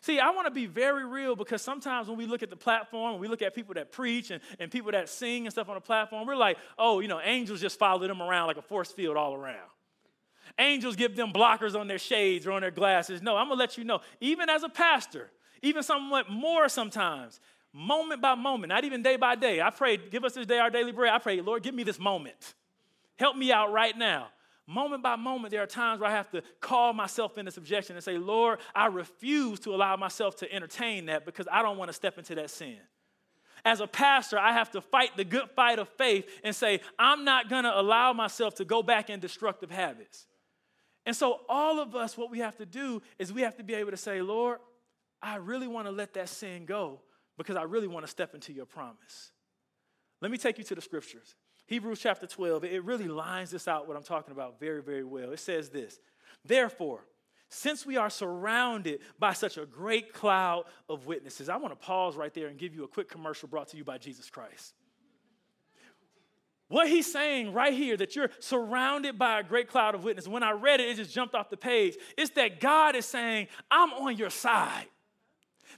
See, 0.00 0.20
I 0.20 0.30
want 0.30 0.46
to 0.46 0.50
be 0.50 0.66
very 0.66 1.06
real 1.06 1.34
because 1.34 1.62
sometimes 1.62 2.08
when 2.08 2.18
we 2.18 2.26
look 2.26 2.42
at 2.42 2.50
the 2.50 2.56
platform, 2.56 3.18
we 3.18 3.26
look 3.26 3.42
at 3.42 3.54
people 3.54 3.74
that 3.74 3.90
preach 3.90 4.30
and, 4.30 4.42
and 4.58 4.70
people 4.70 4.92
that 4.92 5.08
sing 5.08 5.46
and 5.46 5.52
stuff 5.52 5.68
on 5.68 5.74
the 5.74 5.80
platform, 5.80 6.26
we're 6.26 6.36
like, 6.36 6.58
oh, 6.78 7.00
you 7.00 7.08
know, 7.08 7.20
angels 7.22 7.60
just 7.60 7.78
follow 7.78 8.06
them 8.06 8.20
around 8.20 8.48
like 8.48 8.58
a 8.58 8.62
force 8.62 8.92
field 8.92 9.16
all 9.16 9.34
around. 9.34 9.68
Angels 10.58 10.96
give 10.96 11.14
them 11.14 11.32
blockers 11.32 11.78
on 11.78 11.86
their 11.86 11.98
shades 11.98 12.46
or 12.46 12.52
on 12.52 12.62
their 12.62 12.70
glasses. 12.70 13.22
No, 13.22 13.36
I'm 13.36 13.46
going 13.46 13.58
to 13.58 13.60
let 13.60 13.78
you 13.78 13.84
know, 13.84 14.00
even 14.20 14.48
as 14.48 14.62
a 14.62 14.68
pastor, 14.68 15.30
even 15.62 15.82
somewhat 15.82 16.30
more 16.30 16.68
sometimes, 16.68 17.40
moment 17.72 18.20
by 18.20 18.34
moment, 18.34 18.70
not 18.70 18.84
even 18.84 19.02
day 19.02 19.16
by 19.16 19.36
day, 19.36 19.60
I 19.60 19.70
pray, 19.70 19.96
give 19.96 20.24
us 20.24 20.34
this 20.34 20.46
day 20.46 20.58
our 20.58 20.70
daily 20.70 20.92
bread. 20.92 21.12
I 21.12 21.18
pray, 21.18 21.40
Lord, 21.40 21.62
give 21.62 21.74
me 21.74 21.84
this 21.84 21.98
moment. 21.98 22.54
Help 23.16 23.36
me 23.36 23.52
out 23.52 23.72
right 23.72 23.96
now 23.96 24.28
moment 24.68 25.02
by 25.02 25.16
moment, 25.16 25.50
there 25.50 25.62
are 25.62 25.66
times 25.66 26.00
where 26.00 26.10
I 26.10 26.12
have 26.12 26.30
to 26.30 26.42
call 26.60 26.92
myself 26.92 27.38
into 27.38 27.50
subjection 27.50 27.96
and 27.96 28.04
say, 28.04 28.18
Lord, 28.18 28.60
I 28.74 28.86
refuse 28.86 29.58
to 29.60 29.74
allow 29.74 29.96
myself 29.96 30.36
to 30.36 30.52
entertain 30.52 31.06
that 31.06 31.24
because 31.24 31.48
I 31.50 31.62
don't 31.62 31.78
want 31.78 31.88
to 31.88 31.94
step 31.94 32.18
into 32.18 32.34
that 32.36 32.50
sin. 32.50 32.76
As 33.64 33.80
a 33.80 33.86
pastor, 33.86 34.38
I 34.38 34.52
have 34.52 34.70
to 34.72 34.80
fight 34.80 35.16
the 35.16 35.24
good 35.24 35.50
fight 35.56 35.78
of 35.78 35.88
faith 35.88 36.26
and 36.44 36.54
say, 36.54 36.80
I'm 36.98 37.24
not 37.24 37.48
going 37.48 37.64
to 37.64 37.80
allow 37.80 38.12
myself 38.12 38.54
to 38.56 38.64
go 38.64 38.82
back 38.82 39.10
in 39.10 39.18
destructive 39.18 39.70
habits. 39.70 40.26
And 41.08 41.16
so, 41.16 41.40
all 41.48 41.80
of 41.80 41.96
us, 41.96 42.18
what 42.18 42.30
we 42.30 42.40
have 42.40 42.58
to 42.58 42.66
do 42.66 43.00
is 43.18 43.32
we 43.32 43.40
have 43.40 43.56
to 43.56 43.64
be 43.64 43.72
able 43.72 43.92
to 43.92 43.96
say, 43.96 44.20
Lord, 44.20 44.58
I 45.22 45.36
really 45.36 45.66
want 45.66 45.86
to 45.86 45.90
let 45.90 46.12
that 46.12 46.28
sin 46.28 46.66
go 46.66 47.00
because 47.38 47.56
I 47.56 47.62
really 47.62 47.88
want 47.88 48.04
to 48.04 48.10
step 48.10 48.34
into 48.34 48.52
your 48.52 48.66
promise. 48.66 49.32
Let 50.20 50.30
me 50.30 50.36
take 50.36 50.58
you 50.58 50.64
to 50.64 50.74
the 50.74 50.82
scriptures. 50.82 51.34
Hebrews 51.66 52.00
chapter 52.00 52.26
12, 52.26 52.64
it 52.64 52.84
really 52.84 53.08
lines 53.08 53.50
this 53.50 53.66
out, 53.66 53.88
what 53.88 53.96
I'm 53.96 54.02
talking 54.02 54.32
about, 54.32 54.60
very, 54.60 54.82
very 54.82 55.02
well. 55.02 55.32
It 55.32 55.38
says 55.38 55.70
this 55.70 55.98
Therefore, 56.44 57.06
since 57.48 57.86
we 57.86 57.96
are 57.96 58.10
surrounded 58.10 59.00
by 59.18 59.32
such 59.32 59.56
a 59.56 59.64
great 59.64 60.12
cloud 60.12 60.64
of 60.90 61.06
witnesses, 61.06 61.48
I 61.48 61.56
want 61.56 61.72
to 61.72 61.86
pause 61.86 62.16
right 62.16 62.34
there 62.34 62.48
and 62.48 62.58
give 62.58 62.74
you 62.74 62.84
a 62.84 62.88
quick 62.88 63.08
commercial 63.08 63.48
brought 63.48 63.68
to 63.68 63.78
you 63.78 63.84
by 63.84 63.96
Jesus 63.96 64.28
Christ. 64.28 64.74
What 66.68 66.88
he's 66.88 67.10
saying 67.10 67.54
right 67.54 67.72
here, 67.72 67.96
that 67.96 68.14
you're 68.14 68.30
surrounded 68.40 69.18
by 69.18 69.40
a 69.40 69.42
great 69.42 69.68
cloud 69.68 69.94
of 69.94 70.04
witnesses, 70.04 70.28
when 70.28 70.42
I 70.42 70.50
read 70.50 70.80
it, 70.80 70.88
it 70.88 70.96
just 70.96 71.14
jumped 71.14 71.34
off 71.34 71.48
the 71.48 71.56
page. 71.56 71.96
It's 72.16 72.30
that 72.32 72.60
God 72.60 72.94
is 72.94 73.06
saying, 73.06 73.48
I'm 73.70 73.92
on 73.94 74.16
your 74.16 74.28
side, 74.28 74.86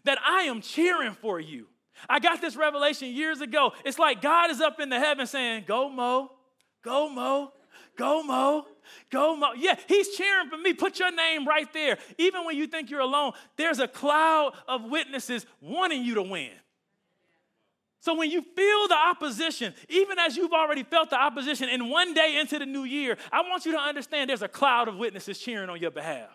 that 0.04 0.18
I 0.26 0.42
am 0.42 0.60
cheering 0.60 1.12
for 1.12 1.38
you. 1.38 1.68
I 2.08 2.18
got 2.18 2.40
this 2.40 2.56
revelation 2.56 3.08
years 3.08 3.40
ago. 3.40 3.72
It's 3.84 3.98
like 3.98 4.20
God 4.20 4.50
is 4.50 4.60
up 4.60 4.80
in 4.80 4.88
the 4.88 4.98
heaven 4.98 5.26
saying, 5.26 5.64
Go, 5.68 5.88
Mo, 5.88 6.32
go, 6.82 7.08
Mo, 7.08 7.52
go, 7.96 8.22
Mo, 8.22 8.66
go, 9.10 9.36
Mo. 9.36 9.52
Yeah, 9.56 9.76
He's 9.86 10.16
cheering 10.16 10.48
for 10.48 10.56
me. 10.56 10.72
Put 10.72 10.98
your 10.98 11.14
name 11.14 11.46
right 11.46 11.72
there. 11.72 11.98
Even 12.18 12.44
when 12.44 12.56
you 12.56 12.66
think 12.66 12.90
you're 12.90 13.00
alone, 13.00 13.32
there's 13.56 13.78
a 13.78 13.86
cloud 13.86 14.54
of 14.66 14.84
witnesses 14.84 15.46
wanting 15.60 16.02
you 16.02 16.14
to 16.14 16.22
win. 16.22 16.50
So 18.00 18.14
when 18.14 18.30
you 18.30 18.42
feel 18.42 18.88
the 18.88 18.96
opposition, 18.96 19.74
even 19.88 20.18
as 20.18 20.36
you've 20.36 20.52
already 20.52 20.82
felt 20.82 21.10
the 21.10 21.20
opposition, 21.20 21.68
and 21.68 21.90
one 21.90 22.14
day 22.14 22.38
into 22.40 22.58
the 22.58 22.66
new 22.66 22.84
year, 22.84 23.18
I 23.30 23.42
want 23.42 23.66
you 23.66 23.72
to 23.72 23.78
understand 23.78 24.30
there's 24.30 24.42
a 24.42 24.48
cloud 24.48 24.88
of 24.88 24.96
witnesses 24.96 25.38
cheering 25.38 25.68
on 25.68 25.80
your 25.80 25.90
behalf 25.90 26.30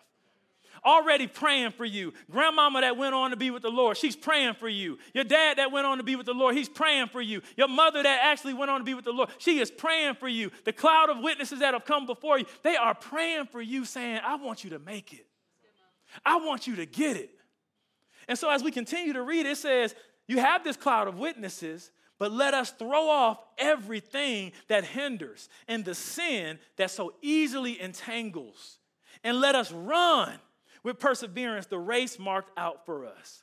already 0.86 1.26
praying 1.26 1.72
for 1.72 1.84
you. 1.84 2.12
Grandmama 2.30 2.80
that 2.82 2.96
went 2.96 3.14
on 3.14 3.30
to 3.30 3.36
be 3.36 3.50
with 3.50 3.62
the 3.62 3.70
Lord, 3.70 3.96
she's 3.96 4.16
praying 4.16 4.54
for 4.54 4.68
you. 4.68 4.98
Your 5.12 5.24
dad 5.24 5.58
that 5.58 5.72
went 5.72 5.86
on 5.86 5.98
to 5.98 6.04
be 6.04 6.16
with 6.16 6.26
the 6.26 6.34
Lord, 6.34 6.54
he's 6.54 6.68
praying 6.68 7.08
for 7.08 7.20
you. 7.20 7.42
Your 7.56 7.68
mother 7.68 8.02
that 8.02 8.20
actually 8.22 8.54
went 8.54 8.70
on 8.70 8.80
to 8.80 8.84
be 8.84 8.94
with 8.94 9.04
the 9.04 9.12
Lord, 9.12 9.30
she 9.38 9.58
is 9.58 9.70
praying 9.70 10.14
for 10.14 10.28
you. 10.28 10.50
The 10.64 10.72
cloud 10.72 11.10
of 11.10 11.18
witnesses 11.18 11.58
that 11.58 11.74
have 11.74 11.84
come 11.84 12.06
before 12.06 12.38
you, 12.38 12.46
they 12.62 12.76
are 12.76 12.94
praying 12.94 13.46
for 13.46 13.60
you, 13.60 13.84
saying, 13.84 14.20
I 14.24 14.36
want 14.36 14.64
you 14.64 14.70
to 14.70 14.78
make 14.78 15.12
it. 15.12 15.26
I 16.24 16.36
want 16.36 16.66
you 16.66 16.76
to 16.76 16.86
get 16.86 17.16
it. 17.16 17.30
And 18.28 18.38
so 18.38 18.50
as 18.50 18.62
we 18.62 18.70
continue 18.70 19.12
to 19.12 19.22
read, 19.22 19.46
it 19.46 19.56
says, 19.56 19.94
You 20.26 20.38
have 20.38 20.64
this 20.64 20.76
cloud 20.76 21.08
of 21.08 21.18
witnesses, 21.18 21.90
but 22.18 22.32
let 22.32 22.54
us 22.54 22.70
throw 22.70 23.08
off 23.08 23.38
everything 23.58 24.52
that 24.68 24.84
hinders 24.84 25.48
and 25.68 25.84
the 25.84 25.94
sin 25.94 26.58
that 26.76 26.90
so 26.90 27.12
easily 27.22 27.80
entangles. 27.80 28.78
And 29.22 29.40
let 29.40 29.54
us 29.54 29.70
run 29.70 30.34
with 30.82 30.98
perseverance 30.98 31.66
the 31.66 31.78
race 31.78 32.18
marked 32.18 32.50
out 32.56 32.86
for 32.86 33.06
us. 33.06 33.42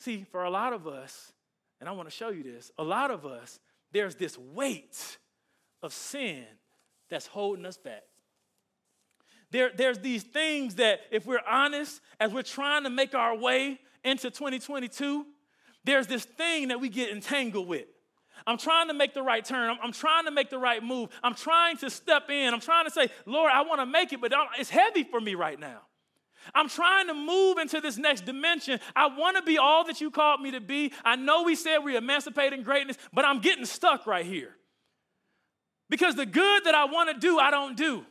See, 0.00 0.26
for 0.30 0.44
a 0.44 0.50
lot 0.50 0.72
of 0.72 0.86
us, 0.86 1.32
and 1.80 1.88
I 1.88 1.92
want 1.92 2.08
to 2.08 2.14
show 2.14 2.30
you 2.30 2.42
this, 2.42 2.70
a 2.78 2.82
lot 2.82 3.10
of 3.10 3.24
us, 3.24 3.60
there's 3.92 4.16
this 4.16 4.36
weight 4.36 5.18
of 5.82 5.92
sin 5.92 6.44
that's 7.08 7.26
holding 7.26 7.66
us 7.66 7.76
back. 7.76 8.02
There, 9.50 9.70
there's 9.76 9.98
these 9.98 10.22
things 10.22 10.76
that, 10.76 11.00
if 11.10 11.26
we're 11.26 11.42
honest, 11.48 12.00
as 12.18 12.32
we're 12.32 12.42
trying 12.42 12.84
to 12.84 12.90
make 12.90 13.14
our 13.14 13.36
way 13.36 13.78
into 14.02 14.30
2022, 14.30 15.26
there's 15.84 16.06
this 16.06 16.24
thing 16.24 16.68
that 16.68 16.80
we 16.80 16.88
get 16.88 17.10
entangled 17.10 17.68
with. 17.68 17.86
I'm 18.46 18.58
trying 18.58 18.88
to 18.88 18.94
make 18.94 19.14
the 19.14 19.22
right 19.22 19.44
turn. 19.44 19.70
I'm, 19.70 19.78
I'm, 19.82 19.92
trying 19.92 20.24
to 20.24 20.30
make 20.30 20.50
the 20.50 20.58
right 20.58 20.82
move. 20.82 21.10
I'm 21.22 21.34
trying 21.34 21.76
to 21.78 21.90
step 21.90 22.28
in. 22.30 22.52
I'm 22.52 22.60
trying 22.60 22.86
to 22.86 22.90
say, 22.90 23.08
Lord, 23.26 23.50
I 23.52 23.62
want 23.62 23.80
to 23.80 23.86
make 23.86 24.12
it, 24.12 24.20
but 24.20 24.32
it's 24.58 24.70
heavy 24.70 25.04
for 25.04 25.20
me 25.20 25.34
right 25.34 25.58
now. 25.58 25.82
I'm 26.54 26.68
trying 26.68 27.06
to 27.06 27.14
move 27.14 27.58
into 27.58 27.80
this 27.80 27.96
next 27.96 28.24
dimension. 28.24 28.80
I 28.96 29.06
want 29.16 29.36
to 29.36 29.42
be 29.42 29.58
all 29.58 29.84
that 29.84 30.00
you 30.00 30.10
called 30.10 30.40
me 30.40 30.50
to 30.52 30.60
be. 30.60 30.92
I 31.04 31.14
know 31.14 31.44
we 31.44 31.54
said 31.54 31.78
we're 31.78 31.98
emancipating 31.98 32.64
greatness, 32.64 32.96
but 33.12 33.24
I'm 33.24 33.40
getting 33.40 33.64
stuck 33.64 34.06
right 34.06 34.26
here. 34.26 34.56
Because 35.88 36.16
the 36.16 36.26
good 36.26 36.64
that 36.64 36.74
I 36.74 36.86
want 36.86 37.10
to 37.10 37.18
do, 37.18 37.38
I 37.38 37.50
don't 37.50 37.76
do. 37.76 38.04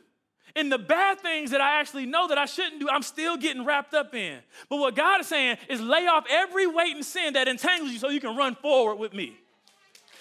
And 0.54 0.70
the 0.70 0.78
bad 0.78 1.20
things 1.20 1.50
that 1.52 1.60
I 1.60 1.80
actually 1.80 2.06
know 2.06 2.28
that 2.28 2.38
I 2.38 2.44
shouldn't 2.44 2.80
do, 2.80 2.88
I'm 2.88 3.02
still 3.02 3.36
getting 3.36 3.64
wrapped 3.64 3.94
up 3.94 4.14
in. 4.14 4.38
But 4.68 4.76
what 4.76 4.94
God 4.94 5.20
is 5.20 5.26
saying 5.26 5.56
is 5.68 5.80
lay 5.80 6.06
off 6.06 6.24
every 6.28 6.66
weight 6.66 6.94
and 6.94 7.04
sin 7.04 7.34
that 7.34 7.48
entangles 7.48 7.90
you 7.90 7.98
so 7.98 8.10
you 8.10 8.20
can 8.20 8.36
run 8.36 8.54
forward 8.56 8.96
with 8.96 9.14
me. 9.14 9.36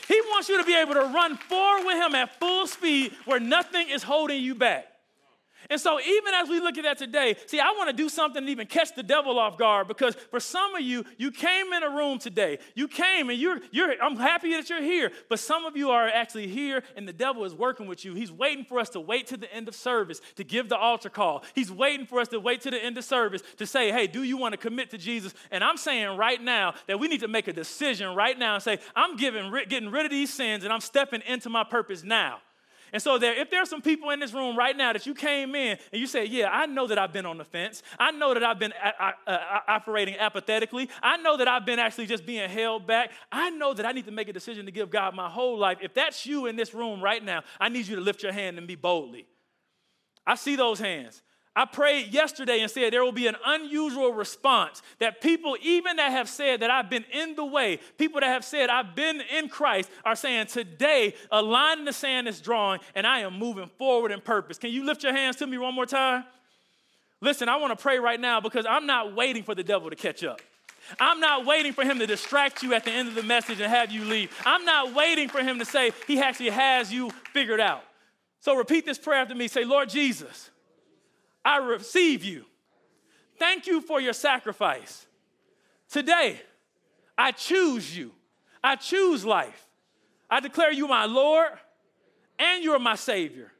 He 0.07 0.19
wants 0.27 0.49
you 0.49 0.57
to 0.57 0.65
be 0.65 0.75
able 0.75 0.93
to 0.93 1.01
run 1.01 1.37
forward 1.37 1.85
with 1.85 1.97
Him 1.97 2.15
at 2.15 2.39
full 2.39 2.67
speed 2.67 3.13
where 3.25 3.39
nothing 3.39 3.89
is 3.89 4.03
holding 4.03 4.41
you 4.41 4.55
back. 4.55 4.90
And 5.69 5.79
so, 5.79 5.99
even 5.99 6.33
as 6.33 6.49
we 6.49 6.59
look 6.59 6.77
at 6.77 6.83
that 6.83 6.97
today, 6.97 7.35
see, 7.45 7.59
I 7.59 7.71
want 7.71 7.89
to 7.89 7.95
do 7.95 8.09
something 8.09 8.45
to 8.45 8.51
even 8.51 8.67
catch 8.67 8.95
the 8.95 9.03
devil 9.03 9.39
off 9.39 9.57
guard 9.57 9.87
because 9.87 10.15
for 10.29 10.39
some 10.39 10.75
of 10.75 10.81
you, 10.81 11.05
you 11.17 11.31
came 11.31 11.73
in 11.73 11.83
a 11.83 11.89
room 11.89 12.19
today. 12.19 12.59
You 12.75 12.87
came 12.87 13.29
and 13.29 13.39
you're, 13.39 13.59
you're, 13.71 14.01
I'm 14.01 14.15
happy 14.15 14.51
that 14.53 14.69
you're 14.69 14.81
here, 14.81 15.11
but 15.29 15.39
some 15.39 15.65
of 15.65 15.77
you 15.77 15.91
are 15.91 16.07
actually 16.07 16.47
here 16.47 16.83
and 16.95 17.07
the 17.07 17.13
devil 17.13 17.45
is 17.45 17.53
working 17.53 17.87
with 17.87 18.03
you. 18.03 18.13
He's 18.13 18.31
waiting 18.31 18.65
for 18.65 18.79
us 18.79 18.89
to 18.89 18.99
wait 18.99 19.27
to 19.27 19.37
the 19.37 19.53
end 19.53 19.67
of 19.67 19.75
service 19.75 20.21
to 20.35 20.43
give 20.43 20.69
the 20.69 20.77
altar 20.77 21.09
call. 21.09 21.43
He's 21.53 21.71
waiting 21.71 22.05
for 22.05 22.19
us 22.19 22.27
to 22.29 22.39
wait 22.39 22.61
to 22.61 22.71
the 22.71 22.83
end 22.83 22.97
of 22.97 23.03
service 23.03 23.41
to 23.57 23.65
say, 23.65 23.91
hey, 23.91 24.07
do 24.07 24.23
you 24.23 24.37
want 24.37 24.53
to 24.53 24.57
commit 24.57 24.89
to 24.91 24.97
Jesus? 24.97 25.33
And 25.51 25.63
I'm 25.63 25.77
saying 25.77 26.17
right 26.17 26.41
now 26.41 26.73
that 26.87 26.99
we 26.99 27.07
need 27.07 27.21
to 27.21 27.27
make 27.27 27.47
a 27.47 27.53
decision 27.53 28.15
right 28.15 28.37
now 28.37 28.55
and 28.55 28.63
say, 28.63 28.79
I'm 28.95 29.15
giving, 29.17 29.51
getting 29.67 29.91
rid 29.91 30.05
of 30.05 30.11
these 30.11 30.33
sins 30.33 30.63
and 30.63 30.73
I'm 30.73 30.81
stepping 30.81 31.21
into 31.27 31.49
my 31.49 31.63
purpose 31.63 32.03
now. 32.03 32.39
And 32.93 33.01
so, 33.01 33.17
there, 33.17 33.39
if 33.39 33.49
there's 33.49 33.69
some 33.69 33.81
people 33.81 34.09
in 34.09 34.19
this 34.19 34.33
room 34.33 34.57
right 34.57 34.75
now 34.75 34.91
that 34.91 35.05
you 35.05 35.13
came 35.13 35.55
in 35.55 35.77
and 35.91 36.01
you 36.01 36.07
say, 36.07 36.25
Yeah, 36.25 36.49
I 36.51 36.65
know 36.65 36.87
that 36.87 36.97
I've 36.97 37.13
been 37.13 37.25
on 37.25 37.37
the 37.37 37.45
fence. 37.45 37.83
I 37.97 38.11
know 38.11 38.33
that 38.33 38.43
I've 38.43 38.59
been 38.59 38.73
uh, 38.73 39.11
uh, 39.27 39.37
operating 39.67 40.15
apathetically. 40.15 40.89
I 41.01 41.17
know 41.17 41.37
that 41.37 41.47
I've 41.47 41.65
been 41.65 41.79
actually 41.79 42.07
just 42.07 42.25
being 42.25 42.49
held 42.49 42.85
back. 42.85 43.11
I 43.31 43.49
know 43.49 43.73
that 43.73 43.85
I 43.85 43.91
need 43.91 44.05
to 44.05 44.11
make 44.11 44.27
a 44.27 44.33
decision 44.33 44.65
to 44.65 44.71
give 44.71 44.89
God 44.89 45.15
my 45.15 45.29
whole 45.29 45.57
life. 45.57 45.77
If 45.81 45.93
that's 45.93 46.25
you 46.25 46.47
in 46.47 46.55
this 46.55 46.73
room 46.73 47.01
right 47.01 47.23
now, 47.23 47.43
I 47.59 47.69
need 47.69 47.87
you 47.87 47.95
to 47.95 48.01
lift 48.01 48.23
your 48.23 48.33
hand 48.33 48.57
and 48.57 48.67
be 48.67 48.75
boldly. 48.75 49.27
I 50.25 50.35
see 50.35 50.55
those 50.55 50.79
hands. 50.79 51.21
I 51.53 51.65
prayed 51.65 52.13
yesterday 52.13 52.61
and 52.61 52.71
said 52.71 52.93
there 52.93 53.03
will 53.03 53.11
be 53.11 53.27
an 53.27 53.35
unusual 53.45 54.13
response 54.13 54.81
that 54.99 55.19
people, 55.19 55.57
even 55.61 55.97
that 55.97 56.11
have 56.11 56.29
said 56.29 56.61
that 56.61 56.71
I've 56.71 56.89
been 56.89 57.03
in 57.11 57.35
the 57.35 57.43
way, 57.43 57.79
people 57.97 58.21
that 58.21 58.27
have 58.27 58.45
said 58.45 58.69
I've 58.69 58.95
been 58.95 59.21
in 59.37 59.49
Christ, 59.49 59.89
are 60.05 60.15
saying 60.15 60.47
today 60.47 61.13
a 61.29 61.41
line 61.41 61.79
in 61.79 61.85
the 61.85 61.93
sand 61.93 62.29
is 62.29 62.39
drawing 62.39 62.79
and 62.95 63.05
I 63.05 63.19
am 63.19 63.37
moving 63.37 63.69
forward 63.77 64.11
in 64.11 64.21
purpose. 64.21 64.57
Can 64.57 64.71
you 64.71 64.85
lift 64.85 65.03
your 65.03 65.13
hands 65.13 65.35
to 65.37 65.47
me 65.47 65.57
one 65.57 65.75
more 65.75 65.85
time? 65.85 66.23
Listen, 67.19 67.49
I 67.49 67.57
want 67.57 67.77
to 67.77 67.81
pray 67.81 67.99
right 67.99 68.19
now 68.19 68.39
because 68.39 68.65
I'm 68.65 68.85
not 68.85 69.13
waiting 69.13 69.43
for 69.43 69.53
the 69.53 69.63
devil 69.63 69.89
to 69.89 69.95
catch 69.95 70.23
up. 70.23 70.41
I'm 70.99 71.19
not 71.19 71.45
waiting 71.45 71.73
for 71.73 71.83
him 71.83 71.99
to 71.99 72.07
distract 72.07 72.63
you 72.63 72.73
at 72.73 72.85
the 72.85 72.91
end 72.91 73.09
of 73.09 73.15
the 73.15 73.23
message 73.23 73.59
and 73.59 73.71
have 73.71 73.91
you 73.91 74.05
leave. 74.05 74.31
I'm 74.45 74.63
not 74.63 74.93
waiting 74.93 75.27
for 75.27 75.43
him 75.43 75.59
to 75.59 75.65
say 75.65 75.91
he 76.07 76.19
actually 76.19 76.49
has 76.49 76.91
you 76.93 77.11
figured 77.33 77.59
out. 77.59 77.83
So 78.39 78.55
repeat 78.55 78.85
this 78.85 78.97
prayer 78.97 79.21
after 79.21 79.35
me. 79.35 79.47
Say, 79.47 79.65
Lord 79.65 79.89
Jesus, 79.89 80.49
I 81.43 81.57
receive 81.57 82.23
you. 82.23 82.45
Thank 83.39 83.67
you 83.67 83.81
for 83.81 83.99
your 83.99 84.13
sacrifice. 84.13 85.05
Today, 85.89 86.39
I 87.17 87.31
choose 87.31 87.95
you. 87.95 88.11
I 88.63 88.75
choose 88.75 89.25
life. 89.25 89.67
I 90.29 90.39
declare 90.39 90.71
you 90.71 90.87
my 90.87 91.05
Lord 91.05 91.49
and 92.39 92.63
you're 92.63 92.79
my 92.79 92.95
Savior. 92.95 93.51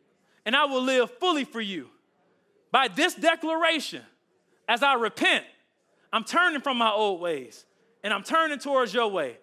And 0.46 0.56
I 0.56 0.66
will 0.66 0.82
live 0.82 1.12
fully 1.20 1.44
for 1.44 1.62
you. 1.62 1.90
By 2.72 2.88
this 2.88 3.14
declaration, 3.14 4.02
as 4.68 4.82
I 4.82 4.94
repent, 4.94 5.46
I'm 6.14 6.24
turning 6.24 6.62
from 6.62 6.78
my 6.78 6.92
old 6.92 7.20
ways 7.20 7.66
and 8.04 8.14
I'm 8.14 8.24
turning 8.24 8.60
towards 8.60 8.94
your 8.94 9.08
way. 9.08 9.38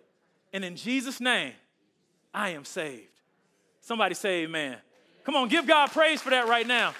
And 0.52 0.64
in 0.64 0.76
Jesus' 0.76 1.20
name, 1.20 1.52
I 2.32 2.50
am 2.50 2.64
saved. 2.64 3.04
Somebody 3.80 4.14
say 4.14 4.44
amen. 4.44 4.78
Come 5.24 5.36
on, 5.36 5.48
give 5.48 5.66
God 5.66 5.90
praise 5.90 6.22
for 6.22 6.30
that 6.30 6.48
right 6.48 6.66
now. 6.66 6.94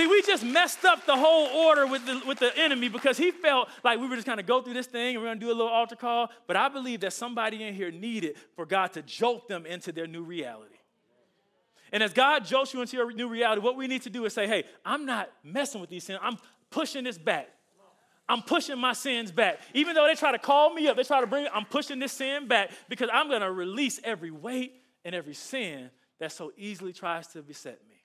See, 0.00 0.06
we 0.06 0.22
just 0.22 0.42
messed 0.42 0.86
up 0.86 1.04
the 1.04 1.14
whole 1.14 1.48
order 1.66 1.86
with 1.86 2.06
the, 2.06 2.22
with 2.26 2.38
the 2.38 2.56
enemy 2.56 2.88
because 2.88 3.18
he 3.18 3.30
felt 3.30 3.68
like 3.84 4.00
we 4.00 4.08
were 4.08 4.14
just 4.14 4.26
kind 4.26 4.40
of 4.40 4.46
go 4.46 4.62
through 4.62 4.72
this 4.72 4.86
thing 4.86 5.14
and 5.14 5.18
we're 5.18 5.28
going 5.28 5.38
to 5.38 5.44
do 5.44 5.52
a 5.52 5.52
little 5.52 5.68
altar 5.68 5.94
call. 5.94 6.30
But 6.46 6.56
I 6.56 6.70
believe 6.70 7.00
that 7.00 7.12
somebody 7.12 7.62
in 7.62 7.74
here 7.74 7.90
needed 7.90 8.36
for 8.56 8.64
God 8.64 8.94
to 8.94 9.02
jolt 9.02 9.46
them 9.46 9.66
into 9.66 9.92
their 9.92 10.06
new 10.06 10.22
reality. 10.22 10.76
And 11.92 12.02
as 12.02 12.14
God 12.14 12.46
jolts 12.46 12.72
you 12.72 12.80
into 12.80 12.96
your 12.96 13.12
new 13.12 13.28
reality, 13.28 13.60
what 13.60 13.76
we 13.76 13.88
need 13.88 14.00
to 14.02 14.10
do 14.10 14.24
is 14.24 14.32
say, 14.32 14.46
hey, 14.46 14.64
I'm 14.86 15.04
not 15.04 15.28
messing 15.44 15.82
with 15.82 15.90
these 15.90 16.04
sins. 16.04 16.18
I'm 16.22 16.38
pushing 16.70 17.04
this 17.04 17.18
back. 17.18 17.50
I'm 18.26 18.40
pushing 18.40 18.78
my 18.78 18.94
sins 18.94 19.30
back. 19.30 19.58
Even 19.74 19.94
though 19.94 20.06
they 20.06 20.14
try 20.14 20.32
to 20.32 20.38
call 20.38 20.72
me 20.72 20.88
up, 20.88 20.96
they 20.96 21.04
try 21.04 21.20
to 21.20 21.26
bring, 21.26 21.44
me, 21.44 21.50
I'm 21.52 21.66
pushing 21.66 21.98
this 21.98 22.12
sin 22.12 22.48
back 22.48 22.70
because 22.88 23.10
I'm 23.12 23.28
going 23.28 23.42
to 23.42 23.52
release 23.52 24.00
every 24.02 24.30
weight 24.30 24.72
and 25.04 25.14
every 25.14 25.34
sin 25.34 25.90
that 26.20 26.32
so 26.32 26.52
easily 26.56 26.94
tries 26.94 27.26
to 27.34 27.42
beset 27.42 27.78
me. 27.86 27.99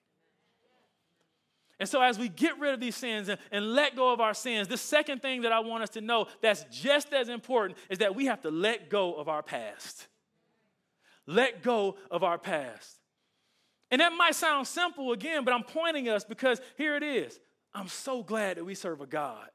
And 1.79 1.89
so, 1.89 2.01
as 2.01 2.17
we 2.17 2.29
get 2.29 2.57
rid 2.59 2.73
of 2.73 2.79
these 2.79 2.95
sins 2.95 3.27
and, 3.27 3.39
and, 3.51 3.73
let 3.73 3.95
go 3.97 4.13
of 4.13 4.21
our 4.21 4.33
sins, 4.33 4.69
the 4.69 4.77
second 4.77 5.21
thing 5.21 5.41
that 5.41 5.51
I 5.51 5.59
want 5.59 5.83
us 5.83 5.89
to 5.91 6.01
know 6.01 6.27
that's 6.41 6.65
just 6.71 7.11
as 7.11 7.27
important 7.27 7.77
is 7.89 7.97
that 7.97 8.15
we 8.15 8.27
have 8.27 8.41
to 8.43 8.51
let 8.51 8.89
go 8.89 9.13
of 9.13 9.27
our 9.27 9.43
past. 9.43 10.07
Let 11.27 11.63
go 11.63 11.97
of 12.09 12.23
our 12.23 12.37
past. 12.37 12.99
And 13.91 13.99
that 13.99 14.13
might 14.13 14.35
sound 14.35 14.67
simple 14.67 15.11
again, 15.11 15.43
but 15.43 15.53
I'm 15.53 15.63
pointing 15.63 16.07
us 16.07 16.23
because 16.23 16.61
here 16.77 16.95
it 16.95 17.03
is. 17.03 17.39
I'm 17.73 17.89
so 17.89 18.23
glad 18.23 18.57
that 18.57 18.63
we 18.63 18.73
serve 18.73 19.01
a 19.01 19.05
God 19.05 19.49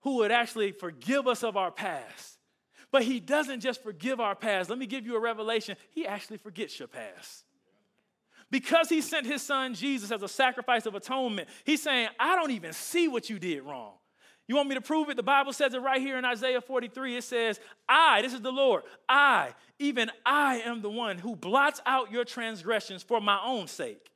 who 0.00 0.16
would 0.16 0.32
actually 0.32 0.72
forgive 0.72 1.26
us 1.26 1.42
of 1.42 1.56
our 1.56 1.70
past. 1.70 2.38
But 2.90 3.02
He 3.02 3.20
doesn't 3.20 3.60
just 3.60 3.82
forgive 3.82 4.18
our 4.18 4.34
past. 4.34 4.70
Let 4.70 4.78
me 4.78 4.86
give 4.86 5.04
you 5.04 5.16
a 5.16 5.20
revelation 5.20 5.76
He 5.90 6.06
actually 6.06 6.38
forgets 6.38 6.78
your 6.78 6.88
past. 6.88 7.44
Because 8.50 8.88
he 8.88 9.00
sent 9.00 9.26
his 9.26 9.42
son 9.42 9.74
Jesus 9.74 10.10
as 10.10 10.22
a 10.22 10.28
sacrifice 10.28 10.86
of 10.86 10.94
atonement, 10.94 11.48
he's 11.64 11.82
saying, 11.82 12.08
I 12.18 12.34
don't 12.34 12.50
even 12.50 12.72
see 12.72 13.08
what 13.08 13.28
you 13.28 13.38
did 13.38 13.62
wrong. 13.62 13.92
You 14.46 14.56
want 14.56 14.70
me 14.70 14.74
to 14.76 14.80
prove 14.80 15.10
it? 15.10 15.16
The 15.16 15.22
Bible 15.22 15.52
says 15.52 15.74
it 15.74 15.82
right 15.82 16.00
here 16.00 16.16
in 16.16 16.24
Isaiah 16.24 16.62
43. 16.62 17.18
It 17.18 17.24
says, 17.24 17.60
I, 17.86 18.22
this 18.22 18.32
is 18.32 18.40
the 18.40 18.50
Lord, 18.50 18.82
I, 19.06 19.50
even 19.78 20.10
I 20.24 20.60
am 20.60 20.80
the 20.80 20.88
one 20.88 21.18
who 21.18 21.36
blots 21.36 21.82
out 21.84 22.10
your 22.10 22.24
transgressions 22.24 23.02
for 23.02 23.20
my 23.20 23.38
own 23.44 23.66
sake, 23.66 24.10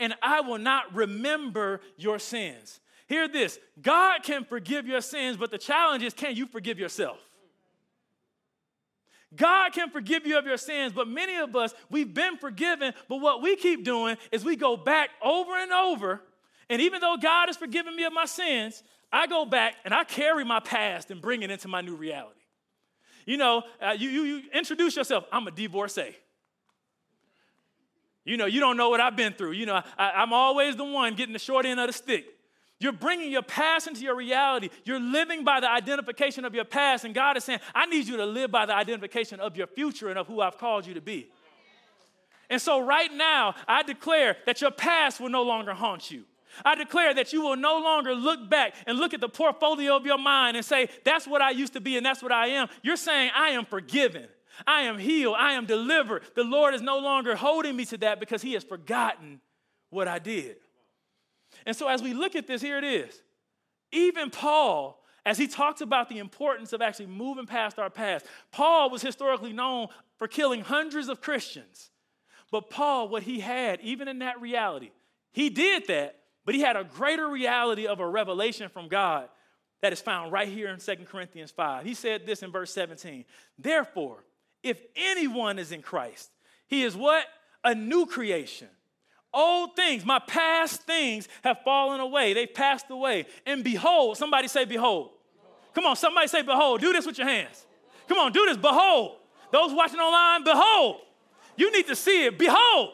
and 0.00 0.14
I 0.20 0.40
will 0.40 0.58
not 0.58 0.92
remember 0.92 1.80
your 1.96 2.18
sins. 2.18 2.80
Hear 3.06 3.28
this 3.28 3.60
God 3.80 4.24
can 4.24 4.44
forgive 4.44 4.88
your 4.88 5.00
sins, 5.00 5.36
but 5.36 5.52
the 5.52 5.58
challenge 5.58 6.02
is 6.02 6.12
can 6.12 6.34
you 6.34 6.46
forgive 6.46 6.80
yourself? 6.80 7.18
God 9.34 9.72
can 9.72 9.90
forgive 9.90 10.26
you 10.26 10.38
of 10.38 10.46
your 10.46 10.56
sins, 10.56 10.92
but 10.92 11.08
many 11.08 11.36
of 11.36 11.56
us, 11.56 11.74
we've 11.90 12.12
been 12.14 12.36
forgiven, 12.36 12.94
but 13.08 13.16
what 13.16 13.42
we 13.42 13.56
keep 13.56 13.84
doing 13.84 14.16
is 14.30 14.44
we 14.44 14.56
go 14.56 14.76
back 14.76 15.10
over 15.22 15.52
and 15.56 15.72
over. 15.72 16.22
And 16.70 16.80
even 16.80 17.00
though 17.00 17.16
God 17.20 17.48
has 17.48 17.56
forgiven 17.56 17.94
me 17.96 18.04
of 18.04 18.12
my 18.12 18.24
sins, 18.24 18.82
I 19.12 19.26
go 19.26 19.44
back 19.44 19.74
and 19.84 19.92
I 19.92 20.04
carry 20.04 20.44
my 20.44 20.60
past 20.60 21.10
and 21.10 21.20
bring 21.20 21.42
it 21.42 21.50
into 21.50 21.68
my 21.68 21.80
new 21.80 21.96
reality. 21.96 22.40
You 23.24 23.36
know, 23.36 23.64
uh, 23.80 23.94
you, 23.98 24.08
you, 24.08 24.22
you 24.22 24.42
introduce 24.52 24.96
yourself, 24.96 25.24
I'm 25.32 25.46
a 25.48 25.50
divorcee. 25.50 26.14
You 28.24 28.36
know, 28.36 28.46
you 28.46 28.60
don't 28.60 28.76
know 28.76 28.88
what 28.88 29.00
I've 29.00 29.16
been 29.16 29.32
through. 29.32 29.52
You 29.52 29.66
know, 29.66 29.82
I, 29.98 30.10
I'm 30.10 30.32
always 30.32 30.76
the 30.76 30.84
one 30.84 31.14
getting 31.14 31.32
the 31.32 31.38
short 31.38 31.66
end 31.66 31.78
of 31.78 31.86
the 31.86 31.92
stick. 31.92 32.26
You're 32.78 32.92
bringing 32.92 33.30
your 33.30 33.42
past 33.42 33.86
into 33.86 34.02
your 34.02 34.14
reality. 34.14 34.68
You're 34.84 35.00
living 35.00 35.44
by 35.44 35.60
the 35.60 35.70
identification 35.70 36.44
of 36.44 36.54
your 36.54 36.64
past. 36.64 37.04
And 37.04 37.14
God 37.14 37.36
is 37.36 37.44
saying, 37.44 37.60
I 37.74 37.86
need 37.86 38.06
you 38.06 38.18
to 38.18 38.26
live 38.26 38.50
by 38.50 38.66
the 38.66 38.74
identification 38.74 39.40
of 39.40 39.56
your 39.56 39.66
future 39.66 40.08
and 40.08 40.18
of 40.18 40.26
who 40.26 40.40
I've 40.40 40.58
called 40.58 40.86
you 40.86 40.94
to 40.94 41.00
be. 41.00 41.28
And 42.50 42.60
so, 42.60 42.84
right 42.84 43.12
now, 43.12 43.54
I 43.66 43.82
declare 43.82 44.36
that 44.46 44.60
your 44.60 44.70
past 44.70 45.20
will 45.20 45.30
no 45.30 45.42
longer 45.42 45.74
haunt 45.74 46.10
you. 46.10 46.24
I 46.64 46.74
declare 46.74 47.12
that 47.14 47.32
you 47.32 47.42
will 47.42 47.56
no 47.56 47.78
longer 47.80 48.14
look 48.14 48.48
back 48.48 48.74
and 48.86 48.98
look 48.98 49.14
at 49.14 49.20
the 49.20 49.28
portfolio 49.28 49.96
of 49.96 50.06
your 50.06 50.18
mind 50.18 50.56
and 50.56 50.64
say, 50.64 50.88
That's 51.04 51.26
what 51.26 51.42
I 51.42 51.50
used 51.50 51.72
to 51.72 51.80
be 51.80 51.96
and 51.96 52.06
that's 52.06 52.22
what 52.22 52.32
I 52.32 52.48
am. 52.48 52.68
You're 52.82 52.96
saying, 52.96 53.30
I 53.34 53.50
am 53.50 53.64
forgiven. 53.64 54.26
I 54.66 54.82
am 54.82 54.98
healed. 54.98 55.36
I 55.38 55.52
am 55.52 55.66
delivered. 55.66 56.22
The 56.34 56.44
Lord 56.44 56.74
is 56.74 56.80
no 56.80 56.98
longer 56.98 57.36
holding 57.36 57.76
me 57.76 57.84
to 57.86 57.98
that 57.98 58.20
because 58.20 58.42
He 58.42 58.54
has 58.54 58.64
forgotten 58.64 59.40
what 59.90 60.08
I 60.08 60.18
did. 60.18 60.56
And 61.66 61.74
so, 61.76 61.88
as 61.88 62.02
we 62.02 62.14
look 62.14 62.36
at 62.36 62.46
this, 62.46 62.62
here 62.62 62.78
it 62.78 62.84
is. 62.84 63.20
Even 63.92 64.30
Paul, 64.30 65.02
as 65.26 65.36
he 65.36 65.48
talks 65.48 65.80
about 65.80 66.08
the 66.08 66.18
importance 66.18 66.72
of 66.72 66.80
actually 66.80 67.06
moving 67.06 67.46
past 67.46 67.78
our 67.78 67.90
past, 67.90 68.24
Paul 68.52 68.88
was 68.88 69.02
historically 69.02 69.52
known 69.52 69.88
for 70.16 70.28
killing 70.28 70.60
hundreds 70.60 71.08
of 71.08 71.20
Christians. 71.20 71.90
But 72.52 72.70
Paul, 72.70 73.08
what 73.08 73.24
he 73.24 73.40
had, 73.40 73.80
even 73.80 74.06
in 74.06 74.20
that 74.20 74.40
reality, 74.40 74.92
he 75.32 75.50
did 75.50 75.88
that, 75.88 76.20
but 76.44 76.54
he 76.54 76.60
had 76.60 76.76
a 76.76 76.84
greater 76.84 77.28
reality 77.28 77.88
of 77.88 77.98
a 77.98 78.08
revelation 78.08 78.68
from 78.68 78.88
God 78.88 79.28
that 79.82 79.92
is 79.92 80.00
found 80.00 80.32
right 80.32 80.48
here 80.48 80.68
in 80.68 80.78
2 80.78 81.04
Corinthians 81.04 81.50
5. 81.50 81.84
He 81.84 81.94
said 81.94 82.24
this 82.24 82.42
in 82.42 82.52
verse 82.52 82.72
17 82.72 83.24
Therefore, 83.58 84.24
if 84.62 84.78
anyone 84.94 85.58
is 85.58 85.72
in 85.72 85.82
Christ, 85.82 86.30
he 86.68 86.84
is 86.84 86.96
what? 86.96 87.26
A 87.64 87.74
new 87.74 88.06
creation. 88.06 88.68
Old 89.32 89.76
things, 89.76 90.04
my 90.04 90.18
past 90.18 90.82
things 90.82 91.28
have 91.42 91.58
fallen 91.64 92.00
away. 92.00 92.32
They've 92.32 92.52
passed 92.52 92.86
away. 92.90 93.26
And 93.44 93.62
behold, 93.62 94.16
somebody 94.16 94.48
say, 94.48 94.64
Behold. 94.64 95.10
Come 95.74 95.84
on, 95.84 95.96
somebody 95.96 96.26
say, 96.28 96.42
Behold. 96.42 96.80
Do 96.80 96.92
this 96.92 97.06
with 97.06 97.18
your 97.18 97.28
hands. 97.28 97.66
Come 98.08 98.18
on, 98.18 98.32
do 98.32 98.46
this. 98.46 98.56
Behold. 98.56 99.16
Those 99.52 99.72
watching 99.72 100.00
online, 100.00 100.44
behold. 100.44 101.00
You 101.56 101.72
need 101.72 101.86
to 101.86 101.96
see 101.96 102.26
it. 102.26 102.38
Behold. 102.38 102.90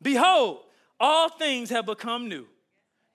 Behold, 0.00 0.60
all 1.00 1.28
things 1.28 1.70
have 1.70 1.86
become 1.86 2.28
new. 2.28 2.46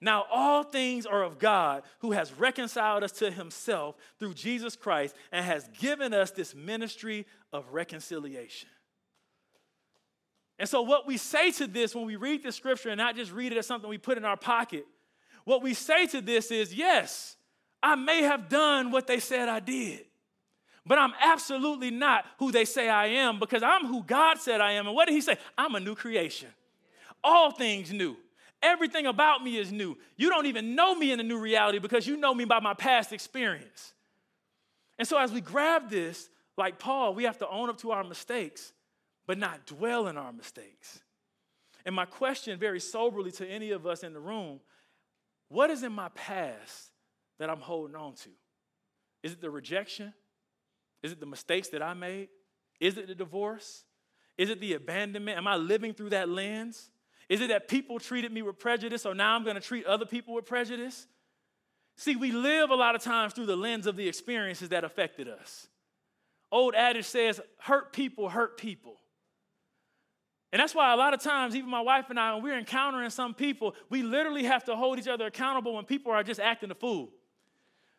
Now, 0.00 0.24
all 0.32 0.64
things 0.64 1.06
are 1.06 1.22
of 1.22 1.38
God 1.38 1.84
who 2.00 2.10
has 2.10 2.32
reconciled 2.32 3.04
us 3.04 3.12
to 3.12 3.30
himself 3.30 3.94
through 4.18 4.34
Jesus 4.34 4.74
Christ 4.74 5.14
and 5.30 5.44
has 5.44 5.68
given 5.78 6.12
us 6.12 6.32
this 6.32 6.56
ministry 6.56 7.24
of 7.52 7.72
reconciliation. 7.72 8.68
And 10.62 10.68
so, 10.68 10.80
what 10.80 11.08
we 11.08 11.16
say 11.16 11.50
to 11.50 11.66
this 11.66 11.92
when 11.92 12.06
we 12.06 12.14
read 12.14 12.44
the 12.44 12.52
scripture 12.52 12.90
and 12.90 12.96
not 12.96 13.16
just 13.16 13.32
read 13.32 13.50
it 13.50 13.58
as 13.58 13.66
something 13.66 13.90
we 13.90 13.98
put 13.98 14.16
in 14.16 14.24
our 14.24 14.36
pocket, 14.36 14.86
what 15.42 15.60
we 15.60 15.74
say 15.74 16.06
to 16.06 16.20
this 16.20 16.52
is 16.52 16.72
yes, 16.72 17.36
I 17.82 17.96
may 17.96 18.22
have 18.22 18.48
done 18.48 18.92
what 18.92 19.08
they 19.08 19.18
said 19.18 19.48
I 19.48 19.58
did, 19.58 20.04
but 20.86 20.98
I'm 20.98 21.14
absolutely 21.20 21.90
not 21.90 22.26
who 22.38 22.52
they 22.52 22.64
say 22.64 22.88
I 22.88 23.06
am 23.06 23.40
because 23.40 23.64
I'm 23.64 23.86
who 23.86 24.04
God 24.04 24.38
said 24.38 24.60
I 24.60 24.74
am. 24.74 24.86
And 24.86 24.94
what 24.94 25.08
did 25.08 25.14
He 25.14 25.20
say? 25.20 25.36
I'm 25.58 25.74
a 25.74 25.80
new 25.80 25.96
creation. 25.96 26.50
All 27.24 27.50
things 27.50 27.92
new. 27.92 28.16
Everything 28.62 29.06
about 29.06 29.42
me 29.42 29.56
is 29.56 29.72
new. 29.72 29.98
You 30.16 30.30
don't 30.30 30.46
even 30.46 30.76
know 30.76 30.94
me 30.94 31.10
in 31.10 31.18
a 31.18 31.24
new 31.24 31.40
reality 31.40 31.80
because 31.80 32.06
you 32.06 32.16
know 32.16 32.32
me 32.32 32.44
by 32.44 32.60
my 32.60 32.74
past 32.74 33.12
experience. 33.12 33.94
And 34.96 35.08
so, 35.08 35.18
as 35.18 35.32
we 35.32 35.40
grab 35.40 35.90
this, 35.90 36.28
like 36.56 36.78
Paul, 36.78 37.16
we 37.16 37.24
have 37.24 37.38
to 37.38 37.48
own 37.48 37.68
up 37.68 37.78
to 37.78 37.90
our 37.90 38.04
mistakes, 38.04 38.72
but 39.26 39.38
not 39.38 39.66
dwell 39.66 40.08
in 40.08 40.16
our 40.16 40.32
mistakes. 40.32 41.00
And 41.84 41.94
my 41.94 42.04
question, 42.04 42.58
very 42.58 42.80
soberly 42.80 43.32
to 43.32 43.46
any 43.46 43.70
of 43.70 43.86
us 43.86 44.02
in 44.02 44.12
the 44.12 44.20
room 44.20 44.60
what 45.52 45.68
is 45.68 45.82
in 45.82 45.92
my 45.92 46.08
past 46.14 46.92
that 47.38 47.50
I'm 47.50 47.60
holding 47.60 47.94
on 47.94 48.14
to? 48.14 48.30
Is 49.22 49.32
it 49.32 49.42
the 49.42 49.50
rejection? 49.50 50.14
Is 51.02 51.12
it 51.12 51.20
the 51.20 51.26
mistakes 51.26 51.68
that 51.68 51.82
I 51.82 51.92
made? 51.92 52.28
Is 52.80 52.96
it 52.96 53.06
the 53.06 53.14
divorce? 53.14 53.84
Is 54.38 54.48
it 54.48 54.62
the 54.62 54.72
abandonment? 54.72 55.36
Am 55.36 55.46
I 55.46 55.56
living 55.56 55.92
through 55.92 56.08
that 56.10 56.30
lens? 56.30 56.88
Is 57.28 57.42
it 57.42 57.48
that 57.48 57.68
people 57.68 57.98
treated 57.98 58.32
me 58.32 58.40
with 58.40 58.58
prejudice, 58.58 59.02
so 59.02 59.12
now 59.12 59.36
I'm 59.36 59.44
going 59.44 59.56
to 59.56 59.60
treat 59.60 59.84
other 59.84 60.06
people 60.06 60.32
with 60.32 60.46
prejudice? 60.46 61.06
See, 61.98 62.16
we 62.16 62.32
live 62.32 62.70
a 62.70 62.74
lot 62.74 62.94
of 62.94 63.02
times 63.02 63.34
through 63.34 63.46
the 63.46 63.56
lens 63.56 63.86
of 63.86 63.96
the 63.96 64.08
experiences 64.08 64.70
that 64.70 64.84
affected 64.84 65.28
us. 65.28 65.68
Old 66.50 66.74
adage 66.74 67.04
says, 67.04 67.42
hurt 67.58 67.92
people 67.92 68.30
hurt 68.30 68.56
people. 68.56 68.96
And 70.52 70.60
that's 70.60 70.74
why 70.74 70.92
a 70.92 70.96
lot 70.96 71.14
of 71.14 71.20
times, 71.22 71.56
even 71.56 71.70
my 71.70 71.80
wife 71.80 72.10
and 72.10 72.20
I, 72.20 72.34
when 72.34 72.42
we're 72.42 72.58
encountering 72.58 73.08
some 73.08 73.32
people, 73.32 73.74
we 73.88 74.02
literally 74.02 74.44
have 74.44 74.64
to 74.64 74.76
hold 74.76 74.98
each 74.98 75.08
other 75.08 75.26
accountable 75.26 75.74
when 75.74 75.86
people 75.86 76.12
are 76.12 76.22
just 76.22 76.40
acting 76.40 76.70
a 76.70 76.74
fool. 76.74 77.10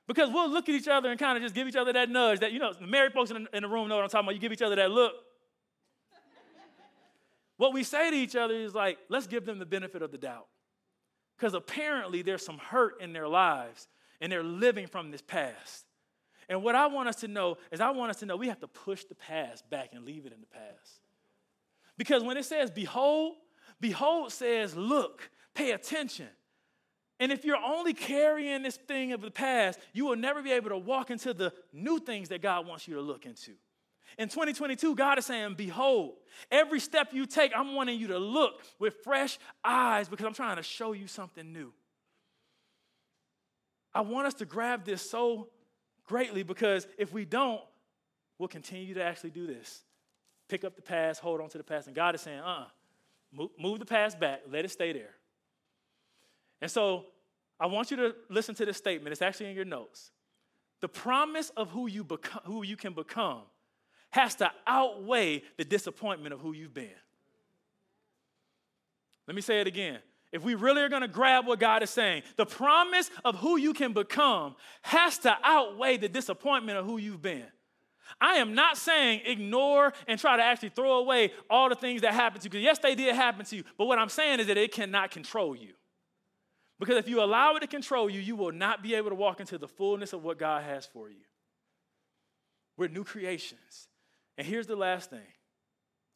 Because 0.07 0.29
we'll 0.29 0.49
look 0.49 0.69
at 0.69 0.75
each 0.75 0.87
other 0.87 1.09
and 1.09 1.19
kind 1.19 1.35
of 1.35 1.41
just 1.41 1.55
give 1.55 1.67
each 1.67 1.75
other 1.75 1.93
that 1.93 2.09
nudge 2.09 2.41
that, 2.41 2.51
you 2.51 2.59
know, 2.59 2.71
the 2.71 2.85
married 2.85 3.13
folks 3.13 3.31
in 3.31 3.43
the, 3.45 3.57
in 3.57 3.63
the 3.63 3.69
room 3.69 3.87
know 3.89 3.95
what 3.95 4.03
I'm 4.03 4.09
talking 4.09 4.25
about. 4.25 4.35
You 4.35 4.41
give 4.41 4.51
each 4.51 4.61
other 4.61 4.75
that 4.75 4.91
look. 4.91 5.13
What 7.57 7.73
we 7.73 7.83
say 7.83 8.11
to 8.11 8.15
each 8.15 8.35
other 8.35 8.53
is 8.53 8.75
like, 8.75 8.97
let's 9.09 9.27
give 9.27 9.45
them 9.45 9.57
the 9.57 9.65
benefit 9.65 10.01
of 10.01 10.11
the 10.11 10.17
doubt. 10.17 10.47
Because 11.37 11.53
apparently 11.53 12.21
there's 12.21 12.45
some 12.45 12.57
hurt 12.57 13.01
in 13.01 13.13
their 13.13 13.27
lives 13.27 13.87
and 14.21 14.31
they're 14.31 14.43
living 14.43 14.87
from 14.87 15.11
this 15.11 15.21
past. 15.21 15.85
And 16.49 16.61
what 16.61 16.75
I 16.75 16.87
want 16.87 17.09
us 17.09 17.15
to 17.17 17.27
know 17.27 17.57
is 17.71 17.79
I 17.79 17.91
want 17.91 18.09
us 18.11 18.17
to 18.17 18.25
know 18.25 18.35
we 18.35 18.49
have 18.49 18.59
to 18.59 18.67
push 18.67 19.05
the 19.05 19.15
past 19.15 19.69
back 19.69 19.91
and 19.93 20.05
leave 20.05 20.25
it 20.25 20.33
in 20.33 20.41
the 20.41 20.47
past. 20.47 21.02
Because 21.97 22.23
when 22.23 22.37
it 22.37 22.45
says 22.45 22.71
behold, 22.71 23.35
behold 23.79 24.31
says 24.31 24.75
look, 24.75 25.29
pay 25.53 25.71
attention. 25.71 26.27
And 27.19 27.31
if 27.31 27.45
you're 27.45 27.57
only 27.57 27.93
carrying 27.93 28.63
this 28.63 28.75
thing 28.75 29.13
of 29.13 29.21
the 29.21 29.31
past, 29.31 29.79
you 29.93 30.05
will 30.05 30.15
never 30.15 30.41
be 30.41 30.51
able 30.51 30.69
to 30.69 30.77
walk 30.77 31.11
into 31.11 31.33
the 31.33 31.53
new 31.71 31.99
things 31.99 32.29
that 32.29 32.41
God 32.41 32.67
wants 32.67 32.87
you 32.87 32.95
to 32.95 33.01
look 33.01 33.25
into. 33.25 33.51
In 34.17 34.29
2022, 34.29 34.95
God 34.95 35.17
is 35.17 35.25
saying, 35.25 35.55
Behold, 35.55 36.15
every 36.51 36.79
step 36.79 37.13
you 37.13 37.25
take, 37.25 37.51
I'm 37.55 37.75
wanting 37.75 37.99
you 37.99 38.07
to 38.07 38.19
look 38.19 38.63
with 38.79 38.95
fresh 39.03 39.39
eyes 39.63 40.07
because 40.09 40.25
I'm 40.25 40.33
trying 40.33 40.57
to 40.57 40.63
show 40.63 40.91
you 40.91 41.07
something 41.07 41.51
new. 41.51 41.71
I 43.93 44.01
want 44.01 44.27
us 44.27 44.33
to 44.35 44.45
grab 44.45 44.85
this 44.85 45.07
so 45.07 45.49
greatly 46.05 46.43
because 46.43 46.87
if 46.97 47.13
we 47.13 47.25
don't, 47.25 47.61
we'll 48.37 48.49
continue 48.49 48.95
to 48.95 49.03
actually 49.03 49.29
do 49.29 49.47
this. 49.47 49.83
Pick 50.47 50.63
up 50.63 50.75
the 50.75 50.81
past, 50.81 51.21
hold 51.21 51.41
on 51.41 51.49
to 51.49 51.57
the 51.57 51.63
past. 51.63 51.87
And 51.87 51.95
God 51.95 52.15
is 52.15 52.21
saying, 52.21 52.39
uh 52.39 52.43
uh-uh. 52.43 52.65
move, 53.31 53.49
move 53.59 53.79
the 53.79 53.85
past 53.85 54.19
back, 54.19 54.41
let 54.51 54.65
it 54.65 54.71
stay 54.71 54.93
there. 54.93 55.15
And 56.61 56.69
so 56.69 57.05
I 57.59 57.65
want 57.67 57.91
you 57.91 57.97
to 57.97 58.15
listen 58.29 58.55
to 58.55 58.65
this 58.65 58.77
statement. 58.77 59.11
It's 59.11 59.21
actually 59.21 59.49
in 59.49 59.55
your 59.55 59.65
notes. 59.65 60.11
The 60.81 60.89
promise 60.89 61.49
of 61.55 61.69
who 61.69 61.87
you, 61.87 62.03
become, 62.03 62.41
who 62.45 62.63
you 62.63 62.75
can 62.75 62.93
become 62.93 63.41
has 64.09 64.35
to 64.35 64.51
outweigh 64.67 65.43
the 65.57 65.65
disappointment 65.65 66.33
of 66.33 66.39
who 66.39 66.53
you've 66.53 66.73
been. 66.73 66.89
Let 69.27 69.35
me 69.35 69.41
say 69.41 69.61
it 69.61 69.67
again. 69.67 69.99
If 70.31 70.43
we 70.43 70.55
really 70.55 70.81
are 70.81 70.89
going 70.89 71.03
to 71.03 71.07
grab 71.07 71.45
what 71.45 71.59
God 71.59 71.83
is 71.83 71.89
saying, 71.89 72.23
the 72.35 72.45
promise 72.45 73.09
of 73.23 73.35
who 73.35 73.57
you 73.57 73.73
can 73.73 73.93
become 73.93 74.55
has 74.81 75.19
to 75.19 75.37
outweigh 75.43 75.97
the 75.97 76.09
disappointment 76.09 76.77
of 76.77 76.85
who 76.85 76.97
you've 76.97 77.21
been. 77.21 77.45
I 78.19 78.35
am 78.35 78.53
not 78.53 78.77
saying 78.77 79.21
ignore 79.25 79.93
and 80.07 80.19
try 80.19 80.37
to 80.37 80.43
actually 80.43 80.69
throw 80.69 80.99
away 80.99 81.31
all 81.49 81.69
the 81.69 81.75
things 81.75 82.01
that 82.01 82.13
happened 82.13 82.41
to 82.41 82.45
you. 82.45 82.49
Because 82.51 82.63
yes, 82.63 82.79
they 82.79 82.95
did 82.95 83.15
happen 83.15 83.45
to 83.45 83.55
you. 83.55 83.63
But 83.77 83.85
what 83.85 83.99
I'm 83.99 84.09
saying 84.09 84.39
is 84.39 84.47
that 84.47 84.57
it 84.57 84.71
cannot 84.71 85.11
control 85.11 85.55
you. 85.55 85.73
Because 86.79 86.97
if 86.97 87.07
you 87.07 87.23
allow 87.23 87.55
it 87.55 87.61
to 87.61 87.67
control 87.67 88.09
you, 88.09 88.19
you 88.19 88.35
will 88.35 88.51
not 88.51 88.83
be 88.83 88.95
able 88.95 89.09
to 89.09 89.15
walk 89.15 89.39
into 89.39 89.57
the 89.57 89.67
fullness 89.67 90.13
of 90.13 90.23
what 90.23 90.37
God 90.37 90.63
has 90.63 90.85
for 90.85 91.09
you. 91.09 91.23
We're 92.77 92.89
new 92.89 93.03
creations. 93.03 93.87
And 94.37 94.45
here's 94.45 94.67
the 94.67 94.75
last 94.75 95.09
thing 95.09 95.27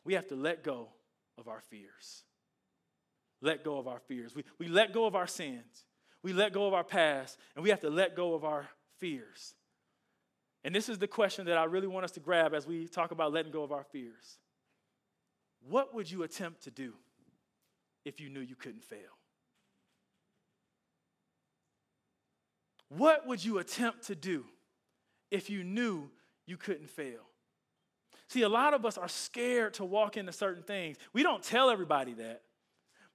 we 0.03 0.13
have 0.13 0.27
to 0.27 0.35
let 0.35 0.63
go 0.63 0.89
of 1.37 1.47
our 1.47 1.61
fears. 1.61 2.23
Let 3.41 3.63
go 3.63 3.77
of 3.77 3.87
our 3.87 3.99
fears. 3.99 4.35
We, 4.35 4.43
we 4.57 4.67
let 4.67 4.93
go 4.93 5.05
of 5.05 5.15
our 5.15 5.27
sins. 5.27 5.85
We 6.23 6.33
let 6.33 6.51
go 6.51 6.67
of 6.67 6.73
our 6.73 6.83
past, 6.83 7.37
and 7.55 7.63
we 7.63 7.69
have 7.69 7.81
to 7.81 7.89
let 7.89 8.15
go 8.15 8.33
of 8.33 8.43
our 8.43 8.67
fears. 8.97 9.53
And 10.67 10.75
this 10.75 10.89
is 10.89 10.97
the 10.97 11.07
question 11.07 11.45
that 11.45 11.57
I 11.57 11.63
really 11.63 11.87
want 11.87 12.03
us 12.03 12.11
to 12.11 12.19
grab 12.19 12.53
as 12.53 12.67
we 12.67 12.89
talk 12.89 13.11
about 13.11 13.31
letting 13.31 13.53
go 13.53 13.63
of 13.63 13.71
our 13.71 13.85
fears. 13.85 14.37
What 15.65 15.95
would 15.95 16.11
you 16.11 16.23
attempt 16.23 16.65
to 16.65 16.71
do 16.71 16.91
if 18.03 18.19
you 18.19 18.27
knew 18.27 18.41
you 18.41 18.57
couldn't 18.57 18.83
fail? 18.83 18.99
What 22.89 23.25
would 23.25 23.45
you 23.45 23.59
attempt 23.59 24.07
to 24.07 24.15
do 24.15 24.43
if 25.31 25.49
you 25.49 25.63
knew 25.63 26.09
you 26.45 26.57
couldn't 26.57 26.89
fail? 26.89 27.21
See, 28.27 28.41
a 28.41 28.49
lot 28.49 28.73
of 28.73 28.85
us 28.85 28.97
are 28.97 29.07
scared 29.07 29.75
to 29.75 29.85
walk 29.85 30.17
into 30.17 30.33
certain 30.33 30.63
things. 30.63 30.97
We 31.13 31.23
don't 31.23 31.41
tell 31.41 31.69
everybody 31.69 32.11
that, 32.15 32.41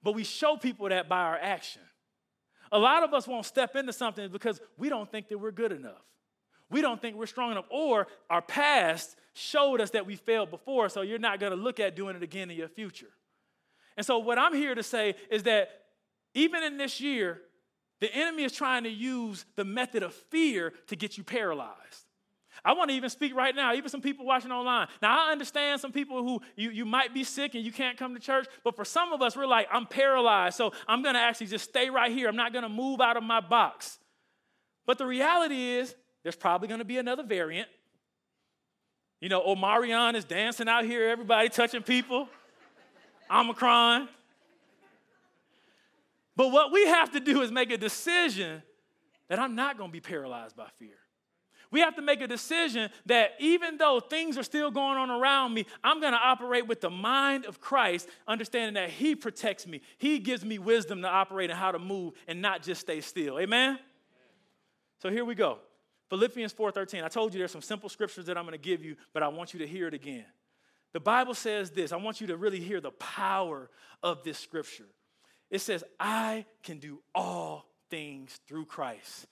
but 0.02 0.14
we 0.14 0.24
show 0.24 0.56
people 0.56 0.88
that 0.88 1.06
by 1.06 1.20
our 1.20 1.36
action. 1.36 1.82
A 2.72 2.78
lot 2.78 3.02
of 3.02 3.12
us 3.12 3.28
won't 3.28 3.44
step 3.44 3.76
into 3.76 3.92
something 3.92 4.30
because 4.32 4.58
we 4.78 4.88
don't 4.88 5.10
think 5.12 5.28
that 5.28 5.36
we're 5.36 5.50
good 5.50 5.72
enough. 5.72 6.00
We 6.72 6.80
don't 6.80 7.00
think 7.00 7.16
we're 7.16 7.26
strong 7.26 7.52
enough, 7.52 7.66
or 7.70 8.08
our 8.28 8.42
past 8.42 9.16
showed 9.34 9.80
us 9.80 9.90
that 9.90 10.06
we 10.06 10.16
failed 10.16 10.50
before, 10.50 10.88
so 10.88 11.02
you're 11.02 11.18
not 11.18 11.38
gonna 11.38 11.56
look 11.56 11.78
at 11.78 11.94
doing 11.94 12.16
it 12.16 12.22
again 12.22 12.50
in 12.50 12.56
your 12.56 12.68
future. 12.68 13.10
And 13.96 14.04
so, 14.04 14.18
what 14.18 14.38
I'm 14.38 14.54
here 14.54 14.74
to 14.74 14.82
say 14.82 15.14
is 15.30 15.44
that 15.44 15.68
even 16.34 16.62
in 16.62 16.78
this 16.78 17.00
year, 17.00 17.40
the 18.00 18.12
enemy 18.12 18.42
is 18.44 18.52
trying 18.52 18.84
to 18.84 18.90
use 18.90 19.44
the 19.54 19.64
method 19.64 20.02
of 20.02 20.12
fear 20.12 20.72
to 20.88 20.96
get 20.96 21.16
you 21.16 21.22
paralyzed. 21.22 22.06
I 22.64 22.74
want 22.74 22.90
to 22.90 22.96
even 22.96 23.10
speak 23.10 23.34
right 23.34 23.54
now, 23.54 23.74
even 23.74 23.88
some 23.88 24.00
people 24.00 24.24
watching 24.24 24.52
online. 24.52 24.88
Now, 25.00 25.26
I 25.26 25.32
understand 25.32 25.80
some 25.80 25.92
people 25.92 26.22
who 26.22 26.40
you, 26.56 26.70
you 26.70 26.84
might 26.84 27.14
be 27.14 27.24
sick 27.24 27.54
and 27.54 27.64
you 27.64 27.72
can't 27.72 27.96
come 27.96 28.14
to 28.14 28.20
church, 28.20 28.46
but 28.62 28.76
for 28.76 28.84
some 28.84 29.12
of 29.12 29.22
us, 29.22 29.36
we're 29.36 29.46
like, 29.46 29.68
I'm 29.72 29.86
paralyzed, 29.86 30.56
so 30.56 30.72
I'm 30.86 31.02
going 31.02 31.14
to 31.14 31.20
actually 31.20 31.48
just 31.48 31.64
stay 31.64 31.90
right 31.90 32.12
here. 32.12 32.28
I'm 32.28 32.36
not 32.36 32.52
going 32.52 32.62
to 32.62 32.68
move 32.68 33.00
out 33.00 33.16
of 33.16 33.22
my 33.22 33.40
box. 33.40 33.98
But 34.86 34.98
the 34.98 35.06
reality 35.06 35.70
is, 35.70 35.94
there's 36.22 36.36
probably 36.36 36.68
going 36.68 36.78
to 36.78 36.84
be 36.84 36.98
another 36.98 37.22
variant. 37.22 37.68
You 39.20 39.28
know, 39.28 39.40
Omarion 39.40 40.14
is 40.14 40.24
dancing 40.24 40.68
out 40.68 40.84
here, 40.84 41.08
everybody 41.08 41.48
touching 41.48 41.82
people. 41.82 42.28
Omicron. 43.30 44.08
But 46.34 46.50
what 46.50 46.72
we 46.72 46.86
have 46.86 47.12
to 47.12 47.20
do 47.20 47.42
is 47.42 47.50
make 47.50 47.70
a 47.70 47.78
decision 47.78 48.62
that 49.28 49.38
I'm 49.38 49.54
not 49.54 49.78
going 49.78 49.90
to 49.90 49.92
be 49.92 50.00
paralyzed 50.00 50.56
by 50.56 50.66
fear. 50.78 50.96
We 51.70 51.80
have 51.80 51.96
to 51.96 52.02
make 52.02 52.20
a 52.20 52.26
decision 52.26 52.90
that 53.06 53.30
even 53.38 53.78
though 53.78 53.98
things 53.98 54.36
are 54.36 54.42
still 54.42 54.70
going 54.70 54.98
on 54.98 55.08
around 55.08 55.54
me, 55.54 55.64
I'm 55.82 56.00
going 56.00 56.12
to 56.12 56.18
operate 56.18 56.66
with 56.66 56.82
the 56.82 56.90
mind 56.90 57.46
of 57.46 57.60
Christ, 57.60 58.08
understanding 58.28 58.74
that 58.74 58.90
He 58.90 59.14
protects 59.14 59.66
me. 59.66 59.80
He 59.96 60.18
gives 60.18 60.44
me 60.44 60.58
wisdom 60.58 61.00
to 61.00 61.08
operate 61.08 61.48
and 61.48 61.58
how 61.58 61.72
to 61.72 61.78
move 61.78 62.12
and 62.28 62.42
not 62.42 62.62
just 62.62 62.82
stay 62.82 63.00
still. 63.00 63.38
Amen? 63.38 63.78
So 64.98 65.10
here 65.10 65.24
we 65.24 65.34
go. 65.34 65.60
Philippians 66.12 66.52
4:13. 66.52 67.02
I 67.02 67.08
told 67.08 67.32
you 67.32 67.38
there's 67.38 67.52
some 67.52 67.62
simple 67.62 67.88
scriptures 67.88 68.26
that 68.26 68.36
I'm 68.36 68.44
going 68.44 68.52
to 68.52 68.58
give 68.58 68.84
you, 68.84 68.96
but 69.14 69.22
I 69.22 69.28
want 69.28 69.54
you 69.54 69.60
to 69.60 69.66
hear 69.66 69.88
it 69.88 69.94
again. 69.94 70.26
The 70.92 71.00
Bible 71.00 71.32
says 71.32 71.70
this. 71.70 71.90
I 71.90 71.96
want 71.96 72.20
you 72.20 72.26
to 72.26 72.36
really 72.36 72.60
hear 72.60 72.82
the 72.82 72.90
power 72.90 73.70
of 74.02 74.22
this 74.22 74.38
scripture. 74.38 74.90
It 75.48 75.60
says, 75.60 75.82
"I 75.98 76.44
can 76.62 76.80
do 76.80 77.02
all 77.14 77.66
things 77.88 78.38
through 78.46 78.66
Christ 78.66 79.26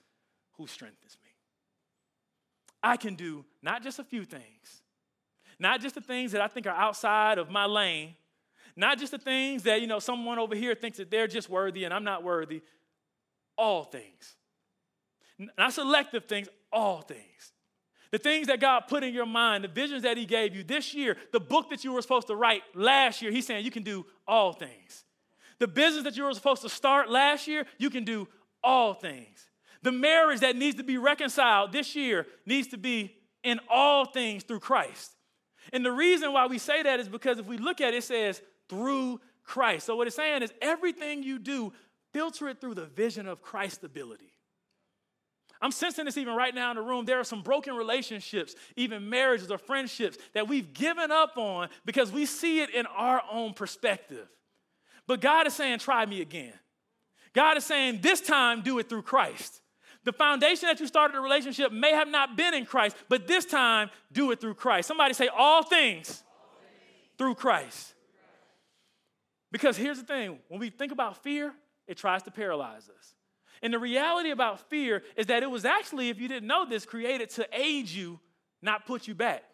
who 0.52 0.66
strengthens 0.66 1.18
me." 1.22 1.28
I 2.82 2.96
can 2.96 3.14
do 3.14 3.44
not 3.60 3.82
just 3.82 3.98
a 3.98 4.04
few 4.04 4.24
things, 4.24 4.82
not 5.58 5.82
just 5.82 5.96
the 5.96 6.00
things 6.00 6.32
that 6.32 6.40
I 6.40 6.48
think 6.48 6.66
are 6.66 6.74
outside 6.74 7.36
of 7.36 7.50
my 7.50 7.66
lane, 7.66 8.16
not 8.74 8.98
just 8.98 9.12
the 9.12 9.18
things 9.18 9.64
that, 9.64 9.82
you 9.82 9.86
know, 9.86 9.98
someone 9.98 10.38
over 10.38 10.54
here 10.54 10.74
thinks 10.74 10.96
that 10.96 11.10
they're 11.10 11.26
just 11.26 11.50
worthy 11.50 11.84
and 11.84 11.92
I'm 11.92 12.04
not 12.04 12.22
worthy, 12.22 12.62
all 13.58 13.84
things. 13.84 14.38
Not 15.58 15.74
selective 15.74 16.24
things, 16.24 16.48
all 16.72 17.00
things. 17.02 17.52
The 18.10 18.18
things 18.18 18.48
that 18.48 18.60
God 18.60 18.82
put 18.88 19.04
in 19.04 19.14
your 19.14 19.26
mind, 19.26 19.62
the 19.62 19.68
visions 19.68 20.02
that 20.02 20.16
He 20.16 20.26
gave 20.26 20.54
you 20.54 20.64
this 20.64 20.94
year, 20.94 21.16
the 21.32 21.40
book 21.40 21.70
that 21.70 21.84
you 21.84 21.92
were 21.92 22.02
supposed 22.02 22.26
to 22.26 22.36
write 22.36 22.62
last 22.74 23.22
year, 23.22 23.30
He's 23.30 23.46
saying 23.46 23.64
you 23.64 23.70
can 23.70 23.84
do 23.84 24.04
all 24.26 24.52
things. 24.52 25.04
The 25.60 25.68
business 25.68 26.04
that 26.04 26.16
you 26.16 26.24
were 26.24 26.34
supposed 26.34 26.62
to 26.62 26.68
start 26.68 27.10
last 27.10 27.46
year, 27.46 27.66
you 27.78 27.90
can 27.90 28.04
do 28.04 28.26
all 28.64 28.94
things. 28.94 29.46
The 29.82 29.92
marriage 29.92 30.40
that 30.40 30.56
needs 30.56 30.76
to 30.76 30.82
be 30.82 30.98
reconciled 30.98 31.72
this 31.72 31.94
year 31.94 32.26
needs 32.46 32.68
to 32.68 32.78
be 32.78 33.14
in 33.42 33.60
all 33.70 34.06
things 34.06 34.42
through 34.42 34.60
Christ. 34.60 35.12
And 35.72 35.84
the 35.84 35.92
reason 35.92 36.32
why 36.32 36.46
we 36.46 36.58
say 36.58 36.82
that 36.82 37.00
is 37.00 37.08
because 37.08 37.38
if 37.38 37.46
we 37.46 37.58
look 37.58 37.80
at 37.80 37.94
it, 37.94 37.98
it 37.98 38.04
says 38.04 38.42
through 38.68 39.20
Christ. 39.44 39.86
So 39.86 39.96
what 39.96 40.06
it's 40.06 40.16
saying 40.16 40.42
is 40.42 40.52
everything 40.60 41.22
you 41.22 41.38
do, 41.38 41.72
filter 42.12 42.48
it 42.48 42.60
through 42.60 42.74
the 42.74 42.86
vision 42.86 43.26
of 43.26 43.42
Christ's 43.42 43.84
ability. 43.84 44.32
I'm 45.62 45.72
sensing 45.72 46.06
this 46.06 46.16
even 46.16 46.34
right 46.34 46.54
now 46.54 46.70
in 46.70 46.76
the 46.76 46.82
room. 46.82 47.04
There 47.04 47.20
are 47.20 47.24
some 47.24 47.42
broken 47.42 47.74
relationships, 47.74 48.54
even 48.76 49.10
marriages 49.10 49.50
or 49.50 49.58
friendships 49.58 50.16
that 50.32 50.48
we've 50.48 50.72
given 50.72 51.10
up 51.10 51.36
on 51.36 51.68
because 51.84 52.10
we 52.10 52.24
see 52.24 52.60
it 52.60 52.70
in 52.70 52.86
our 52.86 53.22
own 53.30 53.52
perspective. 53.52 54.26
But 55.06 55.20
God 55.20 55.46
is 55.46 55.54
saying, 55.54 55.80
try 55.80 56.06
me 56.06 56.22
again. 56.22 56.54
God 57.34 57.56
is 57.56 57.64
saying, 57.64 58.00
this 58.00 58.20
time 58.20 58.62
do 58.62 58.78
it 58.78 58.88
through 58.88 59.02
Christ. 59.02 59.60
The 60.04 60.12
foundation 60.12 60.66
that 60.68 60.80
you 60.80 60.86
started 60.86 61.16
a 61.16 61.20
relationship 61.20 61.72
may 61.72 61.92
have 61.92 62.08
not 62.08 62.36
been 62.36 62.54
in 62.54 62.64
Christ, 62.64 62.96
but 63.08 63.26
this 63.26 63.44
time, 63.44 63.90
do 64.12 64.30
it 64.30 64.40
through 64.40 64.54
Christ. 64.54 64.88
Somebody 64.88 65.12
say, 65.12 65.28
all 65.28 65.62
things, 65.62 66.22
through 67.18 67.34
Christ. 67.34 67.92
Because 69.52 69.76
here's 69.76 69.98
the 69.98 70.06
thing 70.06 70.38
when 70.48 70.58
we 70.58 70.70
think 70.70 70.90
about 70.90 71.22
fear, 71.22 71.52
it 71.86 71.98
tries 71.98 72.22
to 72.22 72.30
paralyze 72.30 72.88
us. 72.88 73.14
And 73.62 73.74
the 73.74 73.78
reality 73.78 74.30
about 74.30 74.68
fear 74.70 75.02
is 75.16 75.26
that 75.26 75.42
it 75.42 75.50
was 75.50 75.64
actually, 75.64 76.08
if 76.08 76.20
you 76.20 76.28
didn't 76.28 76.46
know 76.46 76.64
this, 76.64 76.86
created 76.86 77.30
to 77.30 77.46
aid 77.52 77.88
you, 77.88 78.18
not 78.62 78.86
put 78.86 79.06
you 79.06 79.14
back. 79.14 79.44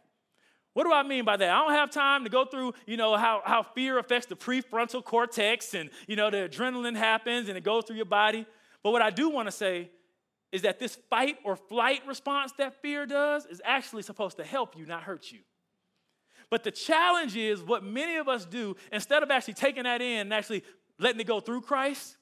What 0.74 0.84
do 0.84 0.92
I 0.92 1.02
mean 1.02 1.24
by 1.24 1.38
that? 1.38 1.48
I 1.48 1.58
don't 1.64 1.72
have 1.72 1.90
time 1.90 2.24
to 2.24 2.30
go 2.30 2.44
through, 2.44 2.74
you 2.86 2.98
know, 2.98 3.16
how, 3.16 3.40
how 3.44 3.62
fear 3.62 3.98
affects 3.98 4.26
the 4.26 4.36
prefrontal 4.36 5.02
cortex 5.02 5.72
and, 5.72 5.88
you 6.06 6.16
know, 6.16 6.30
the 6.30 6.48
adrenaline 6.48 6.96
happens 6.96 7.48
and 7.48 7.56
it 7.56 7.64
goes 7.64 7.84
through 7.84 7.96
your 7.96 8.04
body. 8.04 8.46
But 8.82 8.90
what 8.90 9.00
I 9.00 9.10
do 9.10 9.30
want 9.30 9.48
to 9.48 9.52
say 9.52 9.90
is 10.52 10.62
that 10.62 10.78
this 10.78 10.96
fight 11.08 11.38
or 11.44 11.56
flight 11.56 12.02
response 12.06 12.52
that 12.58 12.80
fear 12.82 13.06
does 13.06 13.46
is 13.46 13.60
actually 13.64 14.02
supposed 14.02 14.36
to 14.36 14.44
help 14.44 14.76
you, 14.76 14.86
not 14.86 15.02
hurt 15.02 15.32
you. 15.32 15.40
But 16.50 16.62
the 16.62 16.70
challenge 16.70 17.36
is 17.36 17.62
what 17.62 17.82
many 17.82 18.16
of 18.16 18.28
us 18.28 18.44
do, 18.44 18.76
instead 18.92 19.22
of 19.22 19.30
actually 19.30 19.54
taking 19.54 19.84
that 19.84 20.00
in 20.00 20.18
and 20.18 20.34
actually 20.34 20.62
letting 20.98 21.20
it 21.20 21.26
go 21.26 21.40
through 21.40 21.62
Christ, 21.62 22.16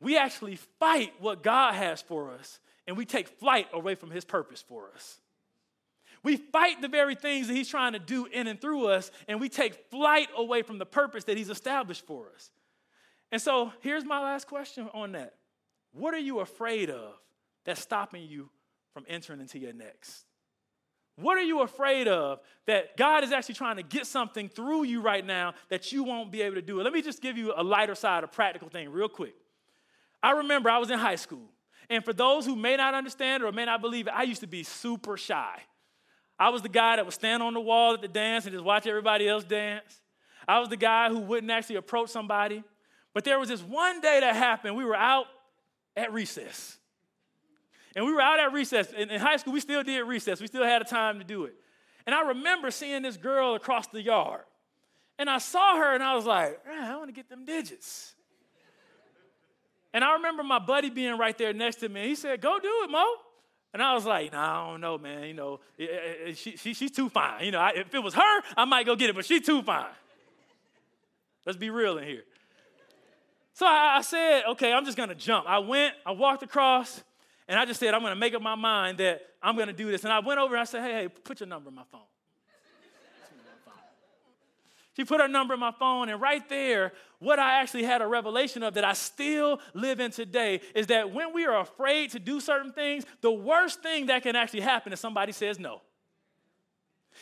we 0.00 0.16
actually 0.16 0.56
fight 0.78 1.12
what 1.20 1.42
God 1.42 1.74
has 1.74 2.00
for 2.00 2.30
us 2.32 2.58
and 2.86 2.96
we 2.96 3.04
take 3.04 3.28
flight 3.28 3.68
away 3.72 3.94
from 3.94 4.10
his 4.10 4.24
purpose 4.24 4.62
for 4.66 4.90
us. 4.94 5.20
We 6.22 6.36
fight 6.36 6.82
the 6.82 6.88
very 6.88 7.14
things 7.14 7.48
that 7.48 7.54
he's 7.54 7.68
trying 7.68 7.92
to 7.92 7.98
do 7.98 8.26
in 8.26 8.46
and 8.46 8.60
through 8.60 8.88
us, 8.88 9.10
and 9.26 9.40
we 9.40 9.48
take 9.48 9.90
flight 9.90 10.28
away 10.36 10.62
from 10.62 10.78
the 10.78 10.84
purpose 10.84 11.24
that 11.24 11.38
he's 11.38 11.48
established 11.48 12.04
for 12.06 12.26
us. 12.34 12.50
And 13.32 13.40
so 13.40 13.72
here's 13.80 14.04
my 14.04 14.20
last 14.20 14.46
question 14.46 14.90
on 14.92 15.12
that 15.12 15.34
What 15.92 16.14
are 16.14 16.18
you 16.18 16.40
afraid 16.40 16.90
of 16.90 17.14
that's 17.64 17.80
stopping 17.80 18.26
you 18.26 18.50
from 18.92 19.04
entering 19.08 19.40
into 19.40 19.58
your 19.58 19.72
next? 19.72 20.24
What 21.16 21.36
are 21.36 21.42
you 21.42 21.60
afraid 21.60 22.08
of 22.08 22.40
that 22.66 22.96
God 22.96 23.24
is 23.24 23.32
actually 23.32 23.56
trying 23.56 23.76
to 23.76 23.82
get 23.82 24.06
something 24.06 24.48
through 24.48 24.84
you 24.84 25.02
right 25.02 25.24
now 25.24 25.54
that 25.68 25.92
you 25.92 26.02
won't 26.02 26.32
be 26.32 26.42
able 26.42 26.56
to 26.56 26.62
do? 26.62 26.82
Let 26.82 26.92
me 26.92 27.02
just 27.02 27.20
give 27.20 27.36
you 27.36 27.52
a 27.56 27.62
lighter 27.62 27.94
side, 27.94 28.24
a 28.24 28.28
practical 28.28 28.68
thing, 28.68 28.90
real 28.90 29.08
quick. 29.08 29.34
I 30.22 30.32
remember 30.32 30.70
I 30.70 30.78
was 30.78 30.90
in 30.90 30.98
high 30.98 31.16
school, 31.16 31.48
and 31.88 32.04
for 32.04 32.12
those 32.12 32.46
who 32.46 32.56
may 32.56 32.76
not 32.76 32.94
understand 32.94 33.42
or 33.42 33.52
may 33.52 33.64
not 33.64 33.80
believe 33.80 34.06
it, 34.06 34.12
I 34.14 34.22
used 34.22 34.40
to 34.42 34.46
be 34.46 34.62
super 34.62 35.16
shy. 35.16 35.60
I 36.38 36.48
was 36.48 36.62
the 36.62 36.68
guy 36.68 36.96
that 36.96 37.04
would 37.04 37.14
stand 37.14 37.42
on 37.42 37.52
the 37.52 37.60
wall 37.60 37.94
at 37.94 38.00
the 38.00 38.08
dance 38.08 38.46
and 38.46 38.54
just 38.54 38.64
watch 38.64 38.86
everybody 38.86 39.28
else 39.28 39.44
dance. 39.44 40.00
I 40.48 40.58
was 40.58 40.70
the 40.70 40.76
guy 40.76 41.10
who 41.10 41.18
wouldn't 41.18 41.50
actually 41.50 41.76
approach 41.76 42.08
somebody. 42.08 42.64
But 43.12 43.24
there 43.24 43.38
was 43.38 43.48
this 43.48 43.62
one 43.62 44.00
day 44.00 44.20
that 44.20 44.34
happened. 44.34 44.76
We 44.76 44.84
were 44.84 44.96
out 44.96 45.26
at 45.96 46.12
recess. 46.12 46.78
And 47.94 48.06
we 48.06 48.12
were 48.12 48.20
out 48.20 48.40
at 48.40 48.52
recess. 48.52 48.92
In, 48.92 49.10
in 49.10 49.20
high 49.20 49.36
school, 49.36 49.52
we 49.52 49.60
still 49.60 49.82
did 49.82 50.00
recess. 50.02 50.40
We 50.40 50.46
still 50.46 50.64
had 50.64 50.80
a 50.80 50.84
time 50.84 51.18
to 51.18 51.24
do 51.24 51.44
it. 51.44 51.54
And 52.06 52.14
I 52.14 52.28
remember 52.28 52.70
seeing 52.70 53.02
this 53.02 53.16
girl 53.16 53.54
across 53.54 53.88
the 53.88 54.00
yard. 54.00 54.44
And 55.18 55.28
I 55.28 55.38
saw 55.38 55.76
her 55.76 55.94
and 55.94 56.02
I 56.02 56.14
was 56.14 56.24
like, 56.24 56.58
I 56.66 56.96
want 56.96 57.08
to 57.08 57.12
get 57.12 57.28
them 57.28 57.44
digits. 57.44 58.14
And 59.92 60.04
I 60.04 60.14
remember 60.14 60.42
my 60.42 60.58
buddy 60.58 60.90
being 60.90 61.18
right 61.18 61.36
there 61.36 61.52
next 61.52 61.76
to 61.76 61.88
me. 61.88 62.08
He 62.08 62.14
said, 62.14 62.40
Go 62.40 62.58
do 62.58 62.70
it, 62.84 62.90
Mo. 62.90 63.04
And 63.72 63.82
I 63.82 63.94
was 63.94 64.04
like, 64.04 64.32
nah, 64.32 64.64
I 64.64 64.70
don't 64.70 64.80
know, 64.80 64.98
man. 64.98 65.24
You 65.24 65.34
know, 65.34 65.60
eh, 65.78 65.84
eh, 65.84 66.28
eh, 66.28 66.32
she, 66.34 66.56
she, 66.56 66.74
she's 66.74 66.90
too 66.90 67.08
fine. 67.08 67.44
You 67.44 67.52
know, 67.52 67.60
I, 67.60 67.70
if 67.76 67.94
it 67.94 68.00
was 68.00 68.14
her, 68.14 68.42
I 68.56 68.64
might 68.64 68.84
go 68.84 68.96
get 68.96 69.10
it, 69.10 69.16
but 69.16 69.24
she's 69.24 69.46
too 69.46 69.62
fine. 69.62 69.86
Let's 71.46 71.56
be 71.56 71.70
real 71.70 71.98
in 71.98 72.04
here. 72.04 72.24
So 73.52 73.66
I, 73.66 73.98
I 73.98 74.00
said, 74.02 74.42
okay, 74.50 74.72
I'm 74.72 74.84
just 74.84 74.96
going 74.96 75.08
to 75.08 75.14
jump. 75.14 75.46
I 75.48 75.58
went, 75.58 75.94
I 76.04 76.12
walked 76.12 76.42
across, 76.42 77.02
and 77.46 77.58
I 77.58 77.64
just 77.64 77.78
said, 77.78 77.94
I'm 77.94 78.00
going 78.00 78.12
to 78.12 78.18
make 78.18 78.34
up 78.34 78.42
my 78.42 78.56
mind 78.56 78.98
that 78.98 79.22
I'm 79.40 79.54
going 79.54 79.68
to 79.68 79.72
do 79.72 79.90
this. 79.90 80.02
And 80.02 80.12
I 80.12 80.18
went 80.18 80.40
over 80.40 80.54
and 80.54 80.60
I 80.60 80.64
said, 80.64 80.82
hey, 80.82 80.92
hey, 80.92 81.08
put 81.08 81.38
your 81.38 81.48
number 81.48 81.68
in 81.68 81.76
my 81.76 81.84
phone. 81.92 82.00
She 84.96 85.04
put 85.04 85.20
her 85.20 85.28
number 85.28 85.54
in 85.54 85.60
my 85.60 85.70
phone, 85.70 86.08
and 86.08 86.20
right 86.20 86.46
there, 86.48 86.92
what 87.20 87.38
I 87.38 87.60
actually 87.60 87.84
had 87.84 88.02
a 88.02 88.06
revelation 88.06 88.62
of 88.62 88.74
that 88.74 88.84
I 88.84 88.92
still 88.92 89.60
live 89.72 90.00
in 90.00 90.10
today 90.10 90.60
is 90.74 90.88
that 90.88 91.12
when 91.12 91.32
we 91.32 91.46
are 91.46 91.60
afraid 91.60 92.10
to 92.10 92.18
do 92.18 92.40
certain 92.40 92.72
things, 92.72 93.04
the 93.20 93.30
worst 93.30 93.82
thing 93.82 94.06
that 94.06 94.22
can 94.22 94.34
actually 94.34 94.60
happen 94.60 94.92
is 94.92 94.98
somebody 94.98 95.32
says 95.32 95.58
no. 95.58 95.82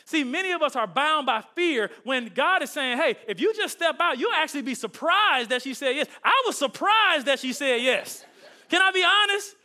See, 0.05 0.23
many 0.23 0.51
of 0.51 0.61
us 0.61 0.75
are 0.75 0.87
bound 0.87 1.25
by 1.25 1.43
fear 1.55 1.91
when 2.03 2.27
God 2.33 2.63
is 2.63 2.71
saying, 2.71 2.97
hey, 2.97 3.17
if 3.27 3.39
you 3.39 3.53
just 3.53 3.75
step 3.75 3.97
out, 3.99 4.17
you'll 4.17 4.33
actually 4.33 4.61
be 4.61 4.75
surprised 4.75 5.49
that 5.49 5.61
she 5.61 5.73
said 5.73 5.95
yes. 5.95 6.07
I 6.23 6.43
was 6.47 6.57
surprised 6.57 7.25
that 7.25 7.39
she 7.39 7.53
said 7.53 7.81
yes. 7.81 8.25
Can 8.69 8.81
I 8.81 8.91
be 8.91 9.03
honest? 9.03 9.55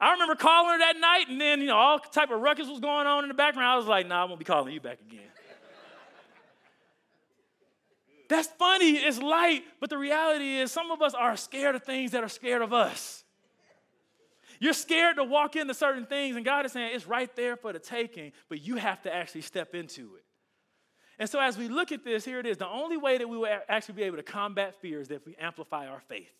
I 0.00 0.12
remember 0.12 0.36
calling 0.36 0.72
her 0.72 0.78
that 0.78 0.98
night, 1.00 1.28
and 1.28 1.40
then 1.40 1.60
you 1.60 1.66
know 1.66 1.76
all 1.76 1.98
type 1.98 2.30
of 2.30 2.40
ruckus 2.40 2.68
was 2.68 2.80
going 2.80 3.06
on 3.06 3.24
in 3.24 3.28
the 3.28 3.34
background. 3.34 3.68
I 3.68 3.76
was 3.76 3.86
like, 3.86 4.06
"Nah, 4.06 4.22
I 4.22 4.24
won't 4.26 4.38
be 4.38 4.44
calling 4.44 4.72
you 4.72 4.80
back 4.80 5.00
again." 5.00 5.26
That's 8.28 8.48
funny. 8.58 8.92
It's 8.92 9.18
light, 9.18 9.64
but 9.80 9.90
the 9.90 9.98
reality 9.98 10.58
is, 10.58 10.70
some 10.70 10.90
of 10.90 11.00
us 11.00 11.14
are 11.14 11.36
scared 11.36 11.74
of 11.74 11.82
things 11.82 12.12
that 12.12 12.22
are 12.22 12.28
scared 12.28 12.62
of 12.62 12.72
us. 12.72 13.24
You're 14.60 14.74
scared 14.74 15.16
to 15.16 15.24
walk 15.24 15.56
into 15.56 15.72
certain 15.72 16.04
things, 16.04 16.36
and 16.36 16.44
God 16.44 16.66
is 16.66 16.72
saying 16.72 16.90
it's 16.94 17.06
right 17.06 17.34
there 17.36 17.56
for 17.56 17.72
the 17.72 17.78
taking, 17.78 18.32
but 18.48 18.60
you 18.60 18.76
have 18.76 19.00
to 19.02 19.14
actually 19.14 19.42
step 19.42 19.74
into 19.74 20.16
it. 20.16 20.24
And 21.18 21.28
so, 21.28 21.40
as 21.40 21.56
we 21.56 21.68
look 21.68 21.90
at 21.90 22.04
this, 22.04 22.24
here 22.24 22.38
it 22.38 22.46
is. 22.46 22.58
The 22.58 22.68
only 22.68 22.96
way 22.96 23.18
that 23.18 23.28
we 23.28 23.36
will 23.36 23.48
actually 23.68 23.94
be 23.94 24.02
able 24.04 24.18
to 24.18 24.22
combat 24.22 24.74
fear 24.80 25.00
is 25.00 25.10
if 25.10 25.26
we 25.26 25.34
amplify 25.36 25.86
our 25.86 26.00
faith. 26.00 26.32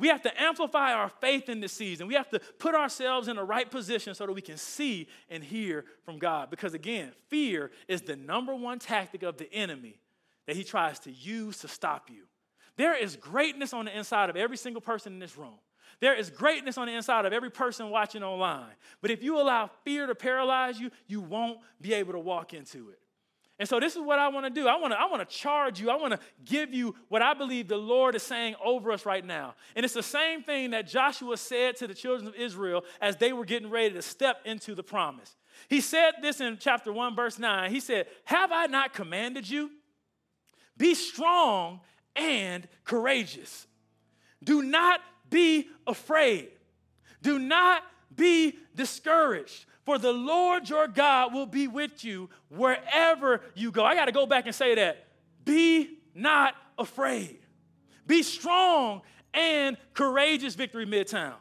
We 0.00 0.08
have 0.08 0.22
to 0.22 0.42
amplify 0.42 0.94
our 0.94 1.10
faith 1.10 1.48
in 1.48 1.60
this 1.60 1.72
season. 1.72 2.06
We 2.06 2.14
have 2.14 2.30
to 2.30 2.40
put 2.58 2.74
ourselves 2.74 3.28
in 3.28 3.36
the 3.36 3.44
right 3.44 3.70
position 3.70 4.14
so 4.14 4.26
that 4.26 4.32
we 4.32 4.40
can 4.40 4.56
see 4.56 5.06
and 5.28 5.44
hear 5.44 5.84
from 6.04 6.18
God. 6.18 6.50
Because 6.50 6.72
again, 6.72 7.12
fear 7.28 7.70
is 7.86 8.00
the 8.02 8.16
number 8.16 8.54
one 8.54 8.78
tactic 8.78 9.22
of 9.22 9.36
the 9.36 9.52
enemy 9.52 10.00
that 10.46 10.56
he 10.56 10.64
tries 10.64 10.98
to 11.00 11.12
use 11.12 11.58
to 11.58 11.68
stop 11.68 12.08
you. 12.08 12.22
There 12.76 12.96
is 12.96 13.14
greatness 13.14 13.74
on 13.74 13.84
the 13.84 13.96
inside 13.96 14.30
of 14.30 14.36
every 14.36 14.56
single 14.56 14.80
person 14.80 15.12
in 15.12 15.18
this 15.18 15.36
room. 15.36 15.58
There 16.00 16.14
is 16.14 16.30
greatness 16.30 16.78
on 16.78 16.86
the 16.86 16.94
inside 16.94 17.26
of 17.26 17.34
every 17.34 17.50
person 17.50 17.90
watching 17.90 18.22
online. 18.22 18.72
But 19.02 19.10
if 19.10 19.22
you 19.22 19.38
allow 19.38 19.70
fear 19.84 20.06
to 20.06 20.14
paralyze 20.14 20.80
you, 20.80 20.90
you 21.06 21.20
won't 21.20 21.58
be 21.78 21.92
able 21.92 22.14
to 22.14 22.18
walk 22.18 22.54
into 22.54 22.88
it. 22.88 22.99
And 23.60 23.68
so 23.68 23.78
this 23.78 23.94
is 23.94 24.00
what 24.00 24.18
I 24.18 24.28
want 24.28 24.46
to 24.46 24.50
do. 24.50 24.66
I 24.66 24.76
want 24.76 24.94
to 24.94 24.98
I 24.98 25.04
want 25.04 25.28
to 25.28 25.36
charge 25.36 25.78
you. 25.78 25.90
I 25.90 25.96
want 25.96 26.14
to 26.14 26.18
give 26.46 26.72
you 26.72 26.94
what 27.08 27.20
I 27.20 27.34
believe 27.34 27.68
the 27.68 27.76
Lord 27.76 28.14
is 28.14 28.22
saying 28.22 28.54
over 28.64 28.90
us 28.90 29.04
right 29.04 29.24
now. 29.24 29.54
And 29.76 29.84
it's 29.84 29.92
the 29.92 30.02
same 30.02 30.42
thing 30.42 30.70
that 30.70 30.88
Joshua 30.88 31.36
said 31.36 31.76
to 31.76 31.86
the 31.86 31.92
children 31.92 32.26
of 32.26 32.34
Israel 32.34 32.84
as 33.02 33.16
they 33.16 33.34
were 33.34 33.44
getting 33.44 33.68
ready 33.68 33.92
to 33.92 34.00
step 34.00 34.38
into 34.46 34.74
the 34.74 34.82
promise. 34.82 35.36
He 35.68 35.82
said 35.82 36.12
this 36.22 36.40
in 36.40 36.56
chapter 36.58 36.90
1 36.90 37.14
verse 37.14 37.38
9. 37.38 37.70
He 37.70 37.80
said, 37.80 38.06
"Have 38.24 38.50
I 38.50 38.64
not 38.64 38.94
commanded 38.94 39.46
you? 39.46 39.70
Be 40.78 40.94
strong 40.94 41.80
and 42.16 42.66
courageous. 42.84 43.66
Do 44.42 44.62
not 44.62 45.00
be 45.28 45.68
afraid. 45.86 46.48
Do 47.20 47.38
not 47.38 47.82
be 48.16 48.56
discouraged, 48.74 49.66
for 49.90 49.98
the 49.98 50.12
Lord 50.12 50.68
your 50.68 50.86
God 50.86 51.34
will 51.34 51.46
be 51.46 51.66
with 51.66 52.04
you 52.04 52.30
wherever 52.48 53.40
you 53.56 53.72
go. 53.72 53.84
I 53.84 53.96
got 53.96 54.04
to 54.04 54.12
go 54.12 54.24
back 54.24 54.46
and 54.46 54.54
say 54.54 54.76
that. 54.76 55.04
Be 55.44 55.98
not 56.14 56.54
afraid. 56.78 57.40
Be 58.06 58.22
strong 58.22 59.02
and 59.34 59.76
courageous, 59.92 60.54
Victory 60.54 60.86
Midtown. 60.86 61.34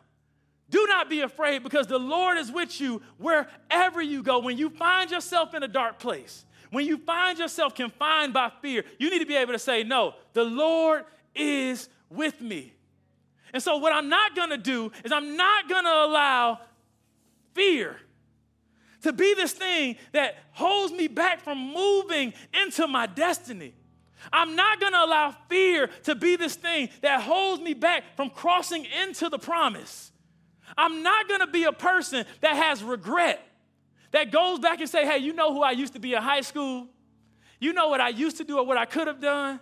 Do 0.71 0.83
not 0.87 1.11
be 1.11 1.21
afraid 1.21 1.61
because 1.61 1.85
the 1.85 1.99
Lord 1.99 2.39
is 2.39 2.51
with 2.51 2.81
you 2.81 3.03
wherever 3.19 4.01
you 4.01 4.23
go. 4.23 4.39
When 4.39 4.57
you 4.57 4.71
find 4.71 5.11
yourself 5.11 5.53
in 5.53 5.61
a 5.61 5.67
dark 5.67 5.99
place, 5.99 6.43
when 6.71 6.87
you 6.87 6.97
find 6.97 7.37
yourself 7.37 7.75
confined 7.75 8.33
by 8.33 8.51
fear, 8.63 8.83
you 8.97 9.11
need 9.11 9.19
to 9.19 9.27
be 9.27 9.35
able 9.35 9.53
to 9.53 9.59
say, 9.59 9.83
No, 9.83 10.15
the 10.33 10.43
Lord 10.43 11.05
is 11.35 11.87
with 12.09 12.41
me. 12.41 12.73
And 13.53 13.61
so, 13.61 13.77
what 13.77 13.93
I'm 13.93 14.09
not 14.09 14.35
gonna 14.35 14.57
do 14.57 14.91
is, 15.03 15.11
I'm 15.11 15.37
not 15.37 15.69
gonna 15.69 15.93
allow 16.07 16.61
fear 17.53 17.99
to 19.01 19.13
be 19.13 19.33
this 19.33 19.53
thing 19.53 19.95
that 20.11 20.37
holds 20.51 20.91
me 20.93 21.07
back 21.07 21.41
from 21.41 21.73
moving 21.73 22.33
into 22.63 22.87
my 22.87 23.05
destiny. 23.05 23.73
I'm 24.33 24.55
not 24.55 24.79
gonna 24.81 24.99
allow 25.05 25.35
fear 25.47 25.89
to 26.03 26.15
be 26.15 26.35
this 26.35 26.55
thing 26.55 26.89
that 27.01 27.21
holds 27.21 27.61
me 27.61 27.73
back 27.73 28.03
from 28.15 28.29
crossing 28.29 28.85
into 29.03 29.29
the 29.29 29.39
promise. 29.39 30.11
I'm 30.77 31.01
not 31.03 31.29
gonna 31.29 31.47
be 31.47 31.63
a 31.63 31.71
person 31.71 32.25
that 32.41 32.55
has 32.55 32.83
regret, 32.83 33.45
that 34.11 34.31
goes 34.31 34.59
back 34.59 34.79
and 34.79 34.89
say, 34.89 35.05
hey, 35.05 35.19
you 35.19 35.33
know 35.33 35.53
who 35.53 35.61
I 35.61 35.71
used 35.71 35.93
to 35.93 35.99
be 35.99 36.13
in 36.13 36.21
high 36.21 36.41
school? 36.41 36.87
You 37.59 37.73
know 37.73 37.89
what 37.89 38.01
I 38.01 38.09
used 38.09 38.37
to 38.37 38.43
do 38.43 38.57
or 38.57 38.65
what 38.65 38.77
I 38.77 38.85
could 38.85 39.07
have 39.07 39.21
done? 39.21 39.59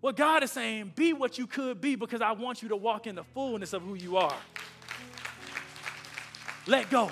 What 0.00 0.16
God 0.16 0.42
is 0.42 0.52
saying, 0.52 0.92
be 0.94 1.14
what 1.14 1.38
you 1.38 1.46
could 1.46 1.80
be 1.80 1.94
because 1.94 2.20
I 2.20 2.32
want 2.32 2.62
you 2.62 2.68
to 2.68 2.76
walk 2.76 3.06
in 3.06 3.14
the 3.14 3.24
fullness 3.24 3.72
of 3.72 3.82
who 3.82 3.94
you 3.94 4.18
are. 4.18 4.36
Let 6.66 6.90
go. 6.90 7.10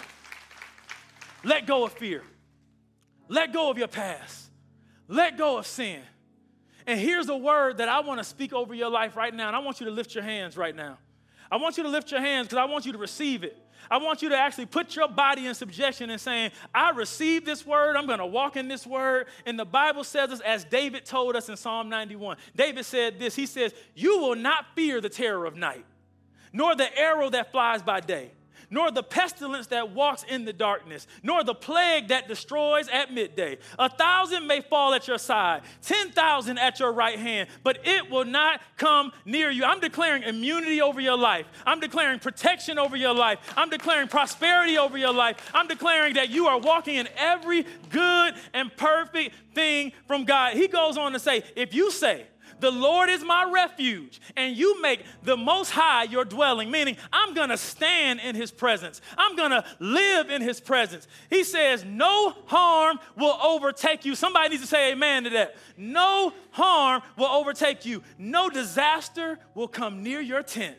Let 1.45 1.67
go 1.67 1.85
of 1.85 1.93
fear. 1.93 2.23
Let 3.29 3.53
go 3.53 3.71
of 3.71 3.79
your 3.79 3.89
past. 3.89 4.51
Let 5.09 5.39
go 5.39 5.59
of 5.59 5.67
sin. 5.67 6.01
And 6.87 6.99
here's 6.99 7.29
a 7.29 7.37
word 7.37 7.79
that 7.79 7.89
I 7.89 8.01
want 8.01 8.19
to 8.19 8.25
speak 8.25 8.53
over 8.53 8.75
your 8.75 8.91
life 8.91 9.17
right 9.17 9.33
now. 9.33 9.49
And 9.49 9.57
I 9.57 9.61
want 9.61 9.81
you 9.81 9.87
to 9.87 9.93
lift 9.93 10.15
your 10.15 10.25
hands 10.25 10.57
right 10.57 10.75
now. 10.75 10.99
I 11.51 11.57
want 11.57 11.77
you 11.77 11.83
to 11.83 11.89
lift 11.89 12.11
your 12.11 12.21
hands 12.21 12.49
because 12.49 12.59
I 12.59 12.65
want 12.65 12.87
you 12.87 12.93
to 12.93 12.99
receive 12.99 13.45
it. 13.45 13.57
I 13.91 13.99
want 13.99 14.23
you 14.23 14.31
to 14.31 14.39
actually 14.39 14.67
put 14.67 14.97
your 14.97 15.09
body 15.09 15.47
in 15.47 15.55
subjection 15.55 16.09
and 16.11 16.21
saying, 16.21 16.53
I 16.75 16.91
receive 16.91 17.45
this 17.45 17.67
word. 17.67 17.97
I'm 17.97 18.07
going 18.07 18.21
to 18.21 18.27
walk 18.27 18.57
in 18.57 18.69
this 18.69 18.87
word. 18.87 19.27
And 19.45 19.59
the 19.59 19.65
Bible 19.65 20.05
says 20.05 20.31
this 20.31 20.41
as 20.41 20.65
David 20.65 21.05
told 21.05 21.37
us 21.37 21.49
in 21.49 21.57
Psalm 21.57 21.89
91. 21.89 22.37
David 22.57 22.85
said 22.85 23.19
this 23.19 23.35
He 23.35 23.47
says, 23.47 23.75
You 23.95 24.19
will 24.19 24.37
not 24.37 24.67
fear 24.75 25.01
the 25.01 25.09
terror 25.09 25.45
of 25.45 25.57
night, 25.57 25.85
nor 26.53 26.75
the 26.75 26.97
arrow 26.99 27.29
that 27.31 27.53
flies 27.53 27.83
by 27.83 28.01
day 28.01 28.31
nor 28.73 28.91
the 28.91 29.03
pestilence 29.03 29.69
that 29.69 29.91
walks 29.91 30.25
in 30.25 30.45
the 30.47 30.53
darkness, 30.53 31.07
nor 31.23 31.45
the 31.45 31.55
plague 31.55 32.09
that 32.09 32.27
destroys 32.27 32.89
at 32.89 33.13
midday. 33.13 33.59
A 33.79 33.89
thousand 33.89 34.47
may 34.47 34.63
fall 34.63 34.95
at 34.95 35.07
your 35.07 35.19
side, 35.19 35.61
10,000 35.83 36.59
at 36.59 36.81
your 36.81 36.91
right 36.91 37.19
hand, 37.19 37.49
but 37.63 37.79
it 37.85 38.11
will 38.11 38.25
not 38.25 38.63
come 38.79 39.13
near 39.27 39.51
you. 39.51 39.63
I'm 39.63 39.79
declaring 39.79 40.23
immunity 40.23 40.81
over 40.81 41.01
your 41.01 41.19
life. 41.19 41.47
I'm 41.67 41.81
declaring 41.81 42.19
protection 42.19 42.79
over 42.79 42.97
your 42.97 43.15
life. 43.15 43.39
I'm 43.57 43.69
declaring 43.69 44.09
prosperity 44.09 44.79
over 44.79 44.97
your 44.97 45.13
life. 45.13 45.51
I'm 45.53 45.69
declaring 45.69 46.15
that 46.15 46.31
you 46.31 46.47
are 46.47 46.59
walking 46.59 46.97
in 46.97 47.09
every 47.17 47.67
good 47.91 48.35
and 48.55 48.75
perfect 48.75 49.35
thing 49.55 49.93
from 50.09 50.25
God. 50.25 50.55
He 50.55 50.67
goes 50.67 50.97
on 50.97 51.13
to 51.13 51.19
say, 51.19 51.45
if 51.55 51.75
you 51.75 51.91
say, 51.91 52.27
the 52.63 52.71
Lord 52.71 53.11
is 53.11 53.23
my 53.23 53.51
refuge, 53.53 54.21
and 54.37 54.57
you 54.57 54.81
make 54.81 55.05
the 55.23 55.37
Most 55.37 55.71
High 55.71 56.05
your 56.05 56.25
dwelling, 56.25 56.71
meaning 56.71 56.97
I'm 57.13 57.35
gonna 57.35 57.59
stand 57.59 58.21
in 58.21 58.35
His 58.35 58.51
presence. 58.51 59.03
I'm 59.19 59.37
gonna 59.37 59.65
live 59.81 60.31
in 60.31 60.41
His 60.41 60.61
presence. 60.61 61.07
He 61.29 61.45
says, 61.45 61.85
No 61.85 62.31
harm 62.47 63.01
will 63.17 63.37
overtake 63.43 64.05
you. 64.05 64.15
Somebody 64.15 64.51
needs 64.51 64.63
to 64.63 64.69
say 64.69 64.93
amen 64.93 65.25
to 65.25 65.31
that. 65.31 65.57
No 65.77 66.33
harm 66.53 67.03
will 67.19 67.27
overtake 67.27 67.85
you, 67.85 68.03
no 68.17 68.49
disaster 68.49 69.39
will 69.55 69.69
come 69.69 70.05
near 70.05 70.21
your 70.21 70.43
tent, 70.43 70.79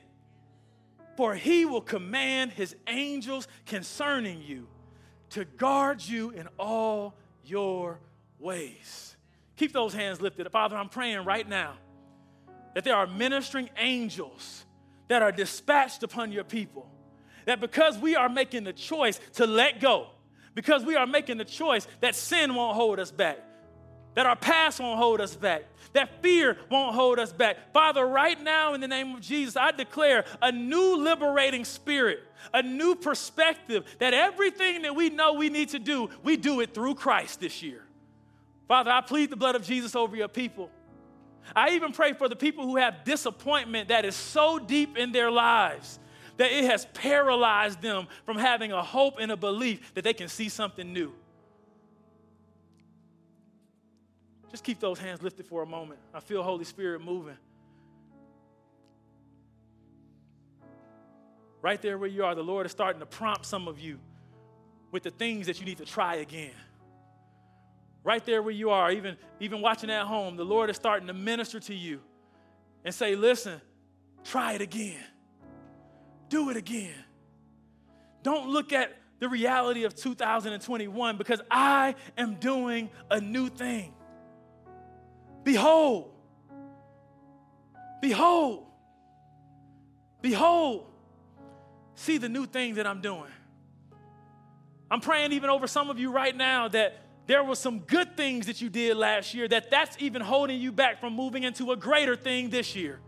for 1.18 1.36
He 1.36 1.66
will 1.66 1.82
command 1.82 2.54
His 2.54 2.76
angels 2.88 3.48
concerning 3.66 4.42
you 4.42 4.68
to 5.32 5.44
guard 5.44 6.02
you 6.02 6.30
in 6.30 6.48
all 6.58 7.14
your 7.44 8.00
ways. 8.40 9.13
Keep 9.56 9.74
those 9.74 9.94
hands 9.94 10.22
lifted. 10.22 10.50
Father, 10.52 10.76
I'm 10.76 10.90
praying 10.90 11.26
right 11.26 11.48
now 11.48 11.74
that 12.74 12.84
there 12.84 12.96
are 12.96 13.08
ministering 13.08 13.70
angels 13.78 14.66
that 15.08 15.22
are 15.22 15.32
dispatched 15.32 16.04
upon 16.04 16.32
your 16.32 16.44
people. 16.44 16.90
That 17.46 17.60
because 17.60 17.98
we 17.98 18.16
are 18.16 18.30
making 18.30 18.64
the 18.64 18.74
choice 18.74 19.20
to 19.34 19.46
let 19.46 19.80
go, 19.80 20.08
because 20.56 20.84
we 20.86 20.96
are 20.96 21.06
making 21.06 21.38
the 21.38 21.46
choice 21.46 21.88
that 22.00 22.16
sin 22.16 22.56
won't 22.56 22.76
hold 22.76 23.00
us 23.00 23.12
back, 23.12 23.38
that 24.16 24.26
our 24.26 24.36
past 24.36 24.80
won't 24.80 24.98
hold 24.98 25.20
us 25.20 25.36
back, 25.36 25.64
that 25.94 26.22
fear 26.22 26.58
won't 26.72 26.96
hold 26.96 27.20
us 27.20 27.34
back. 27.34 27.74
Father, 27.74 28.06
right 28.06 28.42
now, 28.42 28.74
in 28.74 28.82
the 28.82 28.88
name 28.88 29.14
of 29.14 29.22
Jesus, 29.22 29.58
I 29.58 29.72
declare 29.72 30.26
a 30.42 30.52
new 30.52 30.98
liberating 30.98 31.66
spirit, 31.66 32.20
a 32.54 32.64
new 32.64 32.96
perspective 32.96 33.86
that 34.00 34.14
everything 34.14 34.84
that 34.84 34.96
we 34.96 35.10
know 35.10 35.34
we 35.34 35.50
need 35.50 35.70
to 35.70 35.80
do, 35.80 36.10
we 36.24 36.38
do 36.38 36.62
it 36.62 36.74
through 36.74 36.96
Christ 36.96 37.40
this 37.40 37.62
year. 37.62 37.84
Father, 38.68 38.92
I 38.92 39.02
plead 39.02 39.30
the 39.30 39.36
blood 39.36 39.56
of 39.56 39.64
Jesus 39.64 39.96
over 39.96 40.16
your 40.16 40.28
people. 40.28 40.70
I 41.56 41.72
even 41.72 41.92
pray 41.92 42.14
for 42.14 42.30
the 42.30 42.36
people 42.36 42.66
who 42.66 42.78
have 42.78 43.04
disappointment 43.04 43.90
that 43.90 44.06
is 44.06 44.16
so 44.16 44.60
deep 44.60 44.98
in 44.98 45.12
their 45.12 45.30
lives 45.30 46.00
that 46.38 46.52
it 46.52 46.64
has 46.66 46.88
paralyzed 46.94 47.82
them 47.82 48.08
from 48.26 48.38
having 48.38 48.72
a 48.72 48.82
hope 48.82 49.18
and 49.20 49.32
a 49.32 49.38
belief 49.38 49.94
that 49.94 50.04
they 50.04 50.14
can 50.14 50.28
see 50.28 50.50
something 50.50 50.92
new. 50.94 51.14
Just 54.50 54.64
keep 54.64 54.80
those 54.80 55.00
hands 55.00 55.22
lifted 55.22 55.46
for 55.46 55.64
a 55.64 55.66
moment. 55.66 56.00
I 56.14 56.20
feel 56.20 56.42
Holy 56.42 56.64
Spirit 56.64 57.04
moving. 57.04 57.38
Right 61.62 61.82
there 61.82 61.98
where 61.98 62.10
you 62.10 62.24
are, 62.24 62.36
the 62.36 62.44
Lord 62.44 62.66
is 62.66 62.72
starting 62.72 63.00
to 63.00 63.06
prompt 63.06 63.46
some 63.46 63.68
of 63.68 63.80
you 63.80 64.00
with 64.92 65.04
the 65.04 65.12
things 65.12 65.48
that 65.48 65.60
you 65.60 65.66
need 65.66 65.78
to 65.78 65.86
try 65.86 66.16
again 66.16 66.52
right 68.04 68.26
there 68.26 68.42
where 68.42 68.54
you 68.54 68.70
are, 68.70 68.92
even, 68.92 69.18
even 69.40 69.62
watching 69.62 69.90
at 69.90 70.06
home, 70.06 70.36
the 70.36 70.46
Lord 70.46 70.70
is 70.70 70.76
starting 70.76 71.08
to 71.08 71.14
minister 71.14 71.60
to 71.62 71.74
you 71.74 72.02
and 72.84 72.94
say, 72.94 73.16
listen, 73.16 73.62
try 74.24 74.54
it 74.54 74.62
again. 74.62 75.04
Do 76.30 76.50
it 76.50 76.58
again. 76.58 76.96
Don't 78.24 78.50
look 78.50 78.74
at 78.74 78.98
the 79.20 79.30
reality 79.30 79.84
of 79.86 79.96
2021 79.96 81.18
because 81.18 81.42
I 81.50 81.96
am 82.18 82.36
doing 82.36 82.90
a 83.10 83.22
new 83.22 83.50
thing. 83.50 83.94
Behold, 85.44 86.12
behold, 88.02 88.66
behold, 90.22 90.88
see 91.96 92.18
the 92.18 92.30
new 92.30 92.46
thing 92.46 92.76
that 92.76 92.88
I'm 92.88 93.02
doing. 93.02 93.32
I'm 94.90 95.02
praying 95.02 95.32
even 95.34 95.50
over 95.50 95.68
some 95.68 95.90
of 95.90 96.00
you 96.00 96.12
right 96.12 96.36
now 96.36 96.68
that 96.70 96.98
there 97.26 97.44
were 97.44 97.56
some 97.56 97.80
good 97.80 98.18
things 98.18 98.48
that 98.48 98.62
you 98.62 98.70
did 98.70 98.98
last 98.98 99.34
year 99.34 99.48
that 99.48 99.72
that's 99.72 99.96
even 100.00 100.22
holding 100.22 100.60
you 100.60 100.72
back 100.72 101.00
from 101.00 101.14
moving 101.14 101.44
into 101.44 101.72
a 101.72 101.78
greater 101.78 102.16
thing 102.16 102.50
this 102.50 102.76
year. 102.76 103.00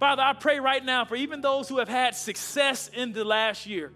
Father, 0.00 0.22
I 0.22 0.32
pray 0.32 0.58
right 0.58 0.84
now 0.84 1.04
for 1.04 1.16
even 1.16 1.40
those 1.40 1.68
who 1.68 1.78
have 1.78 1.88
had 1.88 2.14
success 2.14 2.88
in 2.92 3.12
the 3.12 3.24
last 3.24 3.66
year, 3.66 3.92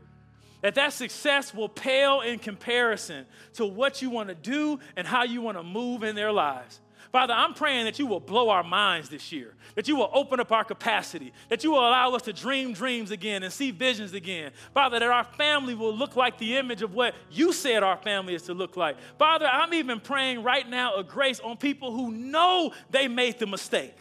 that 0.62 0.74
that 0.74 0.92
success 0.92 1.54
will 1.54 1.68
pale 1.68 2.20
in 2.20 2.38
comparison 2.38 3.26
to 3.54 3.66
what 3.66 4.02
you 4.02 4.11
want 4.11 4.28
to 4.28 4.34
do 4.34 4.78
and 4.94 5.07
how 5.07 5.24
you 5.24 5.40
want 5.40 5.57
to 5.57 5.62
move 5.62 6.02
in 6.02 6.14
their 6.14 6.32
lives. 6.32 6.80
Father, 7.16 7.32
I'm 7.32 7.54
praying 7.54 7.86
that 7.86 7.98
you 7.98 8.06
will 8.06 8.20
blow 8.20 8.50
our 8.50 8.62
minds 8.62 9.08
this 9.08 9.32
year, 9.32 9.54
that 9.74 9.88
you 9.88 9.96
will 9.96 10.10
open 10.12 10.38
up 10.38 10.52
our 10.52 10.64
capacity, 10.64 11.32
that 11.48 11.64
you 11.64 11.70
will 11.70 11.80
allow 11.80 12.10
us 12.10 12.20
to 12.24 12.32
dream 12.34 12.74
dreams 12.74 13.10
again 13.10 13.42
and 13.42 13.50
see 13.50 13.70
visions 13.70 14.12
again. 14.12 14.52
Father, 14.74 14.98
that 14.98 15.08
our 15.08 15.24
family 15.24 15.74
will 15.74 15.96
look 15.96 16.14
like 16.14 16.36
the 16.36 16.58
image 16.58 16.82
of 16.82 16.92
what 16.92 17.14
you 17.30 17.54
said 17.54 17.82
our 17.82 17.96
family 17.96 18.34
is 18.34 18.42
to 18.42 18.52
look 18.52 18.76
like. 18.76 18.98
Father, 19.18 19.46
I'm 19.46 19.72
even 19.72 19.98
praying 19.98 20.42
right 20.42 20.68
now 20.68 20.96
a 20.96 21.02
grace 21.02 21.40
on 21.40 21.56
people 21.56 21.90
who 21.90 22.12
know 22.12 22.74
they 22.90 23.08
made 23.08 23.38
the 23.38 23.46
mistake. 23.46 23.96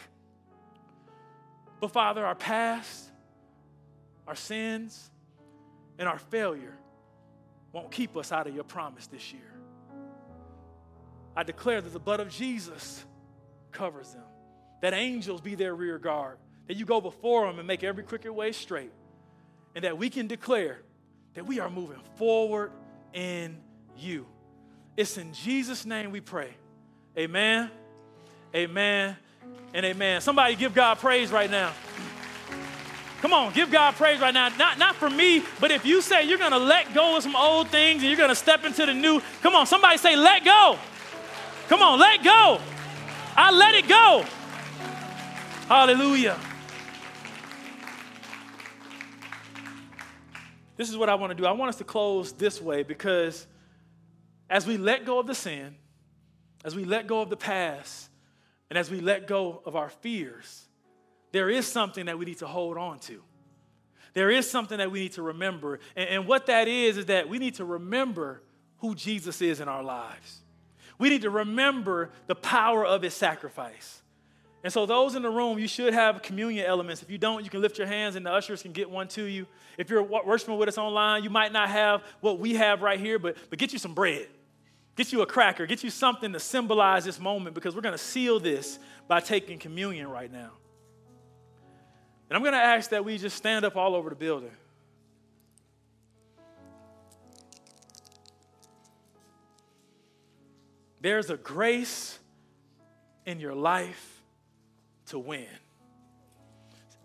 But 1.80 1.91
Father, 1.91 2.26
our 2.26 2.36
past, 2.36 3.11
our 4.28 4.36
sins, 4.36 5.09
and 5.97 6.09
our 6.09 6.20
failure 6.20 6.76
won't 7.72 7.91
keep 7.91 8.18
us 8.18 8.34
out 8.34 8.45
of 8.45 8.53
your 8.53 8.66
promise 8.66 9.07
this 9.07 9.32
year. 9.32 9.55
I 11.36 11.44
declare 11.44 11.82
that 11.82 11.92
the 11.92 12.00
blood 12.00 12.20
of 12.20 12.30
Jesus 12.30 13.04
covers 13.72 14.14
them, 14.14 14.24
that 14.82 14.94
angels 14.94 15.42
be 15.42 15.56
their 15.56 15.76
rear 15.76 16.00
guard, 16.00 16.38
that 16.68 16.78
you 16.78 16.86
go 16.86 17.02
before 17.02 17.46
them 17.48 17.60
and 17.60 17.68
make 17.68 17.84
every 17.84 18.04
crooked 18.04 18.32
way 18.32 18.52
straight, 18.52 18.92
and 19.76 19.84
that 19.84 19.98
we 19.98 20.10
can 20.10 20.28
declare 20.28 20.80
that 21.34 21.46
we 21.46 21.60
are 21.60 21.70
moving 21.70 22.00
forward 22.16 22.72
in 23.14 23.58
you. 23.98 24.26
It's 24.96 25.18
in 25.18 25.34
Jesus' 25.34 25.86
name 25.86 26.12
we 26.12 26.22
pray. 26.22 26.56
Amen, 27.18 27.70
amen, 28.56 29.18
and 29.74 29.86
amen. 29.86 30.22
Somebody 30.22 30.56
give 30.56 30.74
God 30.74 31.00
praise 31.00 31.32
right 31.32 31.52
now. 31.52 31.74
Come 33.22 33.34
on, 33.34 33.54
give 33.54 33.72
God 33.72 33.96
praise 33.96 34.20
right 34.20 34.34
now. 34.34 34.50
Not, 34.50 34.78
not 34.78 34.96
for 34.96 35.10
me, 35.10 35.44
but 35.60 35.72
if 35.72 35.86
you 35.86 36.02
say 36.02 36.28
you're 36.28 36.38
gonna 36.38 36.60
let 36.60 36.94
go 36.94 37.18
of 37.18 37.24
some 37.24 37.36
old 37.36 37.70
things 37.70 38.02
and 38.02 38.10
you're 38.10 38.20
gonna 38.20 38.36
step 38.36 38.64
into 38.64 38.86
the 38.86 38.94
new, 38.94 39.22
come 39.42 39.56
on, 39.56 39.66
somebody 39.66 39.98
say, 39.98 40.16
let 40.16 40.46
go. 40.46 40.78
Come 41.68 41.82
on, 41.82 41.99
let 41.99 42.24
go. 42.24 42.59
I 43.36 43.51
let 43.51 43.76
it 43.76 43.88
go. 43.88 44.24
Hallelujah. 45.68 46.38
This 50.78 50.89
is 50.89 50.97
what 50.97 51.09
I 51.09 51.16
want 51.16 51.32
to 51.32 51.36
do. 51.36 51.45
I 51.45 51.51
want 51.51 51.70
us 51.70 51.78
to 51.78 51.84
close 51.84 52.34
this 52.34 52.61
way 52.61 52.84
because 52.84 53.47
as 54.49 54.68
we 54.68 54.78
let 54.78 55.05
go 55.05 55.20
of 55.20 55.28
the 55.28 55.36
sin, 55.36 55.76
as 56.63 56.76
we 56.76 56.86
let 56.86 57.07
go 57.07 57.22
of 57.22 57.30
the 57.30 57.38
past, 57.38 58.09
and 58.70 58.78
as 58.78 58.91
we 58.91 58.99
let 58.99 59.28
go 59.28 59.61
of 59.66 59.76
our 59.76 59.89
fears, 59.89 60.68
there 61.32 61.49
is 61.49 61.66
something 61.66 62.05
that 62.05 62.18
we 62.18 62.26
need 62.26 62.39
to 62.39 62.47
hold 62.47 62.78
on 62.78 62.99
to. 62.99 63.22
There 64.13 64.30
is 64.30 64.49
something 64.49 64.78
that 64.78 64.91
we 64.91 65.01
need 65.01 65.13
to 65.13 65.22
remember. 65.22 65.80
And, 65.95 66.09
and 66.09 66.28
what 66.28 66.45
that 66.45 66.68
is, 66.68 66.97
is 66.97 67.07
that 67.07 67.28
we 67.28 67.38
need 67.38 67.55
to 67.55 67.66
remember 67.66 68.41
who 68.78 68.95
Jesus 68.95 69.41
is 69.41 69.59
in 69.59 69.68
our 69.68 69.84
lives. 69.84 70.41
We 70.98 71.10
need 71.10 71.24
to 71.24 71.30
remember 71.30 72.12
the 72.28 72.36
power 72.36 72.86
of 72.86 73.02
his 73.02 73.14
sacrifice. 73.14 74.02
And 74.64 74.74
so, 74.74 74.88
those 74.88 75.14
in 75.14 75.22
the 75.22 75.30
room, 75.30 75.60
you 75.60 75.68
should 75.68 75.93
have 75.93 76.24
communion 76.24 76.66
elements. 76.66 77.04
If 77.04 77.12
you 77.12 77.20
don't, 77.20 77.43
you 77.43 77.52
can 77.52 77.62
lift 77.62 77.78
your 77.78 77.86
hands 77.86 78.16
and 78.16 78.26
the 78.26 78.32
ushers 78.32 78.64
can 78.64 78.72
get 78.72 78.89
one 78.89 79.08
to 79.10 79.24
you. 79.24 79.46
If 79.78 79.89
you're 79.89 80.02
worshiping 80.02 80.58
with 80.58 80.70
us 80.70 80.78
online, 80.78 81.24
you 81.24 81.30
might 81.30 81.52
not 81.52 81.70
have 81.70 82.02
what 82.22 82.39
we 82.39 82.56
have 82.56 82.82
right 82.82 83.00
here, 83.00 83.20
but, 83.20 83.38
but 83.50 83.60
get 83.60 83.74
you 83.74 83.80
some 83.80 83.93
bread. 83.93 84.28
Get 84.96 85.12
you 85.12 85.22
a 85.22 85.26
cracker. 85.26 85.66
Get 85.66 85.84
you 85.84 85.89
something 85.89 86.32
to 86.34 86.39
symbolize 86.39 87.06
this 87.06 87.20
moment 87.20 87.54
because 87.54 87.76
we're 87.76 87.82
going 87.82 87.93
to 87.93 88.04
seal 88.04 88.39
this 88.39 88.80
by 89.08 89.20
taking 89.20 89.60
communion 89.60 90.08
right 90.08 90.32
now. 90.32 90.52
And 92.30 92.36
I'm 92.36 92.41
going 92.41 92.54
to 92.54 92.60
ask 92.60 92.89
that 92.89 93.06
we 93.06 93.18
just 93.18 93.36
stand 93.36 93.66
up 93.66 93.76
all 93.76 93.93
over 93.93 94.10
the 94.10 94.16
building. 94.16 94.52
There's 101.06 101.30
a 101.30 101.38
grace 101.38 102.18
in 103.28 103.39
your 103.39 103.53
life 103.53 104.24
to 105.10 105.20
win. 105.20 105.45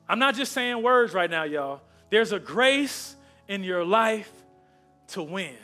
I'm 0.08 0.18
not 0.18 0.34
just 0.34 0.52
saying 0.52 0.82
words 0.82 1.12
right 1.12 1.30
now, 1.30 1.42
y'all. 1.42 1.82
There's 2.08 2.32
a 2.32 2.38
grace 2.38 3.14
in 3.46 3.62
your 3.62 3.84
life 3.84 4.32
to 5.08 5.22
win. 5.22 5.54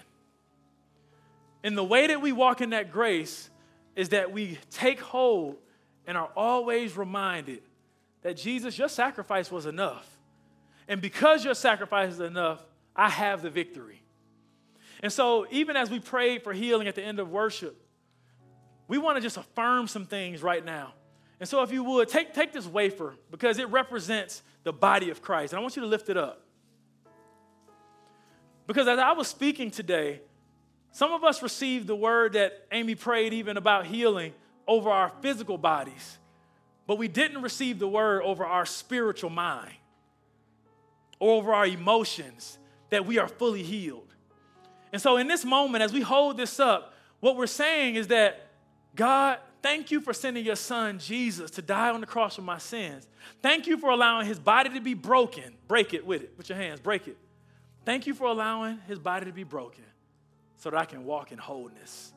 And 1.64 1.78
the 1.78 1.82
way 1.82 2.09
that 2.09 2.20
we 2.20 2.30
walk 2.32 2.61
in 2.61 2.70
that 2.70 2.93
grace 2.93 3.49
is 3.95 4.11
that 4.11 4.32
we 4.32 4.59
take 4.70 5.01
hold 5.01 5.57
and 6.07 6.18
are 6.18 6.28
always 6.37 6.95
reminded 6.95 7.62
that 8.20 8.37
Jesus, 8.37 8.78
your 8.78 8.91
sacrifice 8.91 9.51
was 9.51 9.64
enough. 9.64 10.07
And 10.89 11.01
because 11.01 11.43
your 11.43 11.55
sacrifice 11.55 12.12
is 12.12 12.20
enough, 12.20 12.62
I 12.95 13.09
have 13.09 13.41
the 13.41 13.49
victory. 13.49 14.03
And 15.03 15.11
so, 15.11 15.47
even 15.51 15.74
as 15.74 15.91
we 15.91 16.01
prayed 16.01 16.43
for 16.43 16.53
healing 16.53 16.87
at 16.87 16.97
the 16.97 17.03
end 17.03 17.18
of 17.18 17.30
worship, 17.30 17.82
we 18.89 18.99
want 18.99 19.16
to 19.16 19.20
just 19.20 19.37
affirm 19.37 19.89
some 19.89 20.07
things 20.07 20.43
right 20.43 20.64
now. 20.64 20.93
And 21.39 21.49
so, 21.49 21.62
if 21.62 21.70
you 21.70 21.84
would, 21.84 22.09
take, 22.09 22.32
take 22.32 22.53
this 22.53 22.66
wafer 22.66 23.14
because 23.30 23.59
it 23.59 23.68
represents 23.68 24.43
the 24.62 24.72
body 24.72 25.11
of 25.11 25.20
Christ. 25.20 25.53
And 25.53 25.59
I 25.59 25.62
want 25.62 25.76
you 25.76 25.82
to 25.82 25.89
lift 25.89 26.09
it 26.09 26.16
up. 26.16 26.43
Because 28.66 28.89
as 28.89 28.99
I 28.99 29.12
was 29.12 29.28
speaking 29.28 29.70
today, 29.70 30.20
some 30.93 31.12
of 31.12 31.24
us 31.24 31.43
received 31.43 31.87
the 31.87 31.95
word 31.95 32.32
that 32.32 32.66
Amy 32.72 32.95
prayed 32.95 33.34
even 33.34 33.57
about 33.57 33.87
healing 33.87 34.32
over 34.66 34.91
our 34.91 35.12
physical 35.20 35.59
bodies, 35.59 36.18
but 36.87 36.99
we 36.99 37.07
didn't 37.07 37.43
receive 37.43 37.78
the 37.78 37.87
word 37.87 38.22
over 38.22 38.45
our 38.45 38.64
spiritual 38.64 39.30
mind 39.30 39.74
or 41.20 41.34
over 41.34 41.53
our 41.53 41.66
emotions 41.66 42.59
that 42.91 43.07
we 43.07 43.18
are 43.18 43.28
fully 43.28 43.62
healed. 43.62 44.14
And 44.93 45.03
so, 45.03 45.16
in 45.16 45.28
this 45.28 45.45
moment, 45.45 45.84
as 45.84 45.93
we 45.93 46.01
hold 46.01 46.37
this 46.37 46.59
up, 46.59 46.95
what 47.20 47.37
we're 47.37 47.47
saying 47.47 47.97
is 47.97 48.09
that 48.09 48.45
God, 48.97 49.38
thank 49.62 49.90
you 49.90 50.01
for 50.01 50.12
sending 50.12 50.44
your 50.44 50.57
son 50.57 50.99
Jesus 50.99 51.51
to 51.53 51.62
die 51.62 51.90
on 51.90 52.01
the 52.01 52.07
cross 52.07 52.36
for 52.36 52.42
my 52.42 52.59
sins. 52.59 53.07
Thank 53.42 53.66
you 53.66 53.76
for 53.76 53.90
allowing 53.90 54.26
his 54.26 54.38
body 54.38 54.70
to 54.70 54.80
be 54.80 54.94
broken. 54.94 55.55
Break 55.68 55.94
it 55.94 56.05
with 56.05 56.22
it, 56.22 56.32
with 56.36 56.49
your 56.49 56.59
hands, 56.59 56.80
break 56.80 57.07
it. 57.07 57.16
Thank 57.84 58.07
you 58.07 58.14
for 58.14 58.26
allowing 58.26 58.78
his 58.88 58.99
body 58.99 59.26
to 59.26 59.32
be 59.32 59.44
broken 59.44 59.84
so 60.57 60.70
that 60.70 60.80
I 60.80 60.86
can 60.86 61.05
walk 61.05 61.30
in 61.30 61.38
wholeness. 61.38 62.12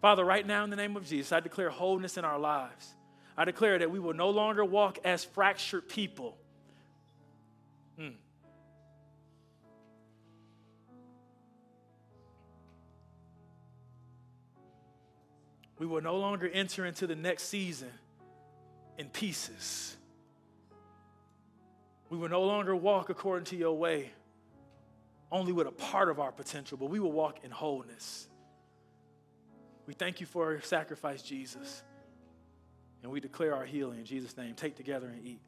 Father, 0.00 0.24
right 0.24 0.46
now 0.46 0.64
in 0.64 0.70
the 0.70 0.76
name 0.76 0.96
of 0.96 1.06
Jesus, 1.06 1.30
I 1.30 1.40
declare 1.40 1.70
wholeness 1.70 2.18
in 2.18 2.24
our 2.24 2.38
lives. 2.38 2.94
I 3.36 3.44
declare 3.44 3.78
that 3.78 3.90
we 3.90 4.00
will 4.00 4.14
no 4.14 4.30
longer 4.30 4.64
walk 4.64 4.98
as 5.04 5.24
fractured 5.24 5.88
people. 5.88 6.36
We 15.82 15.88
will 15.88 16.00
no 16.00 16.14
longer 16.14 16.48
enter 16.48 16.86
into 16.86 17.08
the 17.08 17.16
next 17.16 17.48
season 17.48 17.90
in 18.98 19.08
pieces. 19.08 19.96
We 22.08 22.16
will 22.16 22.28
no 22.28 22.44
longer 22.44 22.76
walk 22.76 23.10
according 23.10 23.46
to 23.46 23.56
your 23.56 23.76
way, 23.76 24.12
only 25.32 25.50
with 25.50 25.66
a 25.66 25.72
part 25.72 26.08
of 26.08 26.20
our 26.20 26.30
potential, 26.30 26.78
but 26.78 26.88
we 26.88 27.00
will 27.00 27.10
walk 27.10 27.40
in 27.42 27.50
wholeness. 27.50 28.28
We 29.88 29.94
thank 29.94 30.20
you 30.20 30.26
for 30.26 30.52
your 30.52 30.60
sacrifice, 30.60 31.20
Jesus. 31.20 31.82
And 33.02 33.10
we 33.10 33.18
declare 33.18 33.52
our 33.56 33.64
healing 33.64 33.98
in 33.98 34.04
Jesus' 34.04 34.36
name. 34.36 34.54
Take 34.54 34.76
together 34.76 35.08
and 35.08 35.26
eat. 35.26 35.40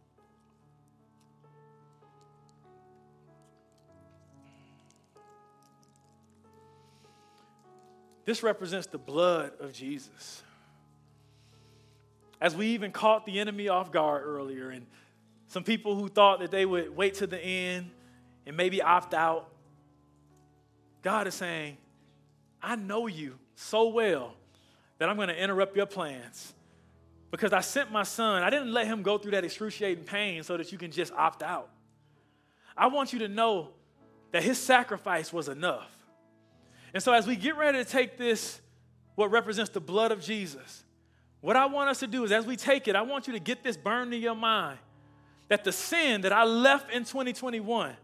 This 8.24 8.42
represents 8.42 8.86
the 8.86 8.98
blood 8.98 9.52
of 9.60 9.72
Jesus. 9.72 10.42
As 12.40 12.54
we 12.54 12.68
even 12.68 12.90
caught 12.90 13.26
the 13.26 13.38
enemy 13.38 13.68
off 13.68 13.92
guard 13.92 14.22
earlier, 14.24 14.70
and 14.70 14.86
some 15.46 15.62
people 15.62 15.94
who 15.94 16.08
thought 16.08 16.40
that 16.40 16.50
they 16.50 16.66
would 16.66 16.94
wait 16.96 17.14
to 17.14 17.26
the 17.26 17.38
end 17.38 17.90
and 18.46 18.56
maybe 18.56 18.82
opt 18.82 19.14
out, 19.14 19.50
God 21.02 21.26
is 21.26 21.34
saying, 21.34 21.76
I 22.62 22.76
know 22.76 23.06
you 23.06 23.38
so 23.54 23.88
well 23.88 24.34
that 24.98 25.08
I'm 25.08 25.16
going 25.16 25.28
to 25.28 25.40
interrupt 25.40 25.76
your 25.76 25.86
plans 25.86 26.54
because 27.30 27.52
I 27.52 27.60
sent 27.60 27.92
my 27.92 28.04
son. 28.04 28.42
I 28.42 28.50
didn't 28.50 28.72
let 28.72 28.86
him 28.86 29.02
go 29.02 29.18
through 29.18 29.32
that 29.32 29.44
excruciating 29.44 30.04
pain 30.04 30.42
so 30.42 30.56
that 30.56 30.72
you 30.72 30.78
can 30.78 30.90
just 30.90 31.12
opt 31.12 31.42
out. 31.42 31.68
I 32.76 32.86
want 32.86 33.12
you 33.12 33.18
to 33.20 33.28
know 33.28 33.68
that 34.32 34.42
his 34.42 34.58
sacrifice 34.58 35.32
was 35.32 35.48
enough. 35.48 35.93
And 36.94 37.02
so, 37.02 37.12
as 37.12 37.26
we 37.26 37.34
get 37.34 37.56
ready 37.56 37.76
to 37.78 37.84
take 37.84 38.16
this, 38.16 38.60
what 39.16 39.30
represents 39.32 39.70
the 39.70 39.80
blood 39.80 40.12
of 40.12 40.20
Jesus, 40.20 40.84
what 41.40 41.56
I 41.56 41.66
want 41.66 41.90
us 41.90 41.98
to 42.00 42.06
do 42.06 42.24
is 42.24 42.32
as 42.32 42.46
we 42.46 42.56
take 42.56 42.88
it, 42.88 42.96
I 42.96 43.02
want 43.02 43.26
you 43.26 43.32
to 43.34 43.40
get 43.40 43.62
this 43.62 43.76
burned 43.76 44.14
in 44.14 44.22
your 44.22 44.36
mind 44.36 44.78
that 45.48 45.64
the 45.64 45.72
sin 45.72 46.22
that 46.22 46.32
I 46.32 46.44
left 46.44 46.90
in 46.90 47.04
2021, 47.04 47.94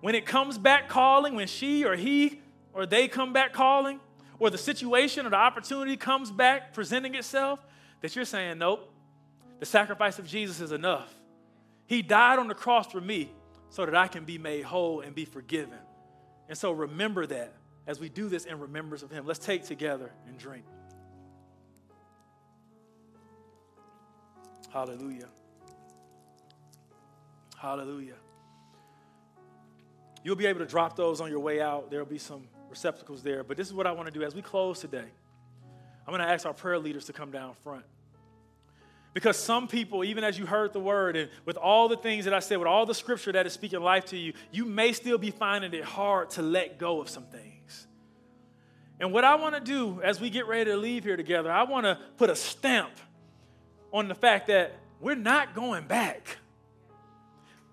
when 0.00 0.14
it 0.14 0.26
comes 0.26 0.58
back 0.58 0.88
calling, 0.88 1.34
when 1.34 1.46
she 1.46 1.84
or 1.84 1.94
he 1.94 2.40
or 2.72 2.86
they 2.86 3.06
come 3.06 3.32
back 3.32 3.52
calling, 3.52 4.00
or 4.40 4.50
the 4.50 4.58
situation 4.58 5.26
or 5.26 5.30
the 5.30 5.36
opportunity 5.36 5.96
comes 5.96 6.30
back 6.30 6.72
presenting 6.74 7.14
itself, 7.14 7.60
that 8.00 8.16
you're 8.16 8.24
saying, 8.24 8.58
nope, 8.58 8.90
the 9.60 9.66
sacrifice 9.66 10.18
of 10.18 10.26
Jesus 10.26 10.60
is 10.60 10.72
enough. 10.72 11.14
He 11.86 12.02
died 12.02 12.38
on 12.38 12.48
the 12.48 12.54
cross 12.54 12.90
for 12.90 13.00
me 13.00 13.30
so 13.68 13.84
that 13.86 13.94
I 13.94 14.08
can 14.08 14.24
be 14.24 14.38
made 14.38 14.64
whole 14.64 15.00
and 15.00 15.14
be 15.14 15.24
forgiven. 15.24 15.78
And 16.48 16.58
so 16.58 16.72
remember 16.72 17.26
that 17.26 17.52
as 17.86 18.00
we 18.00 18.08
do 18.08 18.28
this 18.28 18.44
in 18.44 18.58
remembrance 18.58 19.02
of 19.02 19.10
him. 19.10 19.26
Let's 19.26 19.38
take 19.38 19.64
together 19.64 20.10
and 20.26 20.38
drink. 20.38 20.64
Hallelujah. 24.72 25.28
Hallelujah. 27.56 28.16
You'll 30.22 30.36
be 30.36 30.46
able 30.46 30.60
to 30.60 30.66
drop 30.66 30.96
those 30.96 31.20
on 31.20 31.30
your 31.30 31.40
way 31.40 31.60
out. 31.60 31.90
There'll 31.90 32.06
be 32.06 32.18
some 32.18 32.48
receptacles 32.68 33.22
there. 33.22 33.44
But 33.44 33.56
this 33.56 33.68
is 33.68 33.74
what 33.74 33.86
I 33.86 33.92
want 33.92 34.06
to 34.06 34.12
do 34.12 34.24
as 34.24 34.34
we 34.34 34.42
close 34.42 34.80
today. 34.80 35.04
I'm 36.06 36.10
going 36.10 36.20
to 36.20 36.28
ask 36.28 36.44
our 36.44 36.52
prayer 36.52 36.78
leaders 36.78 37.04
to 37.06 37.12
come 37.12 37.30
down 37.30 37.54
front. 37.62 37.84
Because 39.14 39.36
some 39.36 39.68
people, 39.68 40.02
even 40.02 40.24
as 40.24 40.36
you 40.36 40.44
heard 40.44 40.72
the 40.72 40.80
word, 40.80 41.16
and 41.16 41.30
with 41.44 41.56
all 41.56 41.88
the 41.88 41.96
things 41.96 42.24
that 42.24 42.34
I 42.34 42.40
said, 42.40 42.58
with 42.58 42.66
all 42.66 42.84
the 42.84 42.94
scripture 42.94 43.30
that 43.30 43.46
is 43.46 43.52
speaking 43.52 43.80
life 43.80 44.06
to 44.06 44.16
you, 44.16 44.32
you 44.50 44.64
may 44.64 44.92
still 44.92 45.18
be 45.18 45.30
finding 45.30 45.72
it 45.72 45.84
hard 45.84 46.30
to 46.30 46.42
let 46.42 46.78
go 46.78 47.00
of 47.00 47.08
some 47.08 47.22
things. 47.22 47.86
And 48.98 49.12
what 49.12 49.24
I 49.24 49.36
want 49.36 49.54
to 49.54 49.60
do 49.60 50.02
as 50.02 50.20
we 50.20 50.30
get 50.30 50.48
ready 50.48 50.70
to 50.70 50.76
leave 50.76 51.04
here 51.04 51.16
together, 51.16 51.50
I 51.50 51.62
want 51.62 51.86
to 51.86 51.98
put 52.16 52.28
a 52.28 52.34
stamp 52.34 52.90
on 53.92 54.08
the 54.08 54.14
fact 54.16 54.48
that 54.48 54.72
we're 55.00 55.14
not 55.14 55.54
going 55.54 55.86
back. 55.86 56.38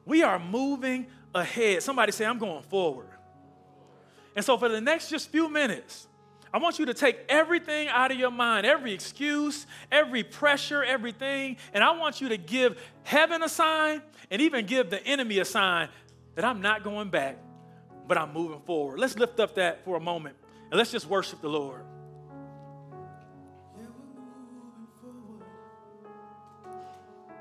We 0.05 0.21
are 0.21 0.37
moving 0.37 1.07
ahead. 1.33 1.81
Somebody 1.81 2.11
say, 2.11 2.25
I'm 2.25 2.37
going 2.37 2.63
forward. 2.63 3.07
And 4.35 4.45
so, 4.45 4.57
for 4.57 4.69
the 4.69 4.79
next 4.79 5.09
just 5.09 5.29
few 5.29 5.49
minutes, 5.49 6.07
I 6.53 6.57
want 6.57 6.79
you 6.79 6.85
to 6.87 6.93
take 6.93 7.17
everything 7.29 7.87
out 7.87 8.11
of 8.11 8.17
your 8.17 8.31
mind, 8.31 8.65
every 8.65 8.93
excuse, 8.93 9.65
every 9.91 10.23
pressure, 10.23 10.83
everything, 10.83 11.57
and 11.73 11.83
I 11.83 11.97
want 11.97 12.19
you 12.19 12.29
to 12.29 12.37
give 12.37 12.81
heaven 13.03 13.41
a 13.41 13.49
sign 13.49 14.01
and 14.29 14.41
even 14.41 14.65
give 14.65 14.89
the 14.89 15.01
enemy 15.05 15.39
a 15.39 15.45
sign 15.45 15.87
that 16.35 16.43
I'm 16.43 16.61
not 16.61 16.83
going 16.83 17.09
back, 17.09 17.37
but 18.07 18.17
I'm 18.17 18.33
moving 18.33 18.59
forward. 18.61 18.99
Let's 18.99 19.17
lift 19.17 19.39
up 19.39 19.55
that 19.55 19.85
for 19.85 19.95
a 19.95 20.01
moment 20.01 20.35
and 20.69 20.77
let's 20.77 20.91
just 20.91 21.07
worship 21.07 21.41
the 21.41 21.49
Lord. 21.49 21.85